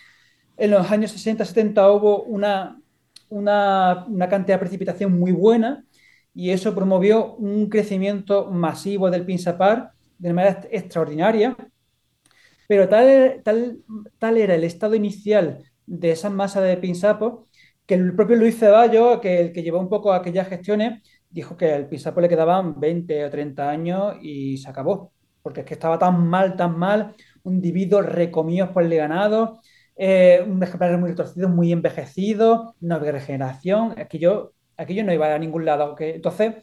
En 0.58 0.72
los 0.72 0.90
años 0.92 1.12
60-70 1.12 1.92
hubo 1.92 2.24
una, 2.24 2.82
una, 3.30 4.06
una, 4.10 4.28
cantidad 4.28 4.56
de 4.56 4.62
precipitación 4.62 5.20
muy 5.20 5.32
buena 5.32 5.86
y 6.38 6.52
eso 6.52 6.76
promovió 6.76 7.34
un 7.38 7.68
crecimiento 7.68 8.52
masivo 8.52 9.10
del 9.10 9.26
pinsapar 9.26 9.94
de 10.20 10.34
manera 10.34 10.62
extraordinaria. 10.72 11.58
Pero 12.68 12.88
tal, 12.90 13.42
tal, 13.44 13.80
tal 14.20 14.38
era 14.38 14.56
el 14.56 14.64
estado 14.64 14.94
inicial 14.96 15.64
de 15.88 16.12
esa 16.12 16.30
masa 16.30 16.62
de 16.62 16.78
pinsapo 16.78 17.48
que 17.88 17.96
el 17.96 18.16
propio 18.16 18.36
Luis 18.36 18.60
Ceballos, 18.60 19.20
que 19.20 19.40
el 19.40 19.54
que 19.54 19.64
llevó 19.64 19.80
un 19.80 19.90
poco 19.90 20.14
aquellas 20.14 20.48
gestiones, 20.48 21.02
dijo 21.30 21.58
que 21.58 21.74
al 21.74 21.88
pinsapo 21.90 22.22
le 22.22 22.30
quedaban 22.30 22.80
20 22.80 23.26
o 23.26 23.30
30 23.32 23.70
años 23.70 24.16
y 24.22 24.58
se 24.58 24.70
acabó. 24.70 25.14
Porque 25.42 25.62
es 25.62 25.66
que 25.66 25.74
estaba 25.74 25.98
tan 25.98 26.28
mal, 26.28 26.56
tan 26.56 26.78
mal, 26.78 27.16
un 27.44 27.56
individuo 27.56 28.02
recomido 28.04 28.72
por 28.74 28.84
el 28.84 28.96
ganado, 28.96 29.60
eh, 29.96 30.46
un 30.48 30.62
ejemplar 30.62 30.98
muy 31.00 31.10
retorcido, 31.10 31.50
muy 31.50 31.72
envejecido, 31.72 32.76
había 32.92 33.12
regeneración. 33.12 33.98
Aquello, 33.98 34.54
aquello 34.78 35.04
no 35.04 35.14
iba 35.14 35.34
a 35.34 35.40
ningún 35.40 35.66
lado. 35.66 35.96
entonces, 36.00 36.56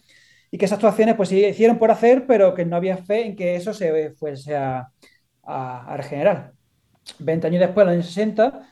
y 0.50 0.58
que 0.58 0.66
esas 0.66 0.76
actuaciones 0.76 1.16
pues 1.16 1.28
sí 1.30 1.44
hicieron 1.44 1.78
por 1.78 1.90
hacer, 1.90 2.26
pero 2.26 2.54
que 2.54 2.64
no 2.64 2.76
había 2.76 2.96
fe 2.96 3.26
en 3.26 3.36
que 3.36 3.56
eso 3.56 3.74
se 3.74 4.12
fuese 4.12 4.56
a, 4.56 4.88
a, 5.42 5.96
regenerar. 5.96 6.52
20 7.18 7.46
años 7.48 7.60
después, 7.60 7.84
en 7.84 7.86
los 7.88 7.94
años 7.94 8.06
60, 8.06 8.68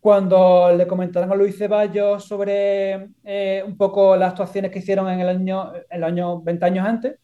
cuando 0.00 0.72
le 0.76 0.86
comentaron 0.86 1.30
a 1.32 1.34
Luis 1.34 1.58
Ceballos 1.58 2.24
sobre 2.24 3.10
eh, 3.24 3.62
un 3.66 3.76
poco 3.76 4.16
las 4.16 4.30
actuaciones 4.30 4.70
que 4.70 4.78
hicieron 4.78 5.08
en 5.10 5.20
el 5.20 5.28
año, 5.28 5.72
el 5.90 6.04
año 6.04 6.40
20 6.42 6.64
años 6.64 6.86
antes, 6.86 7.16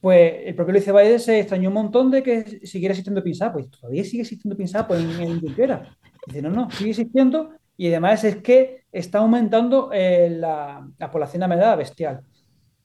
pues 0.00 0.34
el 0.46 0.54
propio 0.54 0.72
Luis 0.72 0.84
Ceballos 0.84 1.22
se 1.24 1.40
extrañó 1.40 1.68
un 1.68 1.74
montón 1.74 2.10
de 2.10 2.22
que 2.22 2.66
siguiera 2.66 2.92
existiendo 2.92 3.22
Pinsapo. 3.22 3.58
Y 3.58 3.68
todavía 3.68 4.04
sigue 4.04 4.22
existiendo 4.22 4.56
Pinsapo 4.56 4.94
en, 4.94 5.10
en 5.20 5.40
Junquera. 5.40 5.96
Dice, 6.26 6.42
no, 6.42 6.50
no, 6.50 6.70
sigue 6.70 6.90
existiendo 6.90 7.50
y 7.76 7.88
además 7.88 8.24
es 8.24 8.36
que 8.36 8.84
está 8.90 9.18
aumentando 9.18 9.90
eh, 9.92 10.30
la, 10.30 10.88
población 11.12 11.40
de 11.40 11.44
amenazada 11.44 11.76
bestial. 11.76 12.22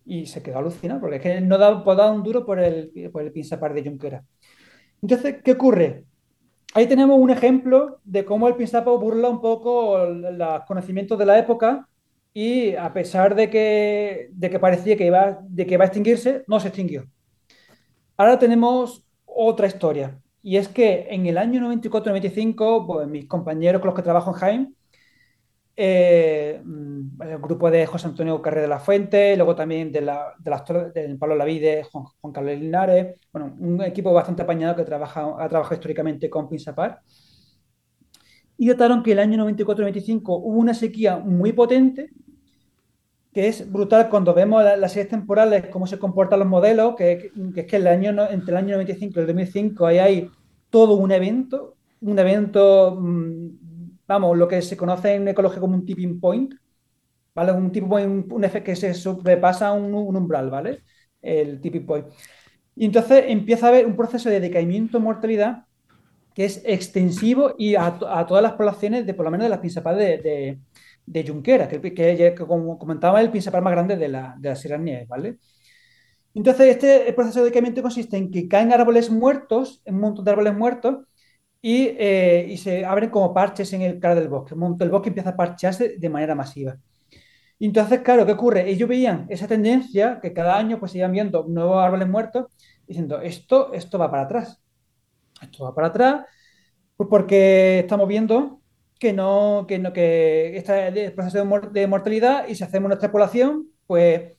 Y 0.06 0.26
se 0.26 0.42
quedó 0.42 0.58
alucinado 0.58 1.00
porque 1.00 1.18
es 1.18 1.22
que 1.22 1.42
no 1.42 1.58
da, 1.58 1.84
pues 1.84 1.98
un 2.00 2.24
duro 2.24 2.46
por 2.46 2.60
el, 2.60 2.92
por 3.12 3.22
el 3.22 3.32
de 3.32 3.84
Junquera. 3.86 4.24
Entonces, 5.02 5.38
¿qué 5.44 5.54
ocurre? 5.54 6.06
Ahí 6.74 6.88
tenemos 6.88 7.20
un 7.20 7.30
ejemplo 7.30 8.00
de 8.04 8.26
cómo 8.26 8.48
el 8.48 8.56
Pinsapo 8.56 8.98
burla 9.00 9.30
un 9.30 9.42
poco 9.42 10.06
los 10.06 10.64
conocimientos 10.66 11.18
de 11.20 11.26
la 11.26 11.38
época 11.38 11.88
y 12.34 12.76
a 12.76 12.94
pesar 12.94 13.36
de 13.36 13.50
que, 13.50 14.30
de 14.32 14.50
que 14.50 14.60
parecía 14.60 14.98
que 14.98 15.06
iba, 15.06 15.40
de 15.48 15.66
que 15.66 15.76
a 15.76 15.84
extinguirse, 15.86 16.44
no 16.48 16.60
se 16.60 16.70
extinguió. 16.70 17.06
Ahora 18.18 18.40
tenemos 18.40 19.06
otra 19.26 19.68
historia 19.68 20.20
y 20.42 20.58
es 20.58 20.68
que 20.68 21.08
en 21.10 21.26
el 21.26 21.38
año 21.38 21.62
94-95, 21.62 22.88
pues, 22.88 23.08
mis 23.08 23.28
compañeros 23.28 23.82
con 23.82 23.88
los 23.88 23.96
que 23.96 24.02
trabajo 24.02 24.32
en 24.32 24.38
Jaime 24.38 24.74
eh, 25.84 26.62
mm, 26.64 27.22
el 27.24 27.40
grupo 27.40 27.72
de 27.72 27.88
José 27.88 28.06
Antonio 28.06 28.40
Carrera 28.40 28.62
de 28.62 28.68
la 28.68 28.80
Fuente, 28.80 29.36
luego 29.36 29.56
también 29.56 29.92
de 29.92 30.02
la, 30.02 30.36
de 30.38 30.92
del 30.94 31.18
Pablo 31.18 31.36
Lavide, 31.36 31.84
Juan, 31.86 32.04
Juan, 32.22 32.32
Carlos 32.32 32.60
Linares, 32.60 33.16
bueno, 33.34 33.56
un 33.60 33.82
equipo 33.82 34.14
bastante 34.14 34.44
apañado 34.44 34.76
que 34.76 34.84
trabaja, 34.84 35.22
ha 35.40 35.50
trabajado 35.50 35.74
históricamente 35.74 36.30
con 36.30 36.48
Pinsapar. 36.48 37.02
Y 38.58 38.68
notaron 38.68 39.02
que 39.02 39.14
el 39.14 39.20
año 39.20 39.44
94-95 39.44 40.22
hubo 40.44 40.60
una 40.60 40.76
sequía 40.76 41.18
muy 41.18 41.52
potente, 41.52 42.12
que 43.34 43.48
es 43.48 43.72
brutal 43.72 44.08
cuando 44.08 44.36
vemos 44.36 44.64
las 44.64 44.92
series 44.92 45.10
temporales, 45.10 45.66
cómo 45.72 45.88
se 45.88 45.98
comportan 45.98 46.38
los 46.38 46.48
modelos, 46.48 46.96
que, 46.96 47.32
que 47.56 47.62
es 47.62 47.66
que 47.66 47.78
el 47.78 47.88
año, 47.88 48.12
entre 48.30 48.52
el 48.52 48.58
año 48.58 48.76
95 48.76 49.14
y 49.16 49.22
el 49.22 49.28
2005 49.28 49.86
ahí 49.88 49.98
hay 49.98 50.30
todo 50.70 50.94
un 50.94 51.12
evento, 51.12 51.76
un 52.02 52.20
evento 52.20 52.98
mm, 53.00 53.61
vamos, 54.12 54.38
lo 54.38 54.48
que 54.48 54.62
se 54.62 54.78
conoce 54.78 55.16
en 55.16 55.28
ecología 55.28 55.60
como 55.60 55.76
un 55.76 55.86
tipping 55.86 56.20
point, 56.20 56.54
¿vale? 57.34 57.52
Un 57.54 57.72
tipo 57.72 57.96
un, 57.96 58.28
un 58.32 58.44
efecto 58.44 58.68
que 58.68 58.76
se 58.76 58.94
sobrepasa 58.94 59.72
un, 59.74 59.94
un, 59.94 60.16
umbral, 60.16 60.50
¿vale? 60.50 60.84
El 61.22 61.62
tipping 61.62 61.86
point. 61.86 62.08
Y 62.76 62.86
entonces 62.86 63.26
empieza 63.28 63.68
a 63.68 63.70
haber 63.70 63.86
un 63.86 63.96
proceso 63.96 64.30
de 64.30 64.40
decaimiento 64.40 65.00
mortalidad 65.00 65.66
que 66.34 66.46
es 66.46 66.62
extensivo 66.66 67.56
y 67.58 67.76
a, 67.76 67.88
a, 67.88 68.26
todas 68.26 68.44
las 68.44 68.54
poblaciones 68.54 69.06
de 69.06 69.14
por 69.14 69.26
lo 69.26 69.32
menos 69.32 69.46
de 69.46 69.50
las 69.50 69.60
principales 69.60 70.24
de, 70.24 70.30
de, 70.30 70.60
de 71.06 71.28
Junquera, 71.28 71.68
que, 71.68 71.82
que, 71.82 71.94
que, 71.94 72.36
como 72.36 72.78
comentaba, 72.80 73.20
es 73.20 73.26
el 73.26 73.32
principal 73.32 73.62
más 73.62 73.74
grande 73.74 73.98
de 73.98 74.08
la, 74.10 74.36
de 74.40 74.50
la 74.50 74.56
Sierra 74.56 74.78
Nieves, 74.78 75.08
¿vale? 75.08 75.38
Entonces, 76.34 76.68
este 76.68 77.12
proceso 77.14 77.40
de 77.40 77.46
decaimiento 77.46 77.82
consiste 77.82 78.18
en 78.18 78.32
que 78.32 78.48
caen 78.48 78.72
árboles 78.72 79.10
muertos, 79.10 79.82
un 79.86 80.00
montón 80.00 80.24
de 80.24 80.32
árboles 80.32 80.56
muertos, 80.56 81.06
eh, 81.64 82.48
y, 82.50 82.58
se 82.58 82.86
abren 82.86 83.10
como 83.10 83.34
parches 83.34 83.72
en 83.74 83.82
el 83.82 84.00
cara 84.00 84.16
del 84.16 84.30
bosque. 84.30 84.56
El 84.80 84.90
bosque 84.90 85.10
empieza 85.10 85.32
a 85.32 85.36
parchearse 85.36 85.98
de 85.98 86.10
manera 86.10 86.36
masiva. 86.36 86.78
Y 87.60 87.68
entonces, 87.68 88.02
claro, 88.02 88.26
¿qué 88.26 88.32
ocurre? 88.34 88.70
Ellos 88.70 88.90
veían 88.90 89.28
esa 89.30 89.48
tendencia 89.48 90.20
que 90.22 90.34
cada 90.34 90.58
año 90.58 90.80
pues 90.80 90.96
iban 90.96 91.12
viendo 91.12 91.46
nuevos 91.48 91.84
árboles 91.84 92.08
muertos, 92.08 92.48
diciendo, 92.88 93.22
esto, 93.22 93.74
esto 93.74 94.00
va 94.00 94.10
para 94.10 94.24
atrás. 94.24 94.62
Esto 95.42 95.66
va 95.66 95.76
para 95.76 95.88
atrás, 95.88 96.26
pues 96.96 97.10
porque 97.10 97.80
estamos 97.80 98.08
viendo 98.08 98.62
que 99.00 99.14
no, 99.14 99.66
que 99.68 99.80
no, 99.80 99.94
que 99.94 100.58
este 100.58 101.12
proceso 101.12 101.44
de, 101.72 101.88
mortalidad 101.88 102.48
y 102.48 102.56
si 102.56 102.64
hacemos 102.64 102.90
nuestra 102.90 103.12
población, 103.12 103.68
pues 103.88 104.34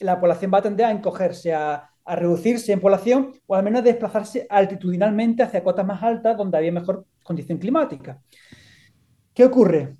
la 0.00 0.20
población 0.20 0.50
va 0.52 0.58
a 0.58 0.62
tender 0.62 0.86
a 0.86 0.90
encogerse, 0.90 1.54
a, 1.54 1.87
a 2.08 2.16
reducirse 2.16 2.72
en 2.72 2.80
población 2.80 3.34
o 3.46 3.54
al 3.54 3.62
menos 3.62 3.84
desplazarse 3.84 4.46
altitudinalmente 4.48 5.42
hacia 5.42 5.62
cotas 5.62 5.86
más 5.86 6.02
altas 6.02 6.36
donde 6.36 6.56
había 6.56 6.72
mejor 6.72 7.04
condición 7.22 7.58
climática. 7.58 8.22
¿Qué 9.34 9.44
ocurre? 9.44 9.96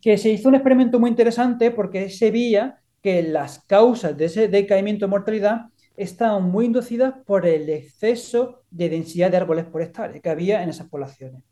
Que 0.00 0.18
se 0.18 0.28
hizo 0.28 0.48
un 0.48 0.56
experimento 0.56 1.00
muy 1.00 1.08
interesante 1.10 1.70
porque 1.70 2.10
se 2.10 2.30
veía 2.30 2.80
que 3.00 3.22
las 3.22 3.60
causas 3.64 4.16
de 4.16 4.26
ese 4.26 4.48
decaimiento 4.48 5.06
de 5.06 5.10
mortalidad 5.10 5.66
estaban 5.96 6.44
muy 6.50 6.66
inducidas 6.66 7.14
por 7.24 7.46
el 7.46 7.68
exceso 7.70 8.64
de 8.70 8.90
densidad 8.90 9.30
de 9.30 9.38
árboles 9.38 9.64
por 9.64 9.80
hectárea 9.80 10.20
que 10.20 10.28
había 10.28 10.62
en 10.62 10.68
esas 10.68 10.88
poblaciones. 10.88 11.42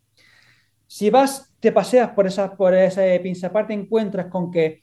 Si 0.87 1.09
vas, 1.09 1.55
te 1.59 1.73
paseas 1.73 2.11
por, 2.11 2.27
esas, 2.27 2.51
por 2.51 2.75
ese 2.75 3.19
pinsapar, 3.23 3.67
te 3.67 3.73
encuentras 3.73 4.27
con 4.27 4.51
que 4.51 4.83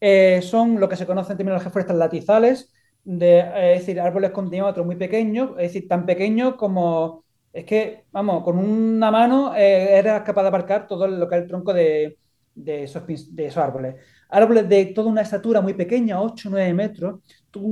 eh, 0.00 0.40
son 0.42 0.78
lo 0.78 0.88
que 0.88 0.96
se 0.96 1.06
conoce 1.06 1.32
en 1.32 1.38
términos 1.38 1.62
forestal 1.62 1.98
latizales, 1.98 2.70
de, 3.08 3.38
es 3.72 3.80
decir, 3.80 3.98
árboles 4.00 4.32
con 4.32 4.50
diámetro 4.50 4.84
muy 4.84 4.96
pequeños, 4.96 5.52
es 5.52 5.72
decir, 5.72 5.88
tan 5.88 6.04
pequeños 6.04 6.56
como, 6.56 7.24
es 7.50 7.64
que, 7.64 8.04
vamos, 8.12 8.44
con 8.44 8.58
una 8.58 9.10
mano 9.10 9.56
eh, 9.56 9.98
eras 9.98 10.22
capaz 10.22 10.42
de 10.42 10.48
abarcar 10.48 10.86
todo 10.86 11.08
lo 11.08 11.26
que 11.26 11.36
es 11.36 11.42
el 11.42 11.48
tronco 11.48 11.72
de, 11.72 12.18
de, 12.54 12.82
esos, 12.82 13.02
de 13.06 13.46
esos 13.46 13.62
árboles. 13.62 13.94
Árboles 14.28 14.68
de 14.68 14.86
toda 14.86 15.08
una 15.08 15.22
estatura 15.22 15.62
muy 15.62 15.72
pequeña, 15.72 16.20
8 16.20 16.50
o 16.50 16.52
9 16.52 16.74
metros, 16.74 17.20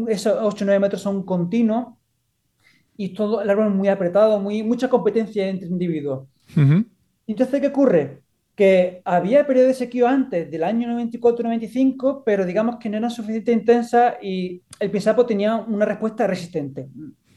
esos 0.09 0.39
8 0.41 0.64
o 0.64 0.66
9 0.66 0.80
metros 0.80 1.03
son 1.03 1.22
continuos 1.22 1.89
y 2.97 3.11
todo 3.11 3.43
el 3.43 3.51
árbol 3.51 3.74
muy 3.74 3.89
apretado, 3.89 4.41
muy, 4.41 4.62
mucha 4.62 4.89
competencia 4.89 5.47
entre 5.47 5.68
individuos. 5.68 6.26
Entonces, 7.26 7.61
¿qué 7.61 7.66
ocurre? 7.66 8.22
Que 8.57 9.02
había 9.04 9.46
periodo 9.46 9.68
de 9.68 9.74
sequía 9.74 10.09
antes 10.09 10.50
del 10.50 10.64
año 10.64 10.88
94-95, 10.98 12.22
pero 12.24 12.46
digamos 12.46 12.76
que 12.76 12.88
no 12.88 12.96
era 12.96 13.11
suficientemente 13.11 13.52
intensa 13.52 14.16
y 14.20 14.62
el 14.80 14.90
Pinsapo 14.90 15.26
tenía 15.26 15.57
una 15.57 15.84
respuesta 15.84 16.26
resistente. 16.26 16.88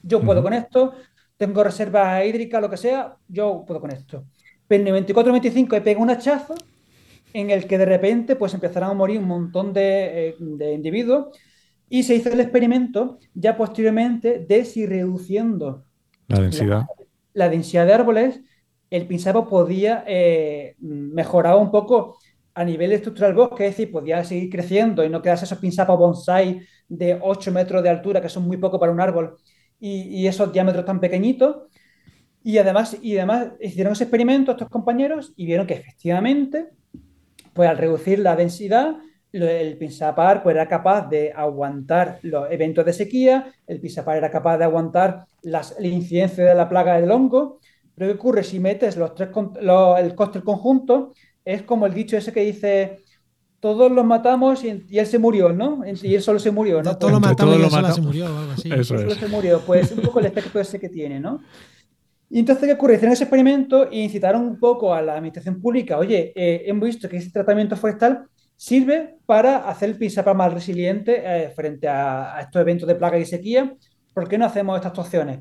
Yo 0.01 0.21
puedo 0.21 0.41
con 0.41 0.53
esto, 0.53 0.93
tengo 1.35 1.61
reserva 1.61 2.23
hídrica, 2.23 2.61
lo 2.61 2.69
que 2.69 2.77
sea, 2.77 3.17
yo 3.27 3.65
puedo 3.67 3.81
con 3.81 3.91
esto. 3.91 4.23
Pero 4.65 4.87
en 4.87 4.95
el 4.95 5.05
94-95 5.05 5.83
pega 5.83 5.99
un 5.99 6.09
hachazo 6.09 6.55
en 7.33 7.49
el 7.49 7.67
que 7.67 7.77
de 7.77 7.85
repente 7.85 8.37
pues 8.37 8.53
empezaron 8.53 8.89
a 8.89 8.93
morir 8.93 9.19
un 9.19 9.27
montón 9.27 9.73
de, 9.73 10.29
eh, 10.29 10.73
individuos 10.73 11.37
y 11.89 12.03
se 12.03 12.15
hizo 12.15 12.29
el 12.29 12.39
experimento 12.39 13.19
ya 13.33 13.57
posteriormente 13.57 14.39
de 14.47 14.63
si 14.63 14.85
reduciendo 14.85 15.83
la 16.27 16.39
densidad, 16.39 16.85
la 17.33 17.49
densidad 17.49 17.85
de 17.85 17.93
árboles 17.93 18.41
el 18.89 19.07
pinsapo 19.07 19.47
podía 19.47 20.03
eh, 20.07 20.75
mejorar 20.79 21.55
un 21.57 21.71
poco 21.71 22.17
a 22.53 22.63
nivel 22.63 22.91
estructural 22.91 23.33
bosque, 23.33 23.67
es 23.67 23.77
decir, 23.77 23.91
podía 23.91 24.23
seguir 24.23 24.49
creciendo 24.49 25.03
y 25.03 25.09
no 25.09 25.21
quedarse 25.21 25.45
esos 25.45 25.59
pinsapos 25.59 25.97
bonsai 25.97 26.61
de 26.87 27.17
8 27.21 27.51
metros 27.51 27.83
de 27.83 27.89
altura, 27.89 28.21
que 28.21 28.29
son 28.29 28.43
muy 28.43 28.57
poco 28.57 28.79
para 28.79 28.91
un 28.91 28.99
árbol, 28.99 29.37
y, 29.79 30.01
y 30.21 30.27
esos 30.27 30.51
diámetros 30.51 30.85
tan 30.85 30.99
pequeñitos. 30.99 31.57
Y 32.43 32.57
además, 32.57 32.97
y 33.01 33.17
además 33.17 33.49
hicieron 33.61 33.93
ese 33.93 34.05
experimento 34.05 34.51
estos 34.51 34.69
compañeros 34.69 35.33
y 35.35 35.45
vieron 35.45 35.67
que 35.67 35.75
efectivamente, 35.75 36.69
pues 37.53 37.69
al 37.69 37.77
reducir 37.77 38.19
la 38.19 38.35
densidad, 38.35 38.97
el 39.31 39.77
Pinsapar 39.77 40.41
pues, 40.41 40.55
era 40.55 40.67
capaz 40.67 41.07
de 41.09 41.31
aguantar 41.31 42.19
los 42.23 42.49
eventos 42.51 42.85
de 42.85 42.93
sequía, 42.93 43.53
el 43.67 43.79
Pinsapar 43.79 44.17
era 44.17 44.31
capaz 44.31 44.57
de 44.57 44.63
aguantar 44.63 45.25
las, 45.43 45.75
la 45.79 45.87
incidencia 45.87 46.45
de 46.45 46.55
la 46.55 46.67
plaga 46.67 46.99
del 46.99 47.11
hongo. 47.11 47.59
Pero 47.99 48.13
¿qué 48.13 48.17
ocurre 48.17 48.43
si 48.45 48.61
metes 48.61 48.95
los 48.95 49.13
tres, 49.13 49.27
los, 49.61 49.99
el 49.99 50.15
coste 50.15 50.39
conjunto? 50.39 51.11
Es 51.43 51.63
como 51.63 51.85
el 51.85 51.93
dicho 51.93 52.15
ese 52.15 52.31
que 52.31 52.39
dice, 52.39 53.01
todos 53.59 53.91
los 53.91 54.05
matamos 54.05 54.63
y, 54.63 54.85
y, 54.87 54.99
él 54.99 55.05
se 55.05 55.19
murió, 55.19 55.51
¿no? 55.51 55.81
Y 56.01 56.15
él 56.15 56.21
solo 56.21 56.39
se 56.39 56.49
murió, 56.49 56.81
¿no? 56.81 56.97
Todos 56.97 57.11
lo 57.11 57.19
matamos 57.19 57.57
y 57.57 57.61
él 57.61 57.69
solo 57.69 57.91
se 57.93 58.01
murió, 58.01 58.27
algo 58.27 58.51
así. 58.53 58.71
Eso 58.71 58.97
Solo 58.97 59.11
es. 59.11 59.17
se 59.17 59.27
murió. 59.27 59.59
Pues 59.65 59.91
un 59.91 59.99
poco 59.99 60.21
el 60.21 60.27
efecto 60.27 60.61
ese 60.61 60.79
que 60.79 60.87
tiene, 60.87 61.19
¿no? 61.19 61.41
Y 62.29 62.39
entonces, 62.39 62.67
¿qué 62.67 62.73
ocurre? 62.73 62.93
Hicieron 62.93 63.11
ese 63.11 63.25
experimento 63.25 63.91
e 63.91 63.97
incitaron 63.97 64.43
un 64.43 64.57
poco 64.57 64.93
a 64.93 65.01
la 65.01 65.15
administración 65.15 65.59
pública. 65.59 65.97
Oye, 65.97 66.31
eh, 66.33 66.63
hemos 66.67 66.85
visto 66.85 67.09
que 67.09 67.17
este 67.17 67.31
tratamiento 67.31 67.75
forestal 67.75 68.27
sirve 68.55 69.17
para 69.25 69.67
hacer 69.67 69.89
el 69.89 69.97
Pinsapar 69.97 70.37
más 70.37 70.53
resiliente 70.53 71.21
eh, 71.25 71.49
frente 71.49 71.89
a, 71.89 72.37
a, 72.37 72.41
estos 72.41 72.61
eventos 72.61 72.87
de 72.87 72.95
plaga 72.95 73.19
y 73.19 73.25
sequía. 73.25 73.75
¿Por 74.13 74.29
qué 74.29 74.37
no 74.37 74.45
hacemos 74.45 74.77
estas 74.77 74.91
actuaciones? 74.91 75.39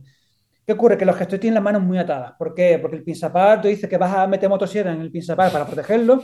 ¿Qué 0.68 0.74
ocurre? 0.74 0.98
Que 0.98 1.06
los 1.06 1.16
gestores 1.16 1.40
tienen 1.40 1.54
las 1.54 1.62
manos 1.62 1.80
muy 1.82 1.96
atadas. 1.96 2.32
¿Por 2.38 2.54
qué? 2.54 2.78
Porque 2.78 2.98
el 2.98 3.02
Pinsapar, 3.02 3.62
tú 3.62 3.68
dices 3.68 3.88
que 3.88 3.96
vas 3.96 4.14
a 4.14 4.26
meter 4.26 4.50
motosierra 4.50 4.92
en 4.92 5.00
el 5.00 5.10
Pinsapar 5.10 5.50
para 5.50 5.64
protegerlo 5.64 6.22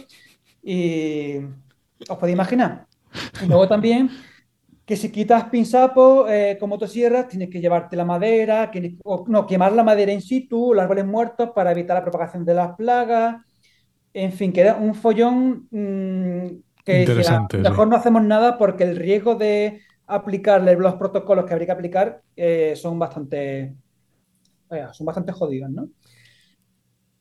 y 0.62 1.38
os 2.07 2.18
podéis 2.18 2.34
imaginar. 2.34 2.84
Y 3.42 3.47
luego 3.47 3.66
también 3.66 4.11
que 4.84 4.97
si 4.97 5.11
quitas 5.11 5.45
pinzapo 5.45 6.28
eh, 6.28 6.59
con 6.61 6.68
motosierra, 6.68 7.26
tienes 7.26 7.49
que 7.49 7.59
llevarte 7.59 7.97
la 7.97 8.05
madera, 8.05 8.70
que, 8.70 8.99
o 9.03 9.24
no, 9.28 9.47
quemar 9.47 9.72
la 9.72 9.82
madera 9.82 10.12
in 10.12 10.20
situ, 10.20 10.74
los 10.74 10.82
árboles 10.82 11.07
muertos 11.07 11.53
para 11.55 11.72
evitar 11.72 11.97
la 11.97 12.03
propagación 12.03 12.45
de 12.45 12.53
las 12.53 12.76
plagas. 12.76 13.36
En 14.12 14.30
fin, 14.30 14.53
queda 14.53 14.76
un 14.76 14.95
follón 14.95 15.68
mmm, 15.70 16.49
que 16.84 17.01
Interesante, 17.01 17.57
decía, 17.57 17.70
mejor 17.70 17.88
no 17.88 17.97
hacemos 17.97 18.22
nada 18.22 18.59
porque 18.59 18.84
el 18.84 18.97
riesgo 18.97 19.36
de 19.36 19.80
aplicarle 20.07 20.76
los 20.76 20.97
protocolos 20.97 21.47
que 21.47 21.55
habría 21.55 21.68
que 21.68 21.72
aplicar 21.72 22.20
eh, 22.36 22.74
son 22.76 22.99
bastante 22.99 23.72
son 24.93 25.07
bastante 25.07 25.33
jodidos, 25.33 25.71
¿no? 25.71 25.89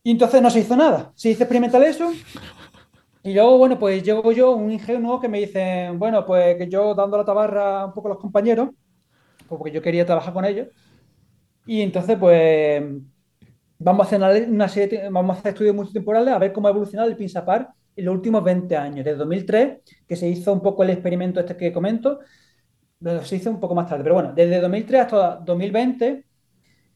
Y 0.03 0.11
entonces 0.11 0.41
no 0.41 0.49
se 0.49 0.59
hizo 0.59 0.75
nada. 0.75 1.11
Se 1.15 1.29
hizo 1.29 1.43
experimental 1.43 1.83
eso 1.83 2.11
y 3.25 3.33
luego, 3.33 3.57
bueno, 3.57 3.79
pues 3.79 4.03
llego 4.03 4.33
yo, 4.33 4.51
un 4.51 4.69
ingenuo, 4.71 5.19
que 5.21 5.29
me 5.29 5.39
dice, 5.39 5.89
bueno, 5.95 6.25
pues 6.25 6.57
que 6.57 6.67
yo 6.67 6.93
dando 6.93 7.17
la 7.17 7.23
tabarra 7.23 7.85
un 7.85 7.93
poco 7.93 8.09
a 8.09 8.11
los 8.11 8.19
compañeros, 8.19 8.69
pues 9.47 9.57
porque 9.57 9.71
yo 9.71 9.81
quería 9.81 10.05
trabajar 10.05 10.33
con 10.33 10.43
ellos. 10.43 10.67
Y 11.65 11.81
entonces, 11.81 12.17
pues, 12.19 12.83
vamos 13.79 14.05
a 14.05 14.07
hacer 14.07 14.49
una 14.49 14.67
serie, 14.67 15.09
vamos 15.09 15.37
a 15.37 15.39
hacer 15.39 15.53
estudios 15.53 15.75
multitemporales 15.75 16.33
a 16.33 16.39
ver 16.39 16.51
cómo 16.51 16.67
ha 16.67 16.71
evolucionado 16.71 17.09
el 17.09 17.15
Pinsapar 17.15 17.69
en 17.95 18.05
los 18.05 18.13
últimos 18.15 18.43
20 18.43 18.75
años, 18.75 19.05
desde 19.05 19.17
2003, 19.19 19.77
que 20.07 20.15
se 20.17 20.27
hizo 20.27 20.51
un 20.51 20.61
poco 20.61 20.83
el 20.83 20.89
experimento 20.89 21.39
este 21.39 21.55
que 21.55 21.71
comento, 21.71 22.19
se 23.23 23.35
hizo 23.37 23.49
un 23.51 23.59
poco 23.59 23.75
más 23.75 23.87
tarde, 23.87 24.03
pero 24.03 24.15
bueno, 24.15 24.33
desde 24.35 24.59
2003 24.59 25.01
hasta 25.01 25.35
2020 25.37 26.25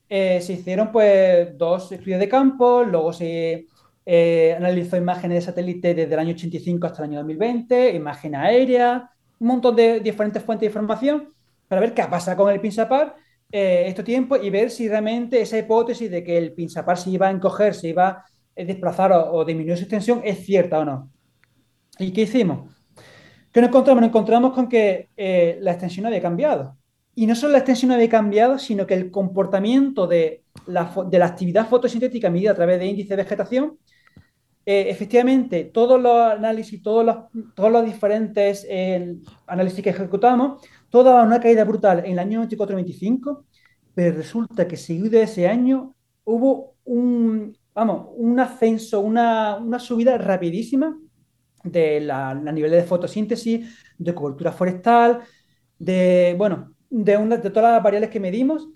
eh, 0.10 0.39
se 0.41 0.53
hicieron 0.53 0.91
pues 0.91 1.58
dos 1.58 1.91
estudios 1.91 2.20
de 2.20 2.30
campo, 2.30 2.84
luego 2.84 3.14
se 3.14 3.68
eh, 4.05 4.55
analizó 4.58 4.97
imágenes 4.97 5.38
de 5.38 5.51
satélite 5.51 5.93
desde 5.93 6.14
el 6.14 6.20
año 6.20 6.32
85 6.32 6.88
hasta 6.88 7.03
el 7.03 7.10
año 7.10 7.20
2020, 7.20 7.95
imagen 7.95 8.36
aérea, 8.36 9.12
un 9.39 9.47
montón 9.47 9.76
de 9.76 9.99
diferentes 9.99 10.43
fuentes 10.43 10.62
de 10.62 10.68
información 10.68 11.34
para 11.68 11.82
ver 11.82 11.93
qué 11.93 12.01
ha 12.01 12.10
pasado 12.10 12.38
con 12.38 12.53
el 12.53 12.62
Pinsapar 12.62 13.16
eh, 13.51 13.86
este 13.88 14.03
tiempo 14.03 14.38
y 14.38 14.49
ver 14.49 14.72
si 14.72 14.88
realmente 14.88 15.41
esa 15.41 15.58
hipótesis 15.58 16.10
de 16.10 16.24
que 16.24 16.38
el 16.38 16.53
Pinsapar 16.53 16.97
se 16.97 17.10
iba 17.10 17.28
a 17.28 17.32
encoger, 17.32 17.74
se 17.74 17.89
iba 17.89 18.08
a 18.08 18.26
desplazar 18.55 19.12
o, 19.12 19.34
o 19.34 19.45
disminuir 19.45 19.78
su 19.78 19.84
extensión 19.84 20.22
es 20.24 20.45
cierta 20.45 20.80
o 20.80 20.86
no. 20.86 21.12
¿Y 21.99 22.12
qué 22.12 22.22
hicimos? 22.22 22.78
¿Qué 23.51 23.62
nos 23.62 23.70
encontramos? 23.70 24.01
Nos 24.01 24.10
encontramos 24.10 24.53
con 24.53 24.70
que 24.70 25.10
eh, 25.18 25.58
la 25.62 25.72
extensión 25.72 26.05
había 26.05 26.22
cambiado. 26.22 26.78
Y 27.18 27.26
no 27.26 27.36
solo 27.36 27.53
la 27.53 27.59
extensión 27.59 27.91
había 27.91 28.09
cambiado, 28.09 28.59
sino 28.59 28.86
que 28.86 28.93
el 28.93 29.09
comportamiento 29.09 30.05
de 30.05 30.43
la, 30.68 30.93
de 31.09 31.18
la 31.18 31.26
actividad 31.26 31.68
fotosintética 31.68 32.30
medida 32.30 32.51
a 32.51 32.55
través 32.55 32.80
de 32.80 32.86
índice 32.86 33.15
de 33.15 33.24
vegetación 33.24 33.80
eh, 34.70 34.89
efectivamente, 34.89 35.63
todos 35.63 35.99
los 35.99 36.13
análisis, 36.13 36.84
todos 36.84 37.05
los, 37.05 37.15
todos 37.55 37.72
los 37.72 37.86
diferentes 37.86 38.68
eh, 38.70 39.15
análisis 39.47 39.82
que 39.82 39.91
ejecutamos, 39.91 40.61
todo 40.89 41.05
daba 41.05 41.24
una 41.24 41.39
caída 41.39 41.63
brutal 41.63 41.99
en 41.99 42.11
el 42.11 42.20
año 42.20 42.43
94-25, 42.43 43.45
pero 43.95 44.18
resulta 44.18 44.68
que 44.68 44.76
seguido 44.76 45.09
de 45.09 45.24
ese 45.24 45.47
año 45.47 45.95
hubo 46.26 46.76
un, 46.84 47.57
vamos, 47.74 48.09
un 48.18 48.38
ascenso, 48.41 48.99
una, 48.99 49.55
una 49.55 49.80
subida 49.80 50.18
rapidísima 50.18 50.99
de 51.63 52.01
la, 52.01 52.34
la 52.34 52.51
nivel 52.51 52.72
de 52.72 52.84
fotosíntesis, 52.84 53.86
de 53.97 54.13
cobertura 54.13 54.51
forestal, 54.51 55.22
de, 55.80 56.36
bueno, 56.38 56.76
de, 56.89 57.17
una, 57.17 57.38
de 57.38 57.49
todas 57.49 57.73
las 57.73 57.83
variables 57.83 58.09
que 58.09 58.19
medimos, 58.19 58.67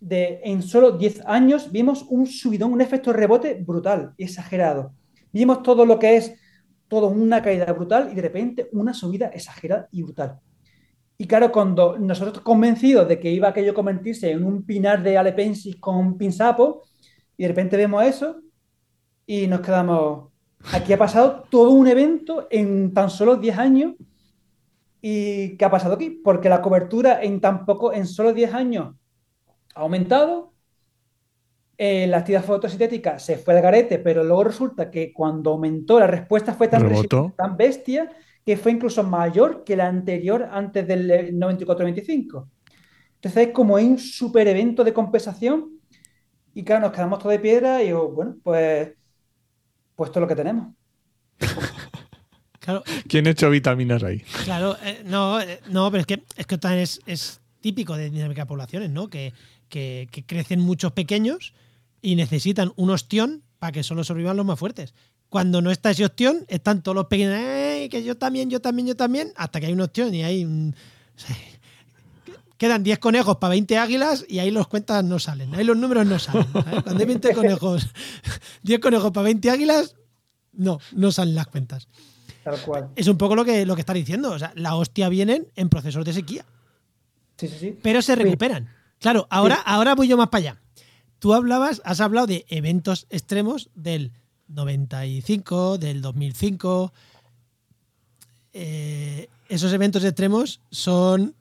de, 0.00 0.40
en 0.44 0.62
solo 0.62 0.92
10 0.92 1.22
años 1.26 1.72
vimos 1.72 2.04
un 2.08 2.26
subidón, 2.26 2.72
un 2.72 2.80
efecto 2.80 3.12
rebote 3.12 3.54
brutal, 3.54 4.12
exagerado. 4.18 4.92
Vimos 5.32 5.62
todo 5.62 5.84
lo 5.84 5.98
que 5.98 6.16
es 6.16 6.34
todo 6.88 7.08
una 7.08 7.42
caída 7.42 7.72
brutal 7.72 8.10
y 8.12 8.14
de 8.14 8.22
repente 8.22 8.68
una 8.72 8.94
subida 8.94 9.28
exagerada 9.28 9.88
y 9.90 10.02
brutal. 10.02 10.38
Y 11.18 11.26
claro, 11.26 11.50
cuando 11.50 11.98
nosotros 11.98 12.40
convencidos 12.40 13.08
de 13.08 13.18
que 13.18 13.30
iba 13.30 13.48
aquello 13.48 13.72
a 13.72 13.74
convertirse 13.74 14.30
en 14.30 14.44
un 14.44 14.64
pinar 14.64 15.02
de 15.02 15.16
alepensis 15.16 15.76
con 15.76 16.18
pinsapo, 16.18 16.82
y 17.36 17.42
de 17.42 17.48
repente 17.48 17.76
vemos 17.76 18.04
eso 18.04 18.40
y 19.26 19.46
nos 19.46 19.60
quedamos, 19.60 20.30
aquí 20.72 20.92
ha 20.92 20.98
pasado 20.98 21.44
todo 21.50 21.70
un 21.70 21.86
evento 21.86 22.46
en 22.50 22.92
tan 22.92 23.10
solo 23.10 23.36
10 23.36 23.58
años. 23.58 23.94
¿Y 25.08 25.56
qué 25.56 25.64
ha 25.64 25.70
pasado 25.70 25.94
aquí? 25.94 26.10
Porque 26.10 26.48
la 26.48 26.60
cobertura 26.60 27.22
en 27.22 27.40
tan 27.40 27.64
poco, 27.64 27.92
en 27.92 28.08
solo 28.08 28.32
10 28.32 28.52
años, 28.52 28.96
ha 29.76 29.82
aumentado, 29.82 30.52
eh, 31.78 32.08
la 32.08 32.16
actividad 32.16 32.42
fotosintética 32.42 33.20
se 33.20 33.38
fue 33.38 33.54
al 33.54 33.62
garete, 33.62 34.00
pero 34.00 34.24
luego 34.24 34.42
resulta 34.42 34.90
que 34.90 35.12
cuando 35.12 35.50
aumentó 35.50 36.00
la 36.00 36.08
respuesta 36.08 36.54
fue 36.54 36.66
tan, 36.66 36.82
tan 37.36 37.56
bestia 37.56 38.10
que 38.44 38.56
fue 38.56 38.72
incluso 38.72 39.04
mayor 39.04 39.62
que 39.62 39.76
la 39.76 39.86
anterior 39.86 40.48
antes 40.50 40.88
del 40.88 41.38
94-25. 41.38 42.48
Entonces 43.14 43.46
es 43.46 43.52
como 43.52 43.76
un 43.76 43.98
super 44.00 44.48
evento 44.48 44.82
de 44.82 44.92
compensación 44.92 45.78
y 46.52 46.64
claro, 46.64 46.80
nos 46.80 46.90
quedamos 46.90 47.20
todo 47.20 47.28
de 47.28 47.38
piedra 47.38 47.80
y 47.80 47.92
bueno, 47.92 48.38
pues, 48.42 48.92
pues 49.94 50.08
esto 50.08 50.18
es 50.18 50.20
lo 50.20 50.26
que 50.26 50.34
tenemos. 50.34 50.74
Claro. 52.66 52.82
¿Quién 53.08 53.28
ha 53.28 53.30
hecho 53.30 53.48
vitaminas 53.48 54.02
ahí? 54.02 54.24
Claro, 54.42 54.76
eh, 54.82 55.02
no, 55.04 55.40
eh, 55.40 55.60
no, 55.68 55.88
pero 55.88 56.00
es 56.00 56.06
que, 56.06 56.24
es 56.36 56.46
que 56.46 56.58
también 56.58 56.82
es, 56.82 57.00
es 57.06 57.40
típico 57.60 57.96
de 57.96 58.10
dinámica 58.10 58.42
de 58.42 58.46
poblaciones, 58.46 58.90
¿no? 58.90 59.06
Que, 59.06 59.32
que, 59.68 60.08
que, 60.10 60.26
crecen 60.26 60.58
muchos 60.58 60.90
pequeños 60.90 61.52
y 62.02 62.16
necesitan 62.16 62.72
un 62.74 62.90
ostión 62.90 63.44
para 63.60 63.70
que 63.70 63.84
solo 63.84 64.02
sobrevivan 64.02 64.36
los 64.36 64.44
más 64.44 64.58
fuertes. 64.58 64.94
Cuando 65.28 65.62
no 65.62 65.70
está 65.70 65.92
ese 65.92 66.04
ostión, 66.04 66.44
están 66.48 66.82
todos 66.82 66.96
los 66.96 67.06
pequeños, 67.06 67.34
¡Ey, 67.36 67.88
que 67.88 68.02
yo 68.02 68.16
también, 68.16 68.50
yo 68.50 68.60
también, 68.60 68.88
yo 68.88 68.96
también, 68.96 69.32
hasta 69.36 69.60
que 69.60 69.66
hay 69.66 69.72
un 69.72 69.80
ostión 69.80 70.12
y 70.12 70.24
hay 70.24 70.44
un... 70.44 70.74
Quedan 72.58 72.82
10 72.82 72.98
conejos 72.98 73.36
para 73.36 73.50
20 73.50 73.78
águilas 73.78 74.24
y 74.28 74.40
ahí 74.40 74.50
los 74.50 74.66
cuentas 74.66 75.04
no 75.04 75.20
salen, 75.20 75.54
ahí 75.54 75.62
los 75.62 75.76
números 75.76 76.04
no 76.04 76.18
salen. 76.18 76.48
Cuando 76.50 76.98
hay 76.98 77.06
20 77.06 77.32
conejos, 77.32 77.86
10 78.62 78.80
conejos 78.80 79.12
para 79.12 79.24
20 79.24 79.50
águilas, 79.50 79.94
no, 80.52 80.80
no 80.92 81.12
salen 81.12 81.36
las 81.36 81.46
cuentas. 81.46 81.86
Tal 82.46 82.62
cual. 82.62 82.90
Es 82.94 83.08
un 83.08 83.18
poco 83.18 83.34
lo 83.34 83.44
que, 83.44 83.66
lo 83.66 83.74
que 83.74 83.80
está 83.80 83.92
diciendo. 83.92 84.30
O 84.30 84.38
sea, 84.38 84.52
la 84.54 84.76
hostia 84.76 85.08
vienen 85.08 85.48
en 85.56 85.68
procesos 85.68 86.04
de 86.04 86.12
sequía. 86.12 86.46
Sí, 87.36 87.48
sí, 87.48 87.56
sí. 87.58 87.78
Pero 87.82 88.00
se 88.00 88.14
recuperan. 88.14 88.68
Claro, 89.00 89.26
ahora, 89.30 89.56
ahora 89.56 89.96
voy 89.96 90.06
yo 90.06 90.16
más 90.16 90.28
para 90.28 90.50
allá. 90.50 90.62
Tú 91.18 91.34
hablabas, 91.34 91.82
has 91.84 92.00
hablado 92.00 92.28
de 92.28 92.46
eventos 92.48 93.08
extremos 93.10 93.68
del 93.74 94.12
95, 94.46 95.78
del 95.78 96.00
2005. 96.00 96.92
Eh, 98.52 99.28
esos 99.48 99.72
eventos 99.72 100.04
extremos 100.04 100.60
son 100.70 101.34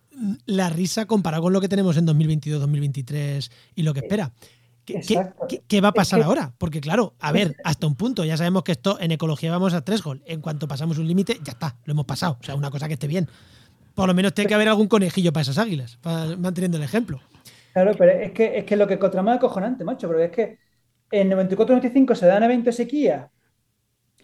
la 0.47 0.71
risa 0.71 1.05
comparado 1.05 1.43
con 1.43 1.53
lo 1.53 1.61
que 1.61 1.69
tenemos 1.69 1.97
en 1.97 2.07
2022, 2.07 2.59
2023 2.61 3.51
y 3.75 3.83
lo 3.83 3.93
que 3.93 3.99
espera. 3.99 4.33
¿Qué, 4.85 5.01
qué, 5.01 5.63
¿Qué, 5.67 5.81
va 5.81 5.89
a 5.89 5.93
pasar 5.93 6.19
es 6.19 6.25
que, 6.25 6.29
ahora? 6.29 6.53
Porque 6.57 6.79
claro, 6.79 7.15
a 7.19 7.31
ver, 7.31 7.55
hasta 7.63 7.87
un 7.87 7.95
punto, 7.95 8.23
ya 8.23 8.37
sabemos 8.37 8.63
que 8.63 8.73
esto 8.73 8.97
en 8.99 9.11
ecología 9.11 9.51
vamos 9.51 9.73
a 9.73 9.81
tres 9.81 10.03
gol. 10.03 10.21
En 10.25 10.41
cuanto 10.41 10.67
pasamos 10.67 10.99
un 10.99 11.07
límite, 11.07 11.39
ya 11.43 11.53
está, 11.53 11.77
lo 11.85 11.93
hemos 11.93 12.05
pasado. 12.05 12.37
O 12.39 12.43
sea, 12.43 12.55
una 12.55 12.69
cosa 12.69 12.87
que 12.87 12.93
esté 12.93 13.07
bien. 13.07 13.27
Por 13.95 14.07
lo 14.07 14.13
menos 14.13 14.33
tiene 14.33 14.47
que 14.47 14.53
haber 14.53 14.67
algún 14.67 14.87
conejillo 14.87 15.33
para 15.33 15.41
esas 15.41 15.57
águilas, 15.57 15.97
para, 15.97 16.37
manteniendo 16.37 16.77
el 16.77 16.83
ejemplo. 16.83 17.19
Claro, 17.73 17.93
pero 17.97 18.11
es 18.11 18.31
que, 18.31 18.59
es 18.59 18.65
que 18.65 18.75
lo 18.75 18.87
que 18.87 18.93
encontramos 18.93 19.31
es 19.31 19.37
acojonante, 19.37 19.83
macho, 19.83 20.07
porque 20.07 20.25
es 20.25 20.31
que 20.31 20.59
en 21.11 21.31
94-95 21.31 22.15
se 22.15 22.25
da 22.27 22.37
un 22.37 22.43
evento 22.43 22.65
de 22.65 22.73
sequía 22.73 23.31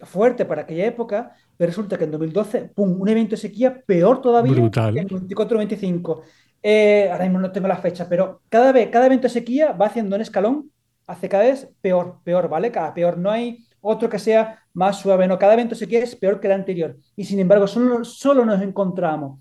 fuerte 0.02 0.44
para 0.44 0.62
aquella 0.62 0.86
época, 0.86 1.32
pero 1.56 1.68
resulta 1.68 1.96
que 1.96 2.04
en 2.04 2.10
2012, 2.10 2.70
¡pum!, 2.74 3.00
un 3.00 3.08
evento 3.08 3.30
de 3.32 3.36
sequía 3.36 3.82
peor 3.82 4.20
todavía 4.20 4.52
Brutal. 4.52 4.94
que 4.94 5.00
en 5.00 5.08
24-25. 5.08 6.22
Eh, 6.62 7.08
ahora 7.10 7.24
mismo 7.24 7.40
no 7.40 7.52
tengo 7.52 7.68
la 7.68 7.76
fecha, 7.76 8.08
pero 8.08 8.42
cada 8.48 8.72
vez, 8.72 8.88
cada 8.90 9.06
evento 9.06 9.24
de 9.24 9.34
sequía 9.34 9.72
va 9.72 9.86
haciendo 9.86 10.16
un 10.16 10.22
escalón, 10.22 10.70
hace 11.06 11.28
cada 11.28 11.44
vez 11.44 11.68
peor, 11.80 12.20
peor, 12.24 12.48
¿vale? 12.48 12.70
Cada 12.70 12.94
peor. 12.94 13.18
No 13.18 13.30
hay 13.30 13.66
otro 13.80 14.08
que 14.08 14.18
sea 14.18 14.60
más 14.74 15.00
suave, 15.00 15.26
no. 15.26 15.38
Cada 15.38 15.54
evento 15.54 15.74
sequía 15.74 16.00
es 16.00 16.14
peor 16.14 16.40
que 16.40 16.46
el 16.46 16.52
anterior. 16.52 16.96
Y 17.16 17.24
sin 17.24 17.40
embargo, 17.40 17.66
solo, 17.66 18.04
solo 18.04 18.44
nos 18.44 18.62
encontramos 18.62 19.40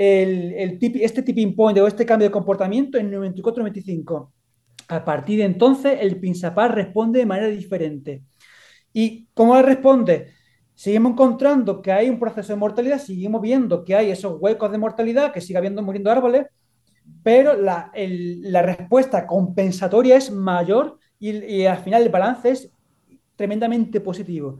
este 0.00 1.22
tipping 1.22 1.56
point 1.56 1.76
o 1.78 1.86
este 1.86 2.06
cambio 2.06 2.28
de 2.28 2.32
comportamiento 2.32 2.98
en 2.98 3.10
94-25. 3.10 4.30
A 4.88 5.04
partir 5.04 5.38
de 5.38 5.44
entonces, 5.44 5.98
el 6.00 6.20
Pinsapar 6.20 6.74
responde 6.74 7.18
de 7.18 7.26
manera 7.26 7.48
diferente. 7.48 8.22
¿Y 8.92 9.26
cómo 9.34 9.60
responde? 9.60 10.34
Seguimos 10.82 11.12
encontrando 11.12 11.82
que 11.82 11.92
hay 11.92 12.08
un 12.10 12.20
proceso 12.20 12.52
de 12.52 12.58
mortalidad, 12.58 12.98
seguimos 13.00 13.42
viendo 13.42 13.84
que 13.84 13.96
hay 13.96 14.10
esos 14.12 14.36
huecos 14.40 14.70
de 14.72 14.78
mortalidad, 14.78 15.32
que 15.32 15.40
sigue 15.40 15.58
habiendo 15.58 15.82
muriendo 15.82 16.10
árboles, 16.10 16.46
pero 17.22 17.54
la, 17.56 17.90
el- 17.94 18.42
la 18.52 18.62
respuesta 18.62 19.26
compensatoria 19.26 20.16
es 20.16 20.30
mayor 20.30 20.98
y, 21.18 21.36
y 21.44 21.66
al 21.66 21.78
final 21.78 22.02
el 22.02 22.10
balance 22.10 22.50
es 22.50 22.72
tremendamente 23.36 24.00
positivo. 24.00 24.58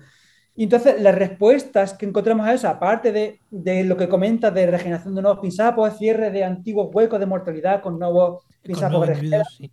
Y 0.56 0.64
entonces 0.64 1.00
las 1.02 1.14
respuestas 1.16 1.94
que 1.94 2.06
encontramos 2.06 2.46
a 2.46 2.54
eso, 2.54 2.68
aparte 2.68 3.12
de, 3.12 3.40
de 3.50 3.84
lo 3.84 3.96
que 3.96 4.08
comenta 4.08 4.50
de 4.52 4.66
regeneración 4.68 5.14
de 5.16 5.22
nuevos 5.22 5.40
pinsapos, 5.40 5.98
cierre 5.98 6.30
de 6.32 6.44
antiguos 6.44 6.90
huecos 6.94 7.20
de 7.20 7.26
mortalidad 7.26 7.82
con 7.82 7.98
nuevos 7.98 8.44
Con 8.70 8.88
pinsapos 8.88 8.88
nuevos 8.88 9.08
regeneran, 9.08 9.08
individuos, 9.08 9.54
sí. 9.58 9.70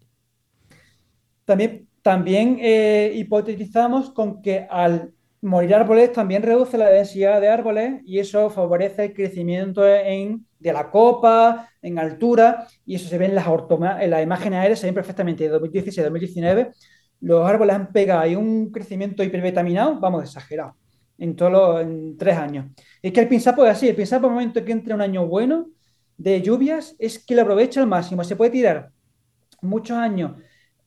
también, 1.45 1.87
también 2.01 2.57
eh, 2.61 3.11
hipotetizamos 3.15 4.11
con 4.11 4.41
que 4.41 4.67
al 4.69 5.13
morir 5.45 5.75
árboles 5.75 6.11
también 6.11 6.41
reduce 6.41 6.77
la 6.77 6.89
densidad 6.89 7.39
de 7.39 7.49
árboles 7.49 8.01
y 8.03 8.19
eso 8.19 8.49
favorece 8.49 9.05
el 9.05 9.13
crecimiento 9.13 9.87
en, 9.87 10.45
de 10.59 10.73
la 10.73 10.89
copa, 10.89 11.69
en 11.81 11.99
altura, 11.99 12.67
y 12.85 12.95
eso 12.95 13.07
se 13.07 13.17
ve 13.17 13.25
en 13.25 13.35
las, 13.35 13.45
en 13.47 14.09
las 14.09 14.23
imágenes 14.23 14.59
aéreas, 14.59 14.79
se 14.79 14.87
ven 14.87 14.95
perfectamente 14.95 15.43
de 15.43 15.49
2016 15.51 15.99
a 15.99 16.03
2019. 16.09 16.71
Los 17.21 17.47
árboles 17.47 17.75
han 17.75 17.91
pegado 17.91 18.21
ahí 18.21 18.35
un 18.35 18.71
crecimiento 18.71 19.23
hipervitaminado, 19.23 19.99
vamos, 19.99 20.23
exagerado, 20.23 20.75
en 21.19 21.35
todos 21.35 21.51
los 21.51 21.81
en 21.81 22.17
tres 22.17 22.37
años. 22.37 22.65
Es 23.01 23.13
que 23.13 23.21
el 23.21 23.27
pinsapo 23.27 23.65
es 23.65 23.71
así, 23.71 23.87
el 23.87 23.95
pinsapo 23.95 24.25
al 24.25 24.33
momento 24.33 24.65
que 24.65 24.71
entra 24.71 24.95
un 24.95 25.01
año 25.01 25.27
bueno 25.27 25.67
de 26.17 26.41
lluvias 26.41 26.95
es 26.97 27.23
que 27.23 27.35
lo 27.35 27.43
aprovecha 27.43 27.81
al 27.81 27.87
máximo. 27.87 28.23
Se 28.23 28.35
puede 28.35 28.51
tirar 28.51 28.89
muchos 29.61 29.95
años 29.95 30.41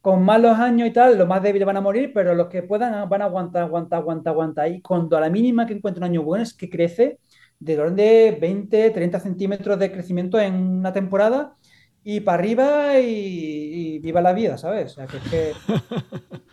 con 0.08 0.24
malos 0.24 0.58
años 0.58 0.88
y 0.88 0.90
tal, 0.90 1.18
los 1.18 1.28
más 1.28 1.42
débiles 1.42 1.66
van 1.66 1.76
a 1.76 1.82
morir, 1.82 2.12
pero 2.14 2.34
los 2.34 2.46
que 2.48 2.62
puedan 2.62 3.06
van 3.10 3.20
a 3.20 3.26
aguantar, 3.26 3.64
aguantar, 3.64 3.98
aguantar, 3.98 4.32
aguantar. 4.32 4.72
Y 4.72 4.80
cuando 4.80 5.18
a 5.18 5.20
la 5.20 5.28
mínima 5.28 5.66
que 5.66 5.74
encuentre 5.74 6.00
un 6.00 6.10
año 6.10 6.22
bueno 6.22 6.42
es 6.42 6.54
que 6.54 6.70
crece 6.70 7.18
de 7.60 7.78
orden 7.78 7.96
de 7.96 8.38
20, 8.40 8.88
30 8.88 9.20
centímetros 9.20 9.78
de 9.78 9.92
crecimiento 9.92 10.40
en 10.40 10.54
una 10.54 10.94
temporada 10.94 11.56
y 12.02 12.20
para 12.20 12.38
arriba 12.38 12.98
y, 13.00 13.96
y 13.96 13.98
viva 13.98 14.22
la 14.22 14.32
vida, 14.32 14.56
¿sabes? 14.56 14.92
O 14.92 14.94
sea, 14.94 15.06
que 15.06 15.18
es, 15.18 15.22
que 15.24 15.52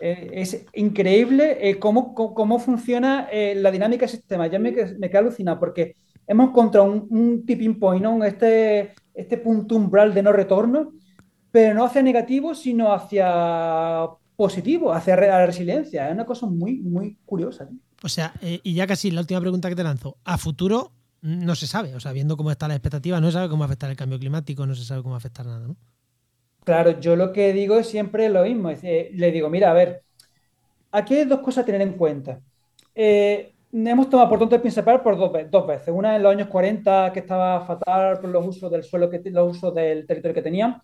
eh, 0.00 0.30
es 0.34 0.66
increíble 0.74 1.56
eh, 1.58 1.78
cómo, 1.78 2.14
cómo, 2.14 2.58
funciona 2.58 3.26
eh, 3.32 3.54
la 3.54 3.70
dinámica 3.70 4.04
del 4.04 4.10
sistema. 4.10 4.48
Ya 4.48 4.58
me, 4.58 4.74
me 4.98 5.06
alucinado 5.06 5.58
porque 5.58 5.96
hemos 6.26 6.50
encontrado 6.50 6.92
un, 6.92 7.06
un 7.08 7.46
tipping 7.46 7.78
point, 7.78 8.02
¿no? 8.02 8.22
Este, 8.22 8.92
este 9.14 9.38
punto 9.38 9.76
umbral 9.76 10.12
de 10.12 10.22
no 10.22 10.32
retorno 10.34 10.92
pero 11.56 11.72
no 11.72 11.86
hacia 11.86 12.02
negativo, 12.02 12.54
sino 12.54 12.92
hacia 12.92 14.10
positivo, 14.36 14.92
hacia 14.92 15.16
la 15.16 15.46
resiliencia. 15.46 16.06
Es 16.06 16.12
una 16.12 16.26
cosa 16.26 16.44
muy, 16.44 16.80
muy 16.80 17.16
curiosa. 17.24 17.66
tío. 17.66 17.78
O 18.02 18.10
sea, 18.10 18.34
eh, 18.42 18.60
y 18.62 18.74
ya 18.74 18.86
casi 18.86 19.10
la 19.10 19.22
última 19.22 19.40
pregunta 19.40 19.70
que 19.70 19.74
te 19.74 19.82
lanzo. 19.82 20.18
A 20.26 20.36
futuro 20.36 20.92
mm, 21.22 21.46
no 21.46 21.54
se 21.54 21.66
sabe. 21.66 21.94
O 21.94 22.00
sea, 22.00 22.12
viendo 22.12 22.36
cómo 22.36 22.50
está 22.50 22.68
la 22.68 22.74
expectativa, 22.74 23.22
no 23.22 23.28
se 23.28 23.32
sabe 23.32 23.48
cómo 23.48 23.60
va 23.60 23.64
a 23.64 23.68
afectar 23.68 23.88
el 23.88 23.96
cambio 23.96 24.18
climático, 24.18 24.66
no 24.66 24.74
se 24.74 24.84
sabe 24.84 25.00
cómo 25.00 25.12
va 25.12 25.16
a 25.16 25.24
afectar 25.24 25.46
nada, 25.46 25.66
¿no? 25.66 25.76
Claro, 26.62 27.00
yo 27.00 27.16
lo 27.16 27.32
que 27.32 27.54
digo 27.54 27.78
es 27.78 27.86
siempre 27.86 28.28
lo 28.28 28.42
mismo. 28.42 28.68
Es 28.68 28.82
decir, 28.82 29.18
le 29.18 29.32
digo, 29.32 29.48
mira, 29.48 29.70
a 29.70 29.72
ver, 29.72 30.02
aquí 30.90 31.14
hay 31.14 31.24
dos 31.24 31.40
cosas 31.40 31.62
a 31.62 31.64
tener 31.64 31.80
en 31.80 31.94
cuenta. 31.94 32.38
Eh, 32.94 33.54
hemos 33.72 34.10
tomado 34.10 34.28
por 34.28 34.40
tonto 34.40 34.56
el 34.56 34.60
Pinsapar 34.60 35.02
por 35.02 35.16
dos, 35.16 35.32
dos 35.50 35.66
veces. 35.66 35.88
Una 35.88 36.16
en 36.16 36.22
los 36.22 36.32
años 36.32 36.48
40, 36.48 37.12
que 37.14 37.20
estaba 37.20 37.64
fatal 37.64 38.20
por 38.20 38.28
los 38.28 38.46
usos 38.46 38.70
del 38.70 38.84
suelo, 38.84 39.08
que, 39.08 39.22
los 39.30 39.56
usos 39.56 39.74
del 39.74 40.06
territorio 40.06 40.34
que 40.34 40.42
tenían. 40.42 40.82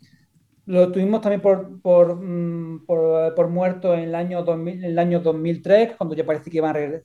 Lo 0.67 0.93
tuvimos 0.93 1.21
también 1.21 1.41
por, 1.41 1.81
por, 1.83 2.17
mm, 2.23 2.87
por, 2.87 3.35
por 3.35 3.49
muerto 3.49 3.95
en 3.95 4.01
el 4.01 4.15
año 4.15 4.43
2000, 4.45 4.75
en 4.79 4.85
el 4.85 4.99
año 4.99 5.21
2003, 5.21 5.97
cuando 5.97 6.15
ya 6.15 6.25
parece 6.25 6.51
que 6.51 6.59
iban 6.59 6.71
a, 6.71 6.73
re- 6.75 7.03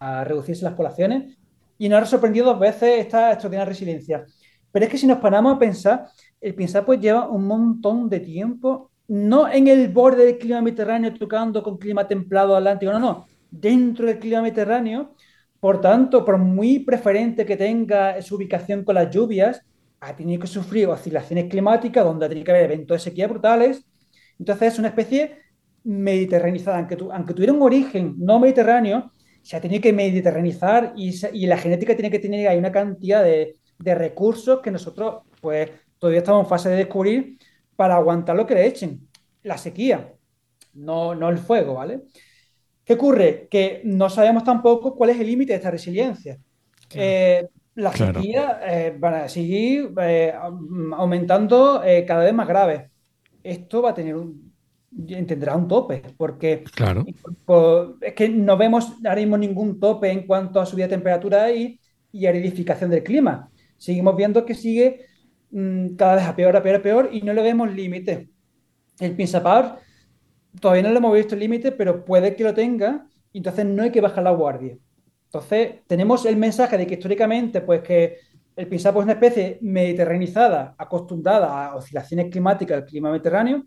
a 0.00 0.24
reducirse 0.24 0.64
las 0.64 0.74
poblaciones. 0.74 1.36
Y 1.78 1.88
nos 1.88 2.02
ha 2.02 2.06
sorprendido 2.06 2.46
dos 2.46 2.58
veces 2.60 3.00
esta 3.00 3.32
extraordinaria 3.32 3.68
resiliencia. 3.70 4.24
Pero 4.72 4.84
es 4.84 4.90
que 4.90 4.98
si 4.98 5.06
nos 5.06 5.18
paramos 5.18 5.56
a 5.56 5.58
pensar, 5.58 6.06
el 6.40 6.54
Pinsap 6.54 6.86
pues 6.86 7.00
lleva 7.00 7.28
un 7.28 7.46
montón 7.46 8.08
de 8.08 8.20
tiempo, 8.20 8.90
no 9.08 9.48
en 9.48 9.66
el 9.68 9.88
borde 9.88 10.24
del 10.26 10.38
clima 10.38 10.60
mediterráneo 10.62 11.12
tocando 11.14 11.62
con 11.62 11.78
clima 11.78 12.06
templado 12.06 12.56
atlántico, 12.56 12.92
no, 12.92 12.98
no, 13.00 13.26
dentro 13.50 14.06
del 14.06 14.18
clima 14.18 14.42
mediterráneo. 14.42 15.14
Por 15.58 15.80
tanto, 15.80 16.24
por 16.24 16.38
muy 16.38 16.78
preferente 16.80 17.44
que 17.44 17.56
tenga 17.56 18.20
su 18.22 18.36
ubicación 18.36 18.84
con 18.84 18.94
las 18.94 19.10
lluvias, 19.10 19.62
ha 20.00 20.16
tenido 20.16 20.40
que 20.40 20.46
sufrir 20.46 20.88
oscilaciones 20.88 21.46
climáticas 21.46 22.04
donde 22.04 22.26
ha 22.26 22.28
tenido 22.28 22.44
que 22.44 22.50
haber 22.52 22.64
eventos 22.64 22.96
de 22.96 23.10
sequía 23.10 23.28
brutales. 23.28 23.84
Entonces 24.38 24.72
es 24.72 24.78
una 24.78 24.88
especie 24.88 25.38
mediterranizada, 25.84 26.78
aunque, 26.78 26.96
tu- 26.96 27.12
aunque 27.12 27.34
tuviera 27.34 27.52
un 27.52 27.62
origen 27.62 28.14
no 28.18 28.38
mediterráneo, 28.38 29.12
se 29.42 29.56
ha 29.56 29.60
tenido 29.60 29.82
que 29.82 29.92
mediterranizar 29.92 30.92
y, 30.96 31.14
y 31.32 31.46
la 31.46 31.58
genética 31.58 31.94
tiene 31.94 32.10
que 32.10 32.18
tener 32.18 32.48
ahí 32.48 32.58
una 32.58 32.72
cantidad 32.72 33.22
de, 33.24 33.56
de 33.78 33.94
recursos 33.94 34.60
que 34.60 34.70
nosotros 34.70 35.22
pues 35.40 35.70
todavía 35.98 36.20
estamos 36.20 36.44
en 36.44 36.48
fase 36.48 36.68
de 36.68 36.76
descubrir 36.76 37.38
para 37.76 37.96
aguantar 37.96 38.36
lo 38.36 38.46
que 38.46 38.54
le 38.54 38.66
echen. 38.66 39.08
La 39.42 39.56
sequía, 39.56 40.12
no, 40.74 41.14
no 41.14 41.28
el 41.30 41.38
fuego, 41.38 41.74
¿vale? 41.74 42.02
¿Qué 42.84 42.94
ocurre? 42.94 43.48
Que 43.50 43.82
no 43.84 44.10
sabemos 44.10 44.44
tampoco 44.44 44.94
cuál 44.94 45.10
es 45.10 45.20
el 45.20 45.26
límite 45.26 45.52
de 45.52 45.56
esta 45.58 45.70
resiliencia. 45.70 46.38
Claro. 46.88 47.08
Eh, 47.08 47.48
la 47.74 47.92
Claro. 47.92 48.20
sequía 48.20 48.60
eh, 48.66 48.96
van 48.98 49.14
a 49.14 49.28
seguir 49.28 49.92
eh, 50.00 50.32
am- 50.34 50.92
aumentando 50.94 51.82
eh, 51.84 52.04
cada 52.06 52.24
vez 52.24 52.34
más 52.34 52.48
grave. 52.48 52.90
Esto 53.42 53.82
va 53.82 53.90
a 53.90 53.94
tener 53.94 54.16
un, 54.16 54.54
tendrá 55.26 55.56
un 55.56 55.68
tope, 55.68 56.02
porque 56.16 56.72
Claro. 56.74 57.04
por- 57.44 57.96
es 58.00 58.14
que 58.14 58.28
no 58.28 58.56
vemos 58.56 58.92
ahora 59.04 59.16
mismo 59.16 59.38
ningún 59.38 59.78
tope 59.80 60.10
en 60.10 60.26
cuanto 60.26 60.60
a 60.60 60.66
subida 60.66 60.86
de 60.86 60.90
temperatura 60.96 61.50
y, 61.52 61.80
y 62.12 62.26
aridificación 62.26 62.90
del 62.90 63.02
clima. 63.04 63.50
Seguimos 63.76 64.16
viendo 64.16 64.44
que 64.44 64.54
sigue 64.54 65.06
mm, 65.50 65.96
cada 65.96 66.16
vez 66.16 66.24
a 66.24 66.36
peor, 66.36 66.56
a 66.56 66.62
peor, 66.62 66.76
a 66.76 66.82
peor 66.82 67.08
y 67.12 67.22
no 67.22 67.32
le 67.32 67.42
vemos 67.42 67.72
límite. 67.72 68.30
El 69.00 69.16
Pinsapar 69.16 69.80
todavía 70.60 70.82
no 70.84 70.90
le 70.90 70.98
hemos 70.98 71.14
visto 71.14 71.34
el 71.34 71.40
límite, 71.40 71.72
pero 71.72 72.04
puede 72.04 72.36
que 72.36 72.44
lo 72.44 72.54
tenga 72.54 73.06
y 73.32 73.38
entonces 73.38 73.66
no 73.66 73.82
hay 73.82 73.90
que 73.92 74.00
bajar 74.00 74.24
la 74.24 74.32
guardia. 74.32 74.78
Entonces, 75.32 75.82
tenemos 75.86 76.26
el 76.26 76.36
mensaje 76.36 76.76
de 76.76 76.88
que 76.88 76.94
históricamente, 76.94 77.60
pues 77.60 77.82
que 77.82 78.18
el 78.56 78.66
Pinsapo 78.66 78.98
es 78.98 79.04
una 79.04 79.12
especie 79.12 79.58
mediterranizada, 79.62 80.74
acostumbrada 80.76 81.66
a 81.66 81.76
oscilaciones 81.76 82.26
climáticas 82.32 82.78
del 82.78 82.84
clima 82.84 83.12
mediterráneo, 83.12 83.64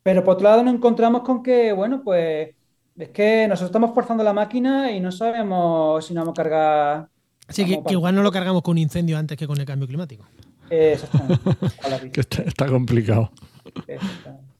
pero 0.00 0.22
por 0.22 0.34
otro 0.34 0.48
lado 0.48 0.62
nos 0.62 0.74
encontramos 0.74 1.22
con 1.22 1.42
que, 1.42 1.72
bueno, 1.72 2.02
pues 2.04 2.50
es 2.96 3.08
que 3.08 3.48
nosotros 3.48 3.70
estamos 3.70 3.92
forzando 3.92 4.22
la 4.22 4.32
máquina 4.32 4.92
y 4.92 5.00
no 5.00 5.10
sabemos 5.10 6.06
si 6.06 6.14
nos 6.14 6.22
vamos 6.22 6.38
a 6.38 6.42
cargar. 6.42 7.08
Así 7.48 7.64
que, 7.64 7.82
igual 7.92 8.14
no 8.14 8.22
lo 8.22 8.30
cargamos 8.30 8.62
con 8.62 8.72
un 8.72 8.78
incendio 8.78 9.18
antes 9.18 9.36
que 9.36 9.48
con 9.48 9.58
el 9.58 9.66
cambio 9.66 9.88
climático. 9.88 10.24
Exactamente. 10.70 11.50
Ojalá, 11.80 11.98
Que 12.12 12.20
está, 12.20 12.42
está 12.42 12.66
complicado. 12.68 13.32
exactamente. 13.88 14.52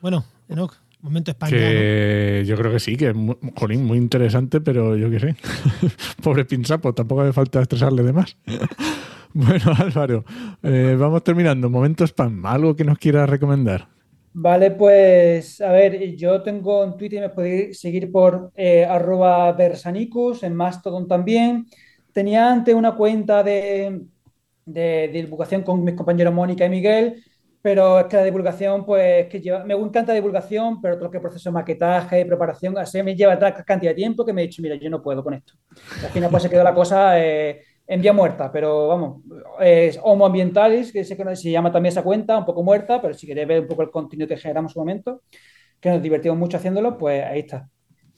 Bueno, 0.00 0.24
Enoch, 0.48 0.74
momento 1.02 1.30
España. 1.30 1.56
¿no? 1.56 1.58
Que 1.58 2.44
yo 2.46 2.56
creo 2.56 2.72
que 2.72 2.80
sí, 2.80 2.96
que 2.96 3.08
es 3.08 3.14
muy, 3.14 3.36
jolín, 3.56 3.84
muy 3.84 3.98
interesante, 3.98 4.60
pero 4.60 4.96
yo 4.96 5.10
qué 5.10 5.20
sé. 5.20 5.36
Pobre 6.22 6.44
Pinsapo, 6.44 6.94
tampoco 6.94 7.22
hace 7.22 7.32
falta 7.32 7.62
estresarle 7.62 8.02
de 8.02 8.12
más. 8.12 8.36
bueno, 9.34 9.72
Álvaro, 9.78 10.24
eh, 10.62 10.96
vamos 10.98 11.24
terminando. 11.24 11.70
Momento 11.70 12.04
spam, 12.04 12.44
algo 12.46 12.76
que 12.76 12.84
nos 12.84 12.98
quieras 12.98 13.28
recomendar. 13.28 13.88
Vale, 14.32 14.70
pues 14.70 15.60
a 15.60 15.72
ver, 15.72 16.14
yo 16.14 16.40
tengo 16.42 16.84
en 16.84 16.96
Twitter, 16.96 17.20
me 17.20 17.30
podéis 17.30 17.80
seguir 17.80 18.12
por 18.12 18.52
eh, 18.54 18.84
arroba 18.84 19.52
Versanicus, 19.52 20.44
en 20.44 20.54
Mastodon 20.54 21.08
también. 21.08 21.66
Tenía 22.12 22.52
antes 22.52 22.74
una 22.74 22.94
cuenta 22.94 23.42
de, 23.42 24.02
de 24.64 25.10
divulgación 25.12 25.62
con 25.62 25.82
mis 25.82 25.94
compañeros 25.94 26.32
Mónica 26.32 26.64
y 26.64 26.70
Miguel, 26.70 27.24
pero 27.62 28.00
es 28.00 28.06
que 28.06 28.16
la 28.16 28.24
divulgación, 28.24 28.84
pues, 28.86 29.26
que 29.28 29.40
lleva, 29.40 29.64
me 29.64 29.74
encanta 29.74 30.12
la 30.12 30.16
divulgación, 30.16 30.80
pero 30.80 30.94
todo 30.96 31.04
lo 31.06 31.10
que 31.10 31.18
es 31.18 31.22
proceso 31.22 31.50
de 31.50 31.54
maquetaje 31.54 32.20
y 32.20 32.24
preparación, 32.24 32.78
así 32.78 33.02
me 33.02 33.14
lleva 33.14 33.38
tal 33.38 33.54
cantidad 33.64 33.90
de 33.92 33.96
tiempo 33.96 34.24
que 34.24 34.32
me 34.32 34.42
he 34.42 34.46
dicho, 34.46 34.62
mira, 34.62 34.76
yo 34.76 34.88
no 34.90 35.02
puedo 35.02 35.22
con 35.22 35.34
esto. 35.34 35.54
Al 36.00 36.10
final, 36.10 36.30
pues 36.30 36.42
se 36.44 36.50
quedó 36.50 36.64
la 36.64 36.74
cosa 36.74 37.20
eh, 37.20 37.62
en 37.86 38.00
vía 38.00 38.12
muerta, 38.12 38.50
pero 38.50 38.88
vamos, 38.88 39.22
es 39.60 39.98
Homo 40.02 40.24
Ambientalis, 40.26 40.92
que 40.92 41.04
no- 41.24 41.36
se 41.36 41.50
llama 41.50 41.70
también 41.72 41.92
esa 41.92 42.02
cuenta, 42.02 42.38
un 42.38 42.44
poco 42.46 42.62
muerta, 42.62 43.00
pero 43.02 43.14
si 43.14 43.26
queréis 43.26 43.48
ver 43.48 43.60
un 43.60 43.66
poco 43.68 43.82
el 43.82 43.90
contenido 43.90 44.28
que 44.28 44.36
generamos 44.38 44.70
en 44.70 44.74
su 44.74 44.78
momento, 44.80 45.22
que 45.80 45.90
nos 45.90 46.02
divertimos 46.02 46.38
mucho 46.38 46.56
haciéndolo, 46.58 46.98
pues 46.98 47.24
ahí 47.24 47.40
está. 47.40 47.68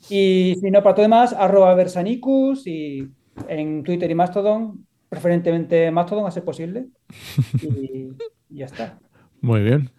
Y 0.09 0.57
si 0.61 0.71
no, 0.71 0.83
para 0.83 0.95
todo 0.95 1.05
demás, 1.05 1.33
arroba 1.33 1.75
Versanicus 1.75 2.67
y 2.67 3.09
en 3.49 3.83
Twitter 3.85 4.11
y 4.11 4.15
Mastodon, 4.15 4.87
preferentemente 5.09 5.91
Mastodon 5.91 6.27
a 6.27 6.31
ser 6.31 6.45
posible. 6.45 6.89
Y, 7.61 8.09
y 8.49 8.59
ya 8.59 8.67
está. 8.67 9.01
Muy 9.43 9.61
bien. 9.63 9.91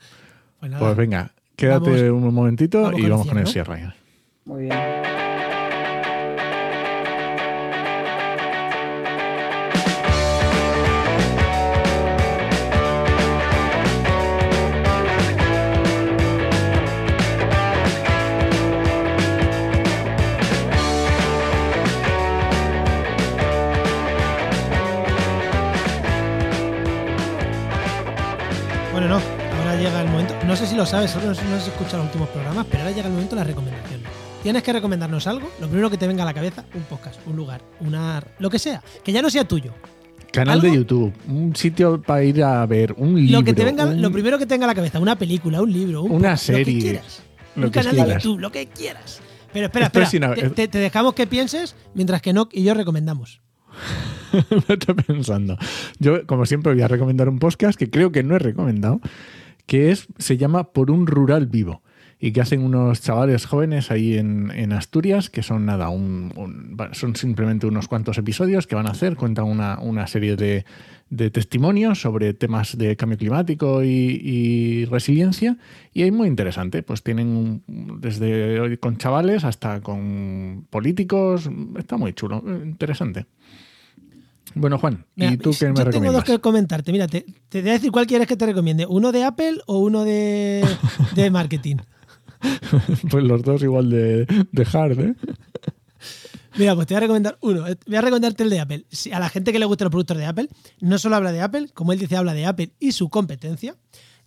Pues 0.59 0.71
Pues 0.79 0.95
venga, 0.95 1.31
quédate 1.55 2.09
Vamos- 2.09 2.23
un 2.27 2.33
momentito 2.33 2.81
vamos 2.81 2.93
y 2.99 3.01
con 3.01 3.05
el 3.05 3.11
vamos 3.11 3.27
con 3.27 3.37
el 3.37 3.47
cierre. 3.47 3.93
Muy 4.45 4.63
bien. 4.63 5.22
Si 30.73 30.77
lo 30.77 30.85
sabes, 30.87 31.11
solo 31.11 31.25
no 31.27 31.33
no 31.49 31.55
has 31.55 31.67
escuchado 31.67 31.97
los 31.97 32.05
últimos 32.07 32.29
programas, 32.29 32.65
pero 32.69 32.83
ahora 32.83 32.95
llega 32.95 33.07
el 33.07 33.13
momento 33.13 33.35
de 33.35 33.41
la 33.41 33.47
recomendación. 33.47 34.01
Tienes 34.41 34.63
que 34.63 34.73
recomendarnos 34.73 35.27
algo, 35.27 35.49
lo 35.61 35.67
primero 35.67 35.89
que 35.89 35.97
te 35.97 36.07
venga 36.07 36.23
a 36.23 36.25
la 36.25 36.33
cabeza, 36.33 36.65
un 36.73 36.81
podcast, 36.83 37.19
un 37.27 37.35
lugar, 37.35 37.61
una. 37.79 38.23
lo 38.39 38.49
que 38.49 38.57
sea, 38.59 38.81
que 39.03 39.11
ya 39.11 39.21
no 39.21 39.29
sea 39.29 39.47
tuyo. 39.47 39.71
Canal 40.31 40.59
de 40.61 40.69
¿Algo? 40.69 40.79
YouTube, 40.81 41.13
un 41.27 41.55
sitio 41.55 42.01
para 42.01 42.23
ir 42.23 42.43
a 42.43 42.65
ver, 42.65 42.95
un 42.97 43.15
libro. 43.15 43.39
lo 43.39 43.45
que 43.45 43.53
te 43.53 43.63
venga, 43.63 43.85
un- 43.85 44.01
lo 44.01 44.11
primero 44.11 44.39
que 44.39 44.47
te 44.47 44.55
venga 44.55 44.65
a 44.65 44.69
la 44.69 44.73
cabeza, 44.75 44.99
una 44.99 45.15
película, 45.15 45.61
un 45.61 45.71
libro, 45.71 46.01
un 46.01 46.11
Una 46.11 46.29
podcast, 46.31 46.49
lo 46.49 46.55
que 46.57 46.65
serie, 46.65 46.81
quieras. 46.81 47.23
lo 47.55 47.65
un 47.67 47.71
que 47.71 47.79
canal 47.79 47.95
de 47.95 48.03
quieras. 48.03 48.23
YouTube, 48.23 48.39
lo 48.41 48.51
que 48.51 48.65
quieras. 48.67 49.21
Pero 49.53 49.65
espera, 49.67 49.85
espera. 49.93 50.33
te, 50.33 50.49
te- 50.49 50.67
te 50.67 50.77
dejamos 50.79 51.13
que 51.13 51.27
pienses 51.27 51.75
mientras 51.93 52.19
que 52.23 52.33
no 52.33 52.49
y 52.51 52.63
yo 52.63 52.73
recomendamos. 52.73 53.41
Me 54.33 54.73
estoy 54.73 54.95
pensando. 54.95 55.55
Yo, 55.99 56.25
como 56.25 56.47
siempre, 56.47 56.73
voy 56.73 56.81
a 56.81 56.87
recomendar 56.87 57.29
un 57.29 57.37
podcast 57.37 57.77
que 57.77 57.91
creo 57.91 58.11
que 58.11 58.23
no 58.23 58.35
he 58.35 58.39
recomendado, 58.39 58.99
que 59.65 59.91
es, 59.91 60.07
se 60.17 60.37
llama 60.37 60.71
Por 60.71 60.91
un 60.91 61.07
Rural 61.07 61.47
Vivo. 61.47 61.81
Y 62.19 62.31
que 62.31 62.39
hacen 62.39 62.63
unos 62.63 63.01
chavales 63.01 63.45
jóvenes 63.45 63.91
ahí 63.91 64.17
en, 64.17 64.49
en 64.51 64.71
Asturias, 64.71 65.29
que 65.29 65.43
son 65.43 65.65
nada, 65.65 65.89
un, 65.89 66.31
un- 66.37 66.77
son 66.93 67.17
simplemente 67.17 67.67
unos 67.67 67.89
cuantos 67.89 68.17
episodios 68.17 68.65
que 68.65 68.75
van 68.75 68.87
a 68.87 68.91
hacer, 68.91 69.17
cuentan 69.17 69.43
una, 69.43 69.77
una 69.81 70.07
serie 70.07 70.37
de, 70.37 70.63
de 71.09 71.31
testimonios 71.31 71.99
sobre 71.99 72.33
temas 72.33 72.77
de 72.77 72.95
cambio 72.95 73.17
climático 73.17 73.83
y, 73.83 74.21
y 74.23 74.85
resiliencia. 74.85 75.57
Y 75.91 76.03
es 76.03 76.13
muy 76.13 76.29
interesante, 76.29 76.81
pues 76.81 77.03
tienen 77.03 77.61
desde 77.67 78.77
con 78.79 78.95
chavales 78.95 79.43
hasta 79.43 79.81
con 79.81 80.65
políticos, 80.69 81.49
está 81.77 81.97
muy 81.97 82.13
chulo, 82.13 82.41
interesante. 82.63 83.25
Bueno, 84.55 84.77
Juan, 84.77 85.05
¿y 85.15 85.21
Mira, 85.21 85.37
tú 85.37 85.51
qué 85.57 85.65
me 85.69 85.73
yo 85.75 85.75
tengo 85.75 85.83
dos 85.85 85.93
recomiendas? 85.93 86.23
que 86.25 86.39
comentarte. 86.39 86.91
Mira, 86.91 87.07
te, 87.07 87.25
te 87.49 87.61
voy 87.61 87.69
a 87.71 87.73
decir 87.73 87.91
cuál 87.91 88.05
quieres 88.07 88.27
que 88.27 88.35
te 88.37 88.45
recomiende. 88.45 88.85
¿Uno 88.85 89.11
de 89.11 89.23
Apple 89.23 89.59
o 89.65 89.79
uno 89.79 90.03
de, 90.03 90.63
de 91.15 91.29
marketing? 91.31 91.77
Pues 93.09 93.23
los 93.23 93.41
dos 93.41 93.63
igual 93.63 93.89
de, 93.89 94.25
de 94.51 94.67
hard, 94.71 94.99
¿eh? 94.99 95.15
Mira, 96.55 96.75
pues 96.75 96.85
te 96.87 96.93
voy 96.93 96.97
a 96.97 97.01
recomendar 97.01 97.37
uno. 97.41 97.67
Eh, 97.67 97.75
Voy 97.87 97.95
a 97.95 98.01
recomendarte 98.01 98.43
el 98.43 98.49
de 98.51 98.59
Apple. 98.59 98.85
Si 98.91 99.11
a 99.11 99.19
la 99.19 99.29
gente 99.29 99.51
que 99.51 99.59
le 99.59 99.65
gustan 99.65 99.85
los 99.85 99.91
productos 99.91 100.17
de 100.17 100.25
Apple, 100.25 100.49
no 100.81 100.97
solo 100.99 101.15
habla 101.15 101.31
de 101.31 101.41
Apple, 101.41 101.69
como 101.73 101.93
él 101.93 101.99
dice, 101.99 102.15
habla 102.15 102.33
de 102.33 102.45
Apple 102.45 102.71
y 102.79 102.91
su 102.91 103.09
competencia, 103.09 103.75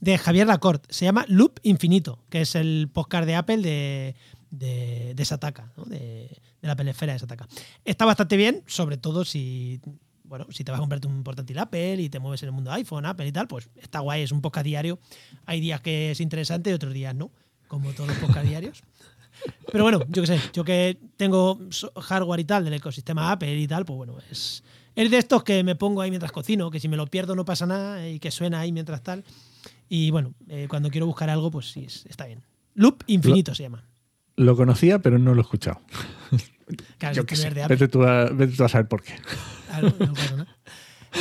de 0.00 0.18
Javier 0.18 0.46
Lacorte. 0.48 0.88
Se 0.92 1.04
llama 1.04 1.24
Loop 1.28 1.60
Infinito, 1.62 2.24
que 2.28 2.40
es 2.40 2.56
el 2.56 2.88
podcast 2.92 3.26
de 3.26 3.36
Apple 3.36 3.58
de, 3.58 4.16
de, 4.50 5.12
de 5.14 5.24
Sataka, 5.24 5.72
¿no? 5.76 5.84
de, 5.84 5.98
de 5.98 6.66
la 6.66 6.72
Apple 6.72 6.90
Esfera 6.90 7.12
de 7.12 7.18
Sataka. 7.20 7.46
Está 7.84 8.04
bastante 8.06 8.36
bien, 8.36 8.62
sobre 8.66 8.96
todo 8.96 9.24
si, 9.24 9.80
bueno, 10.28 10.46
si 10.50 10.64
te 10.64 10.70
vas 10.72 10.78
a 10.78 10.80
comprarte 10.80 11.06
un 11.08 11.22
portátil 11.22 11.58
Apple 11.58 12.00
y 12.02 12.08
te 12.08 12.18
mueves 12.18 12.42
en 12.42 12.48
el 12.48 12.52
mundo 12.52 12.72
iPhone, 12.72 13.06
Apple 13.06 13.26
y 13.26 13.32
tal, 13.32 13.46
pues 13.48 13.68
está 13.76 14.00
guay, 14.00 14.22
es 14.22 14.32
un 14.32 14.40
podcast 14.42 14.64
diario. 14.64 14.98
Hay 15.46 15.60
días 15.60 15.80
que 15.80 16.10
es 16.10 16.20
interesante 16.20 16.70
y 16.70 16.72
otros 16.74 16.92
días 16.92 17.14
no, 17.14 17.30
como 17.68 17.92
todos 17.92 18.08
los 18.10 18.18
podcast 18.18 18.46
diarios. 18.46 18.82
Pero 19.72 19.84
bueno, 19.84 20.00
yo 20.08 20.22
qué 20.22 20.26
sé, 20.28 20.40
yo 20.52 20.64
que 20.64 20.98
tengo 21.16 21.58
hardware 22.00 22.40
y 22.40 22.44
tal 22.44 22.64
del 22.64 22.74
ecosistema 22.74 23.30
Apple 23.32 23.56
y 23.58 23.66
tal, 23.66 23.84
pues 23.84 23.96
bueno, 23.96 24.16
es, 24.30 24.62
es 24.94 25.10
de 25.10 25.18
estos 25.18 25.44
que 25.44 25.62
me 25.62 25.76
pongo 25.76 26.00
ahí 26.00 26.10
mientras 26.10 26.32
cocino, 26.32 26.70
que 26.70 26.80
si 26.80 26.88
me 26.88 26.96
lo 26.96 27.06
pierdo 27.06 27.34
no 27.36 27.44
pasa 27.44 27.66
nada 27.66 28.08
y 28.08 28.18
que 28.18 28.30
suena 28.30 28.60
ahí 28.60 28.72
mientras 28.72 29.02
tal. 29.02 29.24
Y 29.88 30.10
bueno, 30.10 30.34
eh, 30.48 30.66
cuando 30.68 30.90
quiero 30.90 31.06
buscar 31.06 31.28
algo, 31.30 31.50
pues 31.50 31.70
sí, 31.70 31.84
es- 31.84 32.06
está 32.06 32.26
bien. 32.26 32.42
Loop 32.74 33.02
Infinito 33.06 33.54
se 33.54 33.62
llama. 33.64 33.84
Lo 34.36 34.56
conocía, 34.56 34.98
pero 35.00 35.18
no 35.18 35.32
lo 35.34 35.40
he 35.40 35.42
escuchado. 35.42 35.80
Claro, 36.98 37.14
Yo 37.14 37.26
qué 37.26 37.36
sé. 37.36 37.42
primer 37.42 37.54
de 37.54 37.62
Apple. 37.64 37.76
Vete 37.76 37.88
tú, 37.88 38.02
a, 38.04 38.24
vete 38.30 38.56
tú 38.56 38.64
a 38.64 38.68
saber 38.68 38.88
por 38.88 39.02
qué. 39.02 39.14
Claro, 39.68 39.92
no 39.98 40.12
pasa 40.14 40.36
nada. 40.36 40.46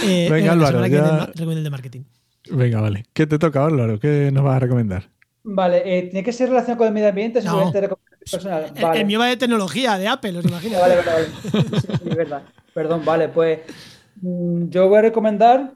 Eh, 0.04 0.28
Venga, 0.30 0.48
eh, 0.48 0.50
Álvaro, 0.50 0.68
semana 0.80 0.86
que 0.90 0.96
viene 0.96 1.08
ya- 1.08 1.14
ma- 1.14 1.26
recomiendo 1.28 1.58
el 1.60 1.64
de 1.64 1.70
marketing. 1.70 2.02
Venga, 2.52 2.82
vale. 2.82 3.06
¿Qué 3.14 3.26
te 3.28 3.40
toca, 3.40 3.66
Álvaro? 3.66 3.98
¿Qué 3.98 4.30
nos 4.34 4.44
vas 4.44 4.58
a 4.58 4.60
recomendar? 4.60 5.10
Vale, 5.44 5.84
eh, 5.86 6.02
¿tiene 6.04 6.22
que 6.24 6.34
ser 6.34 6.50
relacionado 6.50 6.80
con 6.80 6.88
el 6.88 6.94
medio 6.94 7.08
ambiente? 7.08 7.42
No. 7.42 7.72
Personal. 8.30 8.74
El, 8.76 8.82
Vale. 8.84 9.00
el 9.02 9.06
mío 9.08 9.20
va 9.20 9.28
de 9.28 9.38
tecnología, 9.38 9.98
de 9.98 10.08
Apple, 10.10 10.38
¿os 10.40 10.46
imaginas? 10.46 10.82
Vale, 10.82 10.96
vale, 10.98 11.12
vale. 11.12 11.28
Sí, 11.42 11.78
sí, 11.80 12.10
es 12.10 12.16
verdad. 12.16 12.44
Perdón, 12.74 13.06
vale, 13.06 13.30
pues 13.30 13.60
mm, 14.22 14.68
yo 14.70 14.90
voy 14.90 14.98
a 14.98 15.02
recomendar, 15.04 15.74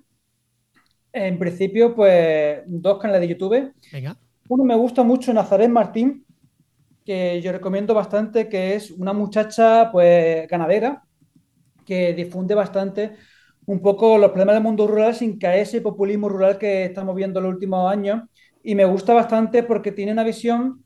en 1.13 1.39
principio, 1.39 1.95
pues 1.95 2.59
dos 2.65 2.99
canales 2.99 3.21
de 3.21 3.27
YouTube. 3.29 3.73
Venga. 3.93 4.17
Uno 4.49 4.63
me 4.63 4.75
gusta 4.75 5.03
mucho, 5.03 5.31
Nazaret 5.33 5.69
Martín, 5.69 6.25
que 7.09 7.41
yo 7.41 7.51
recomiendo 7.51 7.95
bastante, 7.95 8.47
que 8.47 8.75
es 8.75 8.91
una 8.91 9.13
muchacha, 9.13 9.89
pues, 9.91 10.47
ganadera, 10.47 11.01
que 11.83 12.13
difunde 12.13 12.53
bastante 12.53 13.13
un 13.65 13.81
poco 13.81 14.19
los 14.19 14.29
problemas 14.29 14.53
del 14.53 14.63
mundo 14.63 14.85
rural 14.85 15.15
sin 15.15 15.39
caer 15.39 15.61
ese 15.61 15.81
populismo 15.81 16.29
rural 16.29 16.59
que 16.59 16.85
estamos 16.85 17.15
viendo 17.15 17.39
en 17.39 17.45
los 17.45 17.53
últimos 17.55 17.91
años. 17.91 18.29
Y 18.61 18.75
me 18.75 18.85
gusta 18.85 19.15
bastante 19.15 19.63
porque 19.63 19.91
tiene 19.91 20.11
una 20.11 20.23
visión 20.23 20.83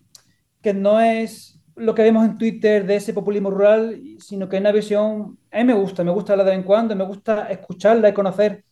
que 0.61 0.73
no 0.73 1.01
es 1.01 1.59
lo 1.75 1.93
que 1.93 2.03
vemos 2.03 2.23
en 2.23 2.37
Twitter 2.37 2.85
de 2.85 2.95
ese 2.95 3.13
populismo 3.13 3.51
rural, 3.51 4.01
sino 4.19 4.47
que 4.47 4.55
es 4.55 4.61
una 4.61 4.71
visión, 4.71 5.37
a 5.51 5.57
mí 5.57 5.65
me 5.65 5.73
gusta, 5.73 6.05
me 6.05 6.11
gusta 6.11 6.31
hablar 6.31 6.45
de 6.45 6.51
vez 6.51 6.59
en 6.61 6.65
cuando, 6.65 6.95
me 6.95 7.03
gusta 7.03 7.49
escucharla 7.49 8.07
y 8.07 8.13
conocer 8.13 8.63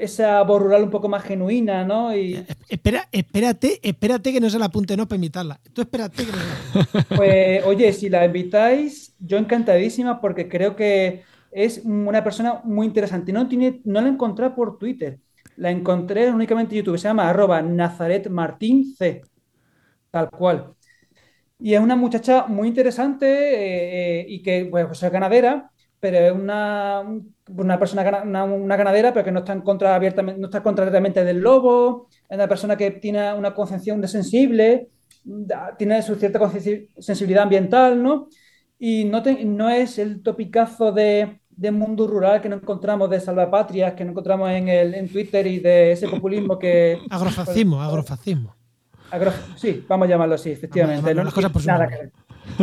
esa 0.00 0.42
voz 0.42 0.62
rural 0.62 0.82
un 0.84 0.90
poco 0.90 1.08
más 1.08 1.22
genuina, 1.24 1.84
¿no? 1.84 2.14
Y 2.16 2.34
Eh, 2.46 2.54
Espera, 2.68 3.08
espérate, 3.12 3.80
espérate 3.82 4.32
que 4.32 4.40
no 4.40 4.50
se 4.50 4.58
la 4.58 4.66
apunte, 4.66 4.96
no 4.96 5.06
para 5.08 5.16
invitarla. 5.16 5.60
Tú 5.72 5.82
espérate 5.82 6.26
que 6.26 6.32
no 6.32 6.40
se 6.42 6.48
la 6.48 6.54
apunte. 6.54 6.86
pues, 7.12 7.62
oye, 7.64 7.92
si 7.92 8.08
la 8.08 8.24
invitáis, 8.24 9.14
yo 9.18 9.38
encantadísima 9.38 10.20
porque 10.20 10.48
creo 10.48 10.76
que 10.76 11.24
es 11.50 11.82
una 11.84 12.22
persona 12.24 12.60
muy 12.64 12.86
interesante. 12.86 13.32
No, 13.32 13.48
tiene, 13.48 13.80
no 13.84 14.00
la 14.00 14.08
encontré 14.08 14.50
por 14.50 14.78
Twitter, 14.78 15.20
la 15.56 15.70
encontré 15.70 16.30
únicamente 16.30 16.74
en 16.74 16.78
YouTube, 16.82 16.98
se 16.98 17.08
llama 17.08 17.28
arroba 17.28 17.62
Nazaret 17.62 18.28
Martín 18.28 18.94
C, 18.96 19.22
tal 20.10 20.30
cual. 20.30 20.74
Y 21.58 21.74
es 21.74 21.80
una 21.80 21.96
muchacha 21.96 22.46
muy 22.46 22.68
interesante 22.68 23.26
eh, 23.26 24.20
eh, 24.22 24.26
y 24.28 24.42
que 24.42 24.66
pues, 24.70 25.02
es 25.02 25.12
ganadera, 25.12 25.70
pero 26.00 26.16
es 26.18 26.32
una, 26.32 27.02
una 27.56 27.78
persona, 27.78 28.22
una, 28.24 28.44
una 28.44 28.76
ganadera, 28.76 29.12
pero 29.12 29.24
que 29.24 29.32
no 29.32 29.40
está 29.40 29.52
en 29.52 29.60
contra 29.60 29.94
abiertamente, 29.94 30.40
no 30.40 30.46
está 30.46 30.62
contra 30.62 30.84
directamente 30.86 31.22
del 31.24 31.38
lobo, 31.40 32.08
es 32.28 32.34
una 32.36 32.48
persona 32.48 32.76
que 32.76 32.90
tiene 32.92 33.32
una 33.34 33.54
concepción 33.54 34.00
de 34.00 34.08
sensible, 34.08 34.88
tiene 35.76 36.02
su 36.02 36.14
cierta 36.16 36.40
sensibilidad 36.98 37.42
ambiental, 37.42 38.02
¿no? 38.02 38.28
Y 38.78 39.04
no, 39.04 39.22
te- 39.22 39.44
no 39.44 39.68
es 39.68 39.98
el 39.98 40.22
topicazo 40.22 40.90
de, 40.90 41.40
de 41.50 41.70
mundo 41.70 42.06
rural 42.06 42.40
que 42.40 42.48
no 42.48 42.56
encontramos 42.56 43.10
de 43.10 43.20
salvapatrias, 43.20 43.92
que 43.92 44.04
no 44.06 44.12
encontramos 44.12 44.50
en, 44.50 44.68
el, 44.68 44.94
en 44.94 45.08
Twitter 45.08 45.46
y 45.46 45.58
de 45.58 45.92
ese 45.92 46.08
populismo 46.08 46.58
que... 46.58 46.98
Agrofascismo, 47.10 47.82
agrofascismo. 47.82 48.56
Agro- 49.10 49.32
sí, 49.56 49.84
vamos 49.86 50.06
a 50.06 50.10
llamarlo 50.10 50.36
así, 50.36 50.52
efectivamente. 50.52 51.00
llamarlo 51.02 51.20
No- 51.22 51.24
las 51.24 51.34
cosas 51.34 51.50
por 51.52 51.60
su 51.60 51.68
nada 51.68 51.88
que. 51.88 52.10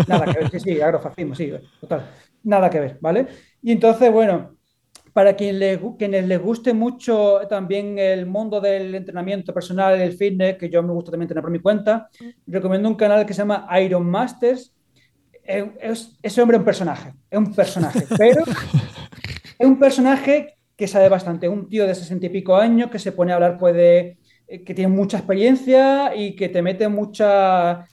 Nada 0.08 0.26
que 0.26 0.40
ver, 0.40 0.50
sí, 0.50 0.60
sí, 0.60 0.82
agrofascismo, 0.82 1.36
sí, 1.36 1.54
total. 1.80 2.10
Nada 2.44 2.70
que 2.70 2.80
ver, 2.80 2.98
¿vale? 3.02 3.28
Y 3.62 3.72
entonces, 3.72 4.12
bueno, 4.12 4.56
para 5.14 5.36
quien 5.36 5.60
le, 5.60 5.80
gu- 5.82 5.98
quienes 5.98 6.26
les 6.28 6.42
guste 6.42 6.74
mucho 6.74 7.42
también 7.50 8.00
el 8.00 8.26
mundo 8.26 8.62
del 8.62 8.94
entrenamiento 8.96 9.54
personal, 9.54 10.00
el 10.00 10.14
fitness, 10.14 10.58
que 10.58 10.70
yo 10.70 10.84
me 10.84 10.94
gusta 10.94 11.12
también 11.12 11.28
tener 11.28 11.42
por 11.44 11.52
mi 11.52 11.60
cuenta, 11.60 12.10
recomiendo 12.48 12.90
un 12.90 12.96
canal 12.96 13.26
que 13.26 13.34
se 13.34 13.40
llama 13.40 13.68
Iron 13.82 14.06
Masters. 14.10 14.74
Es- 15.44 15.66
es- 15.82 16.20
ese 16.24 16.42
hombre 16.42 16.58
es 16.58 16.60
un 16.62 16.66
personaje, 16.66 17.14
es 17.30 17.38
un 17.40 17.54
personaje, 17.56 18.08
pero 18.18 18.44
es 19.60 19.68
un 19.68 19.80
personaje 19.80 20.58
que 20.76 20.88
sabe 20.88 21.10
bastante, 21.10 21.50
un 21.50 21.68
tío 21.68 21.88
de 21.88 21.96
sesenta 21.96 22.28
y 22.28 22.30
pico 22.30 22.56
años 22.56 22.90
que 22.92 23.00
se 23.00 23.12
pone 23.12 23.32
a 23.32 23.36
hablar, 23.36 23.58
pues, 23.58 23.74
de, 23.76 24.18
eh, 24.48 24.64
que 24.64 24.74
tiene 24.74 24.94
mucha 24.94 25.18
experiencia 25.18 26.16
y 26.16 26.36
que 26.36 26.50
te 26.50 26.62
mete 26.62 26.88
mucha, 26.88 27.86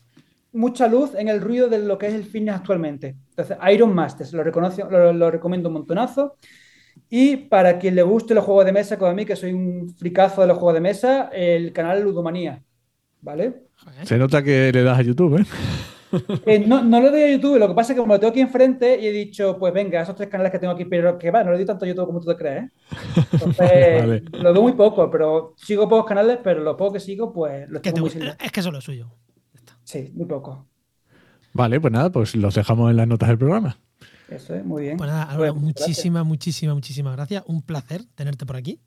mucha 0.54 0.88
luz 0.88 1.14
en 1.14 1.28
el 1.28 1.40
ruido 1.40 1.68
de 1.68 1.78
lo 1.80 1.98
que 1.98 2.06
es 2.06 2.14
el 2.14 2.24
fitness 2.24 2.56
actualmente. 2.56 3.16
Entonces, 3.30 3.56
Iron 3.72 3.94
Masters, 3.94 4.32
lo, 4.32 4.42
reconoce, 4.42 4.82
lo, 4.88 5.12
lo 5.12 5.30
recomiendo 5.30 5.68
un 5.68 5.74
montonazo. 5.74 6.36
Y 7.10 7.36
para 7.36 7.78
quien 7.78 7.94
le 7.96 8.02
guste 8.02 8.34
los 8.34 8.44
juegos 8.44 8.64
de 8.64 8.72
mesa, 8.72 8.96
como 8.98 9.10
a 9.10 9.14
mí, 9.14 9.24
que 9.26 9.36
soy 9.36 9.52
un 9.52 9.94
fricazo 9.96 10.40
de 10.40 10.46
los 10.46 10.56
juegos 10.58 10.74
de 10.74 10.80
mesa, 10.80 11.28
el 11.32 11.72
canal 11.72 12.02
Ludomanía. 12.02 12.62
¿Vale? 13.20 13.64
Se 14.04 14.16
nota 14.18 14.42
que 14.42 14.70
le 14.72 14.82
das 14.82 14.98
a 14.98 15.02
YouTube, 15.02 15.40
¿eh? 15.40 15.44
Eh, 16.46 16.60
no, 16.64 16.84
no 16.84 17.00
lo 17.00 17.10
doy 17.10 17.22
a 17.22 17.32
YouTube, 17.32 17.58
lo 17.58 17.66
que 17.66 17.74
pasa 17.74 17.90
es 17.92 17.96
que 17.96 18.00
como 18.00 18.14
lo 18.14 18.20
tengo 18.20 18.30
aquí 18.30 18.40
enfrente 18.40 19.00
y 19.00 19.08
he 19.08 19.10
dicho, 19.10 19.58
pues 19.58 19.74
venga, 19.74 20.00
esos 20.00 20.14
tres 20.14 20.28
canales 20.28 20.52
que 20.52 20.60
tengo 20.60 20.72
aquí, 20.72 20.84
pero 20.84 21.18
que 21.18 21.28
va, 21.32 21.42
no 21.42 21.50
lo 21.50 21.56
doy 21.56 21.66
tanto 21.66 21.84
a 21.84 21.88
YouTube 21.88 22.06
como 22.06 22.20
tú 22.20 22.28
te 22.28 22.36
crees. 22.36 22.62
¿eh? 22.64 22.70
Entonces, 23.32 24.00
Vale. 24.00 24.22
lo 24.30 24.52
veo 24.52 24.62
muy 24.62 24.72
poco, 24.74 25.10
pero 25.10 25.54
sigo 25.56 25.88
pocos 25.88 26.06
canales, 26.06 26.38
pero 26.40 26.60
lo 26.62 26.76
poco 26.76 26.92
que 26.92 27.00
sigo, 27.00 27.32
pues 27.32 27.68
lo 27.68 27.80
Que 27.82 27.90
tengo 27.90 27.96
te- 27.96 28.00
muy 28.02 28.10
silenciado. 28.10 28.44
es 28.44 28.52
que 28.52 28.60
eso 28.60 28.68
es 28.68 28.72
lo 28.74 28.80
suyo. 28.80 29.10
Sí, 29.84 30.10
muy 30.14 30.26
poco. 30.26 30.66
Vale, 31.52 31.80
pues 31.80 31.92
nada, 31.92 32.10
pues 32.10 32.34
los 32.34 32.54
dejamos 32.54 32.90
en 32.90 32.96
las 32.96 33.06
notas 33.06 33.28
del 33.28 33.38
programa. 33.38 33.78
Eso 34.28 34.54
es, 34.54 34.64
muy 34.64 34.82
bien. 34.84 34.96
Pues 34.96 35.08
nada, 35.10 35.24
Álvaro, 35.24 35.54
muchísimas, 35.54 36.24
muchísimas, 36.24 36.74
muchísimas 36.74 37.14
gracias. 37.14 37.44
Un 37.46 37.62
placer 37.62 38.02
tenerte 38.14 38.44
por 38.46 38.56
aquí. 38.56 38.80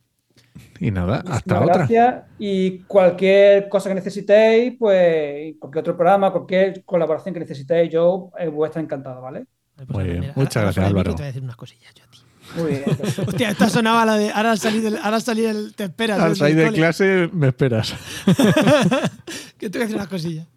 Y 0.80 0.92
nada, 0.92 1.18
Muchísimas 1.18 1.38
hasta 1.38 1.62
otra. 1.62 1.76
gracias. 1.78 2.24
Y 2.40 2.80
cualquier 2.80 3.70
cosa 3.70 3.90
que 3.90 3.96
necesitéis, 3.96 4.74
pues 4.78 5.56
cualquier 5.60 5.82
otro 5.82 5.96
programa, 5.96 6.32
cualquier 6.32 6.84
colaboración 6.84 7.34
que 7.34 7.40
necesitéis, 7.40 7.92
yo 7.92 8.32
eh, 8.38 8.48
voy 8.48 8.66
a 8.66 8.68
estar 8.68 8.84
encantado, 8.84 9.22
¿vale? 9.22 9.46
Pues 9.76 9.90
Muy 9.90 10.04
bien. 10.06 10.18
ahora- 10.24 10.34
Muchas 10.36 10.56
ahora 10.58 10.66
gracias, 10.66 10.86
micro 10.86 11.00
Álvaro. 11.00 11.10
Te 11.16 11.22
voy 11.22 11.24
a 11.24 11.28
decir 11.28 11.44
unas 11.44 11.56
cosillas 11.56 11.94
yo 11.96 12.04
a 12.04 12.08
ti. 12.08 12.18
Muy 12.62 12.72
bien. 12.72 12.84
Hostia, 13.28 13.50
esto 13.52 13.70
sonaba 13.70 14.06
la 14.06 14.18
de 14.18 14.32
ahora 14.32 14.52
al 14.52 14.60
salir 14.60 14.82
del, 14.82 14.98
ahora 14.98 15.16
al 15.18 15.22
salir 15.22 15.46
el, 15.50 15.76
te 15.76 15.86
esperas. 15.86 16.20
Al 16.20 16.36
salir 16.36 16.56
de 16.56 16.72
clase 16.72 17.30
me 17.32 17.48
esperas. 17.50 17.94
que 19.58 19.70
te 19.70 19.78
voy 19.78 19.84
a 19.84 19.86
decir 19.86 19.96
unas 19.96 20.08
cosillas. 20.08 20.48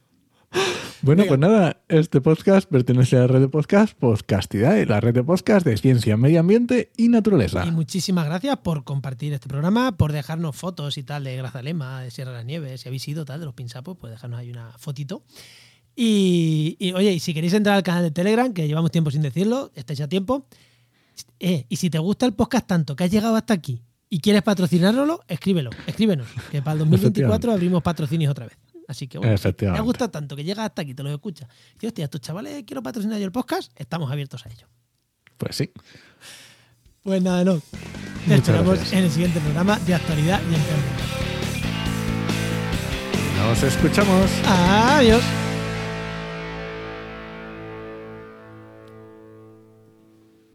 Bueno, 1.03 1.23
Venga. 1.23 1.29
pues 1.29 1.41
nada, 1.41 1.83
este 1.89 2.21
podcast 2.21 2.69
pertenece 2.69 3.17
a 3.17 3.21
la 3.21 3.27
red 3.29 3.41
de 3.41 3.49
podcast 3.49 3.97
Podcastidae, 3.97 4.85
la 4.85 5.01
red 5.01 5.15
de 5.15 5.25
podcast 5.25 5.65
de 5.65 5.77
ciencia, 5.79 6.17
medio 6.19 6.41
ambiente 6.41 6.91
y 6.97 7.09
naturaleza. 7.09 7.65
Y 7.67 7.71
muchísimas 7.71 8.27
gracias 8.27 8.59
por 8.59 8.85
compartir 8.85 9.33
este 9.33 9.49
programa, 9.49 9.97
por 9.97 10.13
dejarnos 10.13 10.55
fotos 10.57 10.99
y 10.99 11.03
tal 11.03 11.25
de 11.25 11.37
Grazalema, 11.37 12.03
de 12.03 12.11
Sierra 12.11 12.33
de 12.33 12.37
las 12.39 12.45
Nieves, 12.45 12.83
si 12.83 12.89
habéis 12.89 13.09
ido 13.09 13.25
tal, 13.25 13.41
de 13.41 13.47
los 13.47 13.55
pinsapos, 13.55 13.97
pues 13.97 14.11
dejarnos 14.11 14.41
ahí 14.41 14.51
una 14.51 14.73
fotito. 14.77 15.23
Y, 15.97 16.77
y, 16.79 16.93
oye, 16.93 17.13
y 17.13 17.21
si 17.21 17.33
queréis 17.33 17.55
entrar 17.55 17.77
al 17.77 17.83
canal 17.83 18.03
de 18.03 18.11
Telegram, 18.11 18.53
que 18.53 18.69
llevamos 18.69 18.91
tiempo 18.91 19.11
sin 19.11 19.23
decirlo, 19.23 19.71
estáis 19.75 20.03
a 20.03 20.09
tiempo. 20.09 20.47
Eh, 21.39 21.65
y 21.71 21.77
si 21.77 21.89
te 21.89 21.99
gusta 21.99 22.27
el 22.27 22.35
podcast 22.35 22.67
tanto 22.67 22.95
que 22.95 23.05
has 23.05 23.11
llegado 23.11 23.37
hasta 23.37 23.55
aquí 23.55 23.83
y 24.11 24.21
quieres 24.21 24.43
patrocinárnoslo, 24.43 25.23
escríbelo, 25.29 25.71
escríbenos, 25.87 26.27
que 26.51 26.61
para 26.61 26.75
el 26.75 26.79
2024 26.81 27.09
Efectivamente. 27.09 27.51
abrimos 27.53 27.83
patrocinios 27.83 28.31
otra 28.31 28.47
vez. 28.47 28.59
Así 28.91 29.07
que 29.07 29.19
bueno, 29.19 29.37
si 29.37 29.43
te 29.43 29.49
Efectivamente. 29.49 29.83
gusta 29.83 30.09
tanto 30.11 30.35
que 30.35 30.43
llegas 30.43 30.67
hasta 30.67 30.83
aquí, 30.83 30.95
te 30.95 31.05
lo 31.05 31.11
escuchas. 31.11 31.49
Y 31.81 31.87
hostia, 31.87 32.05
estos 32.07 32.21
chavales, 32.21 32.65
quiero 32.67 32.83
patrocinar 32.83 33.19
yo 33.21 33.25
el 33.25 33.31
podcast, 33.31 33.71
estamos 33.77 34.11
abiertos 34.11 34.45
a 34.45 34.51
ello. 34.51 34.67
Pues 35.37 35.55
sí. 35.55 35.71
Pues 37.05 37.23
nada, 37.23 37.45
no. 37.45 37.63
Te 38.27 38.35
esperamos 38.35 38.75
gracias. 38.75 38.93
en 38.93 39.05
el 39.05 39.11
siguiente 39.11 39.39
programa 39.41 39.79
de 39.79 39.95
actualidad 39.95 40.41
y 40.43 40.55
empleo. 40.55 40.77
Nos 43.47 43.63
escuchamos. 43.63 44.31
Adiós. 44.45 45.23